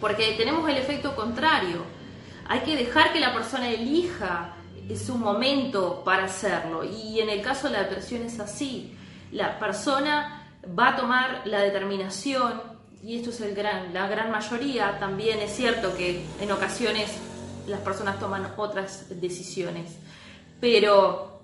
Porque 0.00 0.34
tenemos 0.36 0.68
el 0.68 0.76
efecto 0.76 1.16
contrario 1.16 1.96
hay 2.48 2.60
que 2.60 2.76
dejar 2.76 3.12
que 3.12 3.20
la 3.20 3.32
persona 3.32 3.68
elija 3.70 4.52
su 4.96 5.18
momento 5.18 6.02
para 6.04 6.24
hacerlo. 6.24 6.84
Y 6.84 7.20
en 7.20 7.28
el 7.28 7.42
caso 7.42 7.66
de 7.66 7.74
la 7.74 7.82
depresión 7.82 8.22
es 8.22 8.38
así. 8.38 8.96
La 9.32 9.58
persona 9.58 10.48
va 10.78 10.90
a 10.90 10.96
tomar 10.96 11.42
la 11.46 11.60
determinación, 11.60 12.62
y 13.02 13.16
esto 13.16 13.30
es 13.30 13.40
el 13.40 13.54
gran, 13.54 13.92
la 13.92 14.06
gran 14.06 14.30
mayoría, 14.30 14.98
también 14.98 15.40
es 15.40 15.52
cierto 15.54 15.96
que 15.96 16.24
en 16.40 16.52
ocasiones 16.52 17.10
las 17.66 17.80
personas 17.80 18.20
toman 18.20 18.52
otras 18.56 19.20
decisiones, 19.20 19.96
pero 20.60 21.35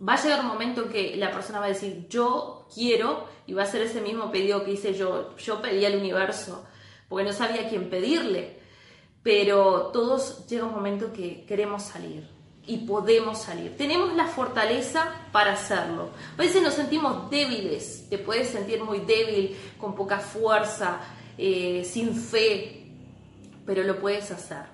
va 0.00 0.14
a 0.14 0.22
llegar 0.22 0.40
un 0.40 0.48
momento 0.48 0.82
en 0.82 0.88
que 0.88 1.16
la 1.16 1.30
persona 1.30 1.60
va 1.60 1.66
a 1.66 1.68
decir 1.68 2.06
yo 2.08 2.66
quiero 2.74 3.26
y 3.46 3.52
va 3.52 3.62
a 3.62 3.66
ser 3.66 3.82
ese 3.82 4.00
mismo 4.00 4.30
pedido 4.30 4.64
que 4.64 4.72
hice 4.72 4.94
yo, 4.94 5.36
yo 5.36 5.60
pedí 5.60 5.84
al 5.84 5.96
universo, 5.96 6.64
porque 7.08 7.24
no 7.24 7.32
sabía 7.32 7.62
a 7.62 7.68
quién 7.68 7.90
pedirle 7.90 8.64
pero 9.24 9.86
todos 9.86 10.46
llega 10.46 10.66
un 10.66 10.74
momento 10.74 11.12
que 11.12 11.44
queremos 11.46 11.82
salir. 11.82 12.32
y 12.66 12.78
podemos 12.78 13.42
salir. 13.42 13.76
Tenemos 13.76 14.14
la 14.14 14.26
fortaleza 14.26 15.12
para 15.32 15.52
hacerlo. 15.52 16.08
A 16.32 16.36
veces 16.38 16.62
nos 16.62 16.72
sentimos 16.72 17.28
débiles, 17.28 18.06
te 18.08 18.16
puedes 18.16 18.48
sentir 18.48 18.82
muy 18.82 19.00
débil, 19.00 19.54
con 19.78 19.94
poca 19.94 20.18
fuerza, 20.18 20.98
eh, 21.36 21.84
sin 21.84 22.14
fe, 22.14 22.86
pero 23.66 23.82
lo 23.82 24.00
puedes 24.00 24.30
hacer. 24.30 24.64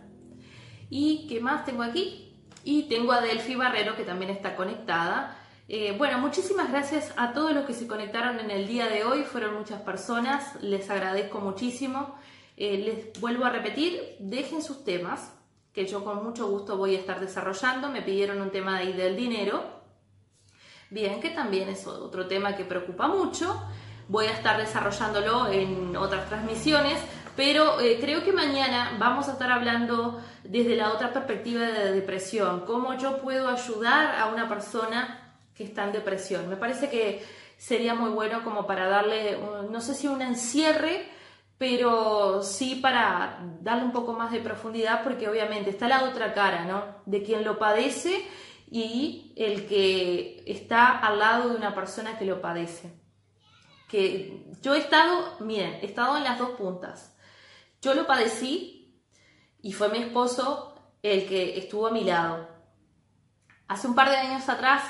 ¿Y 0.88 1.26
qué 1.26 1.40
más 1.40 1.64
tengo 1.64 1.82
aquí? 1.82 2.29
Y 2.64 2.84
tengo 2.84 3.12
a 3.12 3.20
Delphi 3.20 3.54
Barrero 3.54 3.96
que 3.96 4.04
también 4.04 4.30
está 4.30 4.56
conectada. 4.56 5.36
Eh, 5.68 5.94
bueno, 5.96 6.18
muchísimas 6.18 6.70
gracias 6.70 7.12
a 7.16 7.32
todos 7.32 7.52
los 7.52 7.64
que 7.64 7.74
se 7.74 7.86
conectaron 7.86 8.40
en 8.40 8.50
el 8.50 8.66
día 8.66 8.88
de 8.88 9.04
hoy. 9.04 9.22
Fueron 9.22 9.54
muchas 9.54 9.80
personas, 9.82 10.60
les 10.62 10.90
agradezco 10.90 11.40
muchísimo. 11.40 12.16
Eh, 12.56 12.78
les 12.78 13.20
vuelvo 13.20 13.44
a 13.44 13.50
repetir, 13.50 14.16
dejen 14.18 14.62
sus 14.62 14.84
temas, 14.84 15.32
que 15.72 15.86
yo 15.86 16.04
con 16.04 16.22
mucho 16.24 16.48
gusto 16.48 16.76
voy 16.76 16.96
a 16.96 16.98
estar 16.98 17.20
desarrollando. 17.20 17.88
Me 17.88 18.02
pidieron 18.02 18.40
un 18.42 18.50
tema 18.50 18.78
ahí 18.78 18.92
del 18.92 19.16
dinero. 19.16 19.64
Bien, 20.90 21.20
que 21.20 21.30
también 21.30 21.68
es 21.68 21.86
otro 21.86 22.26
tema 22.26 22.56
que 22.56 22.64
preocupa 22.64 23.06
mucho. 23.06 23.62
Voy 24.08 24.26
a 24.26 24.32
estar 24.32 24.58
desarrollándolo 24.58 25.46
en 25.46 25.96
otras 25.96 26.28
transmisiones, 26.28 26.98
pero 27.36 27.80
eh, 27.80 27.98
creo 28.00 28.24
que 28.24 28.32
mañana 28.32 28.96
vamos 28.98 29.28
a 29.28 29.32
estar 29.32 29.50
hablando 29.50 30.20
desde 30.44 30.76
la 30.76 30.92
otra 30.92 31.12
perspectiva 31.12 31.62
de 31.62 31.92
depresión, 31.92 32.64
cómo 32.66 32.94
yo 32.94 33.20
puedo 33.20 33.48
ayudar 33.48 34.16
a 34.16 34.26
una 34.26 34.48
persona 34.48 35.36
que 35.54 35.64
está 35.64 35.84
en 35.84 35.92
depresión. 35.92 36.48
Me 36.48 36.56
parece 36.56 36.88
que 36.88 37.22
sería 37.56 37.94
muy 37.94 38.10
bueno 38.10 38.42
como 38.42 38.66
para 38.66 38.88
darle, 38.88 39.38
no 39.70 39.80
sé 39.80 39.94
si 39.94 40.08
un 40.08 40.22
encierre, 40.22 41.06
pero 41.58 42.42
sí 42.42 42.76
para 42.76 43.38
darle 43.60 43.84
un 43.84 43.92
poco 43.92 44.14
más 44.14 44.32
de 44.32 44.40
profundidad, 44.40 45.02
porque 45.04 45.28
obviamente 45.28 45.68
está 45.68 45.86
la 45.86 46.04
otra 46.04 46.32
cara, 46.32 46.64
¿no? 46.64 46.82
De 47.04 47.22
quien 47.22 47.44
lo 47.44 47.58
padece 47.58 48.26
y 48.70 49.34
el 49.36 49.66
que 49.66 50.42
está 50.46 50.98
al 50.98 51.18
lado 51.18 51.50
de 51.50 51.56
una 51.56 51.74
persona 51.74 52.16
que 52.16 52.24
lo 52.24 52.40
padece. 52.40 52.94
Que 53.88 54.46
yo 54.62 54.74
he 54.74 54.78
estado, 54.78 55.36
miren, 55.40 55.80
he 55.82 55.86
estado 55.86 56.16
en 56.16 56.24
las 56.24 56.38
dos 56.38 56.50
puntas. 56.52 57.14
Yo 57.80 57.94
lo 57.94 58.06
padecí 58.06 58.94
y 59.62 59.72
fue 59.72 59.88
mi 59.88 59.98
esposo 59.98 60.74
el 61.02 61.26
que 61.26 61.58
estuvo 61.58 61.86
a 61.86 61.90
mi 61.90 62.04
lado. 62.04 62.46
Hace 63.68 63.86
un 63.86 63.94
par 63.94 64.10
de 64.10 64.16
años 64.16 64.48
atrás 64.48 64.82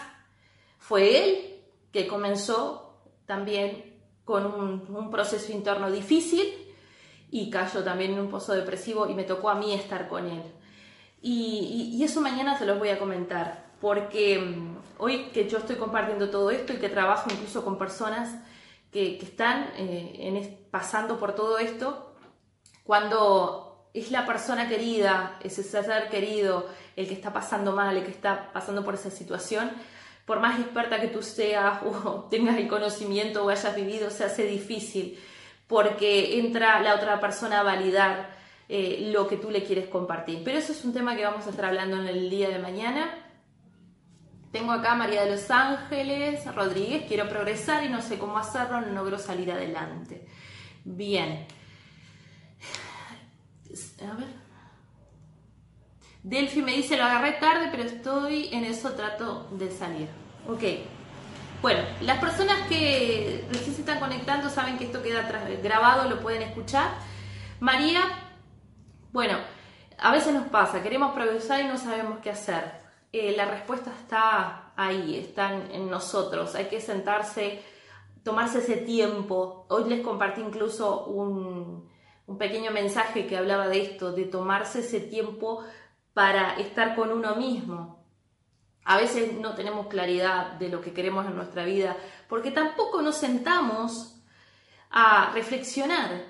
fue 0.78 1.18
él 1.18 1.62
que 1.92 2.08
comenzó 2.08 3.04
también 3.26 4.00
con 4.24 4.46
un, 4.46 5.10
proceso 5.10 5.52
interno 5.52 5.90
difícil 5.90 6.74
y 7.30 7.50
cayó 7.50 7.82
también 7.84 8.12
en 8.12 8.20
un 8.20 8.28
pozo 8.28 8.52
depresivo 8.52 9.08
y 9.08 9.14
me 9.14 9.24
tocó 9.24 9.50
a 9.50 9.54
mí 9.54 9.72
estar 9.72 10.08
con 10.08 10.26
él. 10.26 10.42
Y, 11.22 12.02
eso 12.02 12.20
mañana 12.20 12.58
se 12.58 12.64
los 12.64 12.78
voy 12.78 12.88
a 12.88 12.98
comentar, 12.98 13.72
porque 13.80 14.38
mm, 14.38 14.76
hoy 14.98 15.26
que 15.32 15.48
yo 15.48 15.58
estoy 15.58 15.76
compartiendo 15.76 16.30
todo 16.30 16.50
esto 16.50 16.72
y 16.72 16.76
que 16.76 16.88
trabajo 16.88 17.28
incluso 17.30 17.64
con 17.64 17.76
personas 17.76 18.34
que, 18.90 19.16
están 19.16 19.70
eh, 19.76 20.66
pasando 20.70 21.18
por 21.18 21.34
todo 21.34 21.58
esto, 21.58 22.09
cuando 22.90 23.86
es 23.94 24.10
la 24.10 24.26
persona 24.26 24.68
querida, 24.68 25.38
ese 25.44 25.62
ser 25.62 26.08
querido, 26.08 26.66
el 26.96 27.06
que 27.06 27.14
está 27.14 27.32
pasando 27.32 27.70
mal, 27.70 27.96
el 27.96 28.02
que 28.02 28.10
está 28.10 28.50
pasando 28.52 28.84
por 28.84 28.94
esa 28.94 29.12
situación, 29.12 29.70
por 30.24 30.40
más 30.40 30.58
experta 30.58 31.00
que 31.00 31.06
tú 31.06 31.22
seas 31.22 31.82
o 31.84 32.26
tengas 32.28 32.56
el 32.56 32.66
conocimiento 32.66 33.44
o 33.44 33.48
hayas 33.48 33.76
vivido, 33.76 34.10
se 34.10 34.24
hace 34.24 34.42
difícil 34.42 35.16
porque 35.68 36.40
entra 36.40 36.82
la 36.82 36.96
otra 36.96 37.20
persona 37.20 37.60
a 37.60 37.62
validar 37.62 38.30
eh, 38.68 39.08
lo 39.12 39.28
que 39.28 39.36
tú 39.36 39.52
le 39.52 39.62
quieres 39.62 39.86
compartir. 39.86 40.42
Pero 40.44 40.58
eso 40.58 40.72
es 40.72 40.84
un 40.84 40.92
tema 40.92 41.14
que 41.14 41.24
vamos 41.24 41.46
a 41.46 41.50
estar 41.50 41.66
hablando 41.66 41.96
en 41.96 42.08
el 42.08 42.28
día 42.28 42.48
de 42.48 42.58
mañana. 42.58 43.08
Tengo 44.50 44.72
acá 44.72 44.96
María 44.96 45.22
de 45.22 45.30
los 45.30 45.48
Ángeles 45.48 46.44
Rodríguez, 46.56 47.04
quiero 47.06 47.28
progresar 47.28 47.84
y 47.84 47.88
no 47.88 48.02
sé 48.02 48.18
cómo 48.18 48.36
hacerlo, 48.36 48.80
no 48.80 48.94
logro 48.94 49.16
salir 49.16 49.52
adelante. 49.52 50.26
Bien. 50.84 51.46
A 54.02 54.14
ver. 54.14 54.28
Delphi 56.22 56.62
me 56.62 56.72
dice, 56.72 56.96
lo 56.96 57.04
agarré 57.04 57.32
tarde, 57.32 57.68
pero 57.70 57.82
estoy 57.82 58.48
en 58.52 58.64
eso, 58.64 58.92
trato 58.92 59.48
de 59.52 59.70
salir. 59.70 60.08
Ok. 60.46 60.62
Bueno, 61.62 61.82
las 62.00 62.18
personas 62.18 62.56
que 62.68 63.44
recién 63.50 63.74
se 63.74 63.80
están 63.82 64.00
conectando 64.00 64.48
saben 64.48 64.78
que 64.78 64.84
esto 64.84 65.02
queda 65.02 65.28
grabado, 65.62 66.08
lo 66.08 66.20
pueden 66.20 66.42
escuchar. 66.42 66.90
María, 67.58 68.00
bueno, 69.12 69.36
a 69.98 70.12
veces 70.12 70.32
nos 70.32 70.48
pasa, 70.48 70.82
queremos 70.82 71.12
progresar 71.12 71.60
y 71.60 71.68
no 71.68 71.76
sabemos 71.76 72.20
qué 72.20 72.30
hacer. 72.30 72.80
Eh, 73.12 73.34
la 73.36 73.44
respuesta 73.44 73.90
está 73.90 74.72
ahí, 74.76 75.18
está 75.18 75.52
en 75.52 75.90
nosotros. 75.90 76.54
Hay 76.54 76.66
que 76.66 76.80
sentarse, 76.80 77.62
tomarse 78.22 78.60
ese 78.60 78.76
tiempo. 78.76 79.66
Hoy 79.68 79.84
les 79.88 80.00
compartí 80.00 80.40
incluso 80.40 81.04
un, 81.06 81.89
un 82.26 82.38
pequeño 82.38 82.70
mensaje 82.70 83.26
que 83.26 83.36
hablaba 83.36 83.68
de 83.68 83.82
esto, 83.82 84.12
de 84.12 84.24
tomarse 84.24 84.80
ese 84.80 85.00
tiempo 85.00 85.64
para 86.14 86.54
estar 86.54 86.94
con 86.94 87.12
uno 87.12 87.36
mismo. 87.36 88.04
A 88.84 88.96
veces 88.96 89.34
no 89.34 89.54
tenemos 89.54 89.88
claridad 89.88 90.52
de 90.52 90.68
lo 90.68 90.80
que 90.80 90.92
queremos 90.92 91.26
en 91.26 91.36
nuestra 91.36 91.64
vida 91.64 91.96
porque 92.28 92.50
tampoco 92.50 93.02
nos 93.02 93.16
sentamos 93.16 94.16
a 94.90 95.30
reflexionar, 95.32 96.24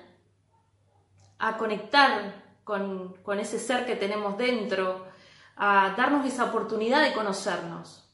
a 1.39 1.57
conectar 1.57 2.41
con, 2.63 3.39
ese 3.39 3.59
ser 3.59 3.85
que 3.85 3.95
tenemos 3.95 4.37
dentro, 4.37 5.07
a 5.55 5.93
darnos 5.97 6.25
esa 6.25 6.45
oportunidad 6.45 7.03
de 7.03 7.13
conocernos. 7.13 8.07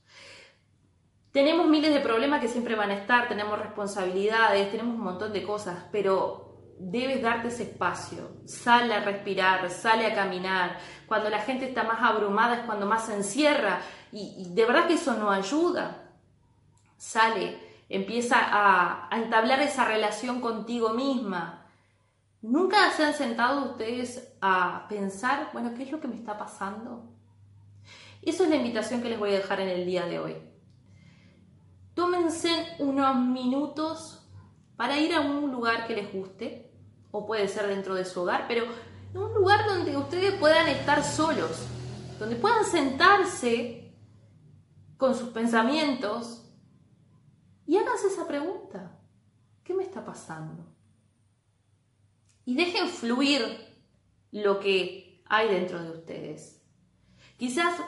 Tenemos 1.32 1.68
miles 1.68 1.94
de 1.94 2.00
problemas 2.00 2.42
que 2.42 2.48
siempre 2.48 2.76
van 2.76 2.90
a 2.90 2.96
estar, 2.96 3.28
tenemos 3.28 3.60
responsabilidades, 3.60 4.72
tenemos 4.72 4.96
un 4.96 5.04
montón 5.04 5.34
de 5.34 5.44
cosas, 5.44 5.86
pero 5.92 6.47
debes 6.80 7.22
darte 7.22 7.48
ese 7.48 7.64
espacio, 7.64 8.42
sale 8.46 8.94
a 8.94 9.02
respirar, 9.02 9.70
sale 9.70 10.06
a 10.06 10.16
caminar. 10.16 10.78
Cuando 11.08 11.30
la 11.30 11.40
gente 11.40 11.66
está 11.68 11.84
más 11.84 12.02
abrumada 12.02 12.56
es 12.58 12.66
cuando 12.66 12.86
más 12.86 13.06
se 13.06 13.16
encierra 13.16 13.82
y, 14.12 14.48
de 14.50 14.66
verdad 14.66 14.88
que 14.88 14.94
eso 14.94 15.14
no 15.14 15.32
ayuda. 15.32 16.14
Sale, 16.98 17.58
empieza 17.90 18.38
a, 18.40 19.10
entablar 19.16 19.62
esa 19.62 19.86
relación 19.86 20.42
contigo 20.42 20.94
misma. 20.94 21.66
¿Nunca 22.42 22.92
se 22.92 23.04
han 23.04 23.14
sentado 23.14 23.72
ustedes 23.72 24.36
a 24.42 24.88
pensar, 24.88 25.50
bueno, 25.54 25.74
¿qué 25.76 25.84
es 25.84 25.92
lo 25.92 26.00
que 26.00 26.08
me 26.08 26.16
está 26.16 26.38
pasando? 26.38 27.12
Eso 28.22 28.44
es 28.44 28.50
la 28.50 28.56
invitación 28.56 29.02
que 29.02 29.10
les 29.10 29.20
voy 29.20 29.32
a 29.32 29.40
dejar 29.40 29.60
en 29.62 29.70
el 29.70 29.86
día 29.86 30.06
de 30.06 30.20
hoy. 30.20 30.36
Tómense 31.94 32.76
unos 32.80 33.16
minutos 33.16 34.24
para 34.76 35.00
ir 35.00 35.14
a 35.16 35.22
un 35.22 35.52
lugar 35.52 35.88
que 35.88 35.96
les 35.96 36.14
guste, 36.14 36.67
o 37.12 37.26
puede 37.26 37.48
ser 37.48 37.68
dentro 37.68 37.96
de 37.96 38.06
su 38.06 38.22
hogar, 38.22 38.46
pero 38.48 38.66
en 39.14 39.18
un 39.18 39.34
lugar 39.34 39.66
donde 39.66 39.96
ustedes 39.96 40.34
puedan 40.36 40.68
estar 40.68 41.04
solos, 41.04 41.66
donde 42.20 42.36
puedan 42.36 42.66
sentarse 42.66 43.94
con 44.98 45.16
sus 45.16 45.30
pensamientos 45.30 46.44
y 47.66 47.78
háganse 47.78 48.08
esa 48.08 48.28
pregunta, 48.28 49.00
¿qué 49.64 49.74
me 49.74 49.84
está 49.84 50.04
pasando? 50.04 50.66
Y 52.46 52.56
dejen 52.56 52.88
fluir 52.88 53.42
lo 54.32 54.60
que 54.60 55.22
hay 55.26 55.50
dentro 55.50 55.82
de 55.84 55.92
ustedes. 55.92 56.62
Quizás 57.38 57.80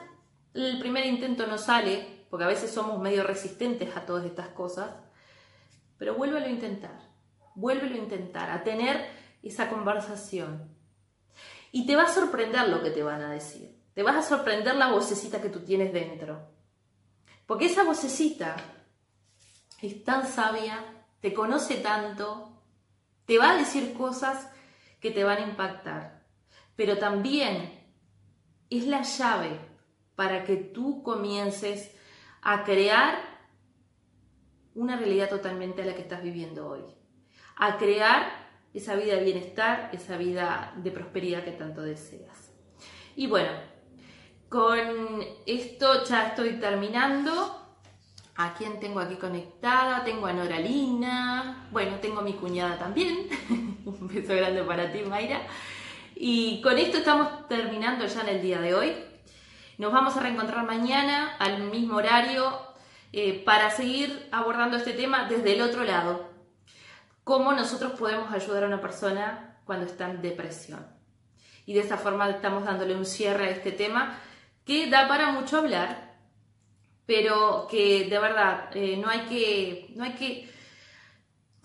el 0.54 0.80
primer 0.80 1.06
intento 1.06 1.48
no 1.48 1.58
sale, 1.58 2.26
porque 2.30 2.44
a 2.44 2.50
veces 2.50 2.72
somos 2.72 3.00
medio 3.00 3.24
resistentes 3.24 3.96
a 3.96 4.06
todas 4.06 4.26
estas 4.26 4.50
cosas, 4.50 4.94
pero 5.98 6.16
vuélvelo 6.16 6.46
a 6.46 6.50
intentar 6.50 7.09
vuélvelo 7.60 7.96
a 7.96 8.00
intentar, 8.00 8.50
a 8.50 8.64
tener 8.64 9.10
esa 9.44 9.70
conversación. 9.70 10.76
Y 11.72 11.86
te 11.86 11.96
va 11.96 12.04
a 12.04 12.14
sorprender 12.14 12.68
lo 12.70 12.82
que 12.82 12.90
te 12.90 13.04
van 13.04 13.22
a 13.22 13.32
decir. 13.32 13.78
Te 13.94 14.04
vas 14.04 14.16
a 14.16 14.28
sorprender 14.28 14.76
la 14.76 14.92
vocecita 14.92 15.42
que 15.42 15.50
tú 15.50 15.60
tienes 15.60 15.94
dentro. 15.94 16.50
Porque 17.46 17.66
esa 17.66 17.84
vocecita 17.84 18.56
es 19.82 20.04
tan 20.04 20.26
sabia, 20.28 20.84
te 21.20 21.34
conoce 21.34 21.76
tanto, 21.76 22.64
te 23.26 23.38
va 23.38 23.52
a 23.52 23.58
decir 23.58 23.94
cosas 23.94 24.50
que 25.00 25.12
te 25.12 25.24
van 25.24 25.40
a 25.40 25.48
impactar. 25.48 26.24
Pero 26.76 26.98
también 26.98 27.78
es 28.70 28.88
la 28.88 29.02
llave 29.02 29.60
para 30.16 30.44
que 30.44 30.56
tú 30.56 31.04
comiences 31.04 31.94
a 32.42 32.64
crear 32.64 33.20
una 34.76 34.96
realidad 34.96 35.30
totalmente 35.30 35.82
a 35.82 35.86
la 35.86 35.96
que 35.96 36.02
estás 36.02 36.24
viviendo 36.24 36.68
hoy 36.68 36.84
a 37.60 37.78
crear 37.78 38.32
esa 38.74 38.96
vida 38.96 39.16
de 39.16 39.24
bienestar, 39.24 39.90
esa 39.94 40.18
vida 40.18 40.74
de 40.78 40.92
prosperidad 40.92 41.44
que 41.44 41.52
tanto 41.52 41.82
deseas. 41.82 42.52
Y 43.16 43.28
bueno, 43.28 43.52
con 44.48 44.80
esto 45.46 46.06
ya 46.06 46.28
estoy 46.28 46.54
terminando. 46.54 47.56
¿A 48.36 48.54
quién 48.54 48.80
tengo 48.80 49.02
aquí 49.02 49.16
conectada? 49.16 50.06
Tengo 50.06 50.28
a 50.28 50.34
Noralina. 50.34 51.68
Bueno, 51.72 51.98
tengo 52.00 52.22
a 52.22 52.24
mi 52.24 52.34
cuñada 52.34 52.80
también. 52.80 53.28
Un 53.86 54.08
beso 54.08 54.34
grande 54.34 54.64
para 54.64 54.92
ti, 54.94 55.02
Mayra. 55.02 55.42
Y 56.16 56.62
con 56.62 56.78
esto 56.78 57.00
estamos 57.00 57.48
terminando 57.50 58.06
ya 58.06 58.22
en 58.22 58.30
el 58.30 58.42
día 58.42 58.62
de 58.62 58.74
hoy. 58.74 58.94
Nos 59.78 59.92
vamos 59.92 60.16
a 60.16 60.22
reencontrar 60.22 60.66
mañana 60.66 61.36
al 61.40 61.64
mismo 61.64 61.98
horario 61.98 62.58
eh, 63.12 63.44
para 63.44 63.70
seguir 63.70 64.30
abordando 64.32 64.78
este 64.78 64.94
tema 64.94 65.28
desde 65.28 65.56
el 65.56 65.62
otro 65.62 65.84
lado. 65.84 66.29
Cómo 67.30 67.54
nosotros 67.54 67.92
podemos 67.92 68.34
ayudar 68.34 68.64
a 68.64 68.66
una 68.66 68.82
persona 68.82 69.60
cuando 69.64 69.86
está 69.86 70.10
en 70.10 70.20
depresión. 70.20 70.84
Y 71.68 71.76
de 71.76 71.82
esta 71.82 71.96
forma 71.96 72.28
estamos 72.28 72.66
dándole 72.66 72.96
un 72.96 73.06
cierre 73.06 73.46
a 73.46 73.52
este 73.52 73.72
tema 73.72 74.18
que 74.66 74.90
da 74.90 75.08
para 75.08 75.32
mucho 75.32 75.60
hablar, 75.60 76.16
pero 77.06 77.68
que 77.70 78.06
de 78.10 78.18
verdad 78.18 78.76
eh, 78.76 78.98
no 78.98 79.12
hay 79.12 79.20
que, 79.28 79.94
no 79.96 80.06
hay 80.06 80.14
que, 80.14 80.50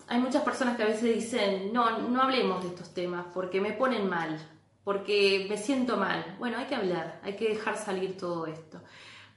hay 0.07 0.19
muchas 0.19 0.43
personas 0.43 0.77
que 0.77 0.83
a 0.83 0.85
veces 0.85 1.15
dicen, 1.15 1.73
no, 1.73 1.97
no 1.97 2.21
hablemos 2.21 2.61
de 2.61 2.69
estos 2.69 2.93
temas 2.93 3.25
porque 3.33 3.59
me 3.59 3.73
ponen 3.73 4.07
mal, 4.07 4.37
porque 4.83 5.47
me 5.49 5.57
siento 5.57 5.97
mal. 5.97 6.35
Bueno, 6.37 6.59
hay 6.59 6.65
que 6.65 6.75
hablar, 6.75 7.19
hay 7.23 7.35
que 7.35 7.49
dejar 7.49 7.75
salir 7.75 8.15
todo 8.19 8.45
esto. 8.45 8.83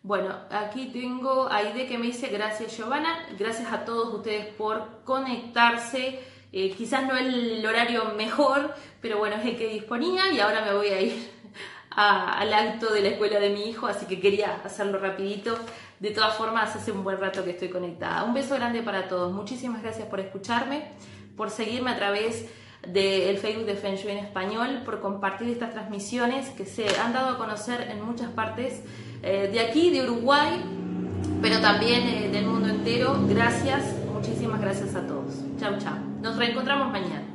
Bueno, 0.08 0.34
aquí 0.50 0.86
tengo 0.86 1.50
a 1.50 1.56
Aide 1.56 1.86
que 1.86 1.98
me 1.98 2.06
dice 2.06 2.28
gracias 2.28 2.74
Giovanna, 2.74 3.26
gracias 3.38 3.70
a 3.70 3.84
todos 3.84 4.14
ustedes 4.14 4.46
por 4.46 5.02
conectarse. 5.04 6.20
Eh, 6.50 6.70
quizás 6.70 7.06
no 7.06 7.14
el 7.14 7.62
horario 7.66 8.14
mejor, 8.16 8.74
pero 9.02 9.18
bueno, 9.18 9.36
es 9.36 9.44
el 9.44 9.58
que 9.58 9.68
disponía 9.68 10.32
y 10.32 10.40
ahora 10.40 10.64
me 10.64 10.72
voy 10.72 10.86
a 10.86 11.02
ir 11.02 11.30
al 11.90 12.54
acto 12.54 12.90
de 12.90 13.02
la 13.02 13.08
escuela 13.08 13.38
de 13.38 13.50
mi 13.50 13.68
hijo, 13.68 13.86
así 13.86 14.06
que 14.06 14.18
quería 14.18 14.62
hacerlo 14.64 14.98
rapidito. 14.98 15.58
De 16.00 16.10
todas 16.10 16.34
formas, 16.36 16.74
hace 16.74 16.90
un 16.90 17.04
buen 17.04 17.20
rato 17.20 17.44
que 17.44 17.50
estoy 17.50 17.68
conectada. 17.68 18.24
Un 18.24 18.32
beso 18.32 18.54
grande 18.54 18.80
para 18.80 19.08
todos. 19.08 19.30
Muchísimas 19.34 19.82
gracias 19.82 20.08
por 20.08 20.20
escucharme, 20.20 20.90
por 21.36 21.50
seguirme 21.50 21.90
a 21.90 21.96
través 21.96 22.46
del 22.86 23.38
Facebook 23.38 23.66
de 23.66 23.74
Feng 23.74 23.96
Shui 23.96 24.12
en 24.12 24.18
español, 24.18 24.82
por 24.84 25.00
compartir 25.00 25.48
estas 25.48 25.72
transmisiones 25.72 26.48
que 26.50 26.64
se 26.64 26.86
han 26.98 27.12
dado 27.12 27.30
a 27.30 27.38
conocer 27.38 27.88
en 27.90 28.04
muchas 28.04 28.30
partes 28.30 28.82
eh, 29.22 29.48
de 29.52 29.60
aquí, 29.60 29.90
de 29.90 30.02
Uruguay, 30.02 30.62
pero 31.42 31.60
también 31.60 32.02
eh, 32.06 32.28
del 32.30 32.46
mundo 32.46 32.68
entero. 32.68 33.18
Gracias, 33.28 33.82
muchísimas 34.12 34.60
gracias 34.60 34.94
a 34.94 35.06
todos. 35.06 35.34
Chao, 35.58 35.76
chao. 35.78 35.96
Nos 36.22 36.36
reencontramos 36.36 36.92
mañana. 36.92 37.27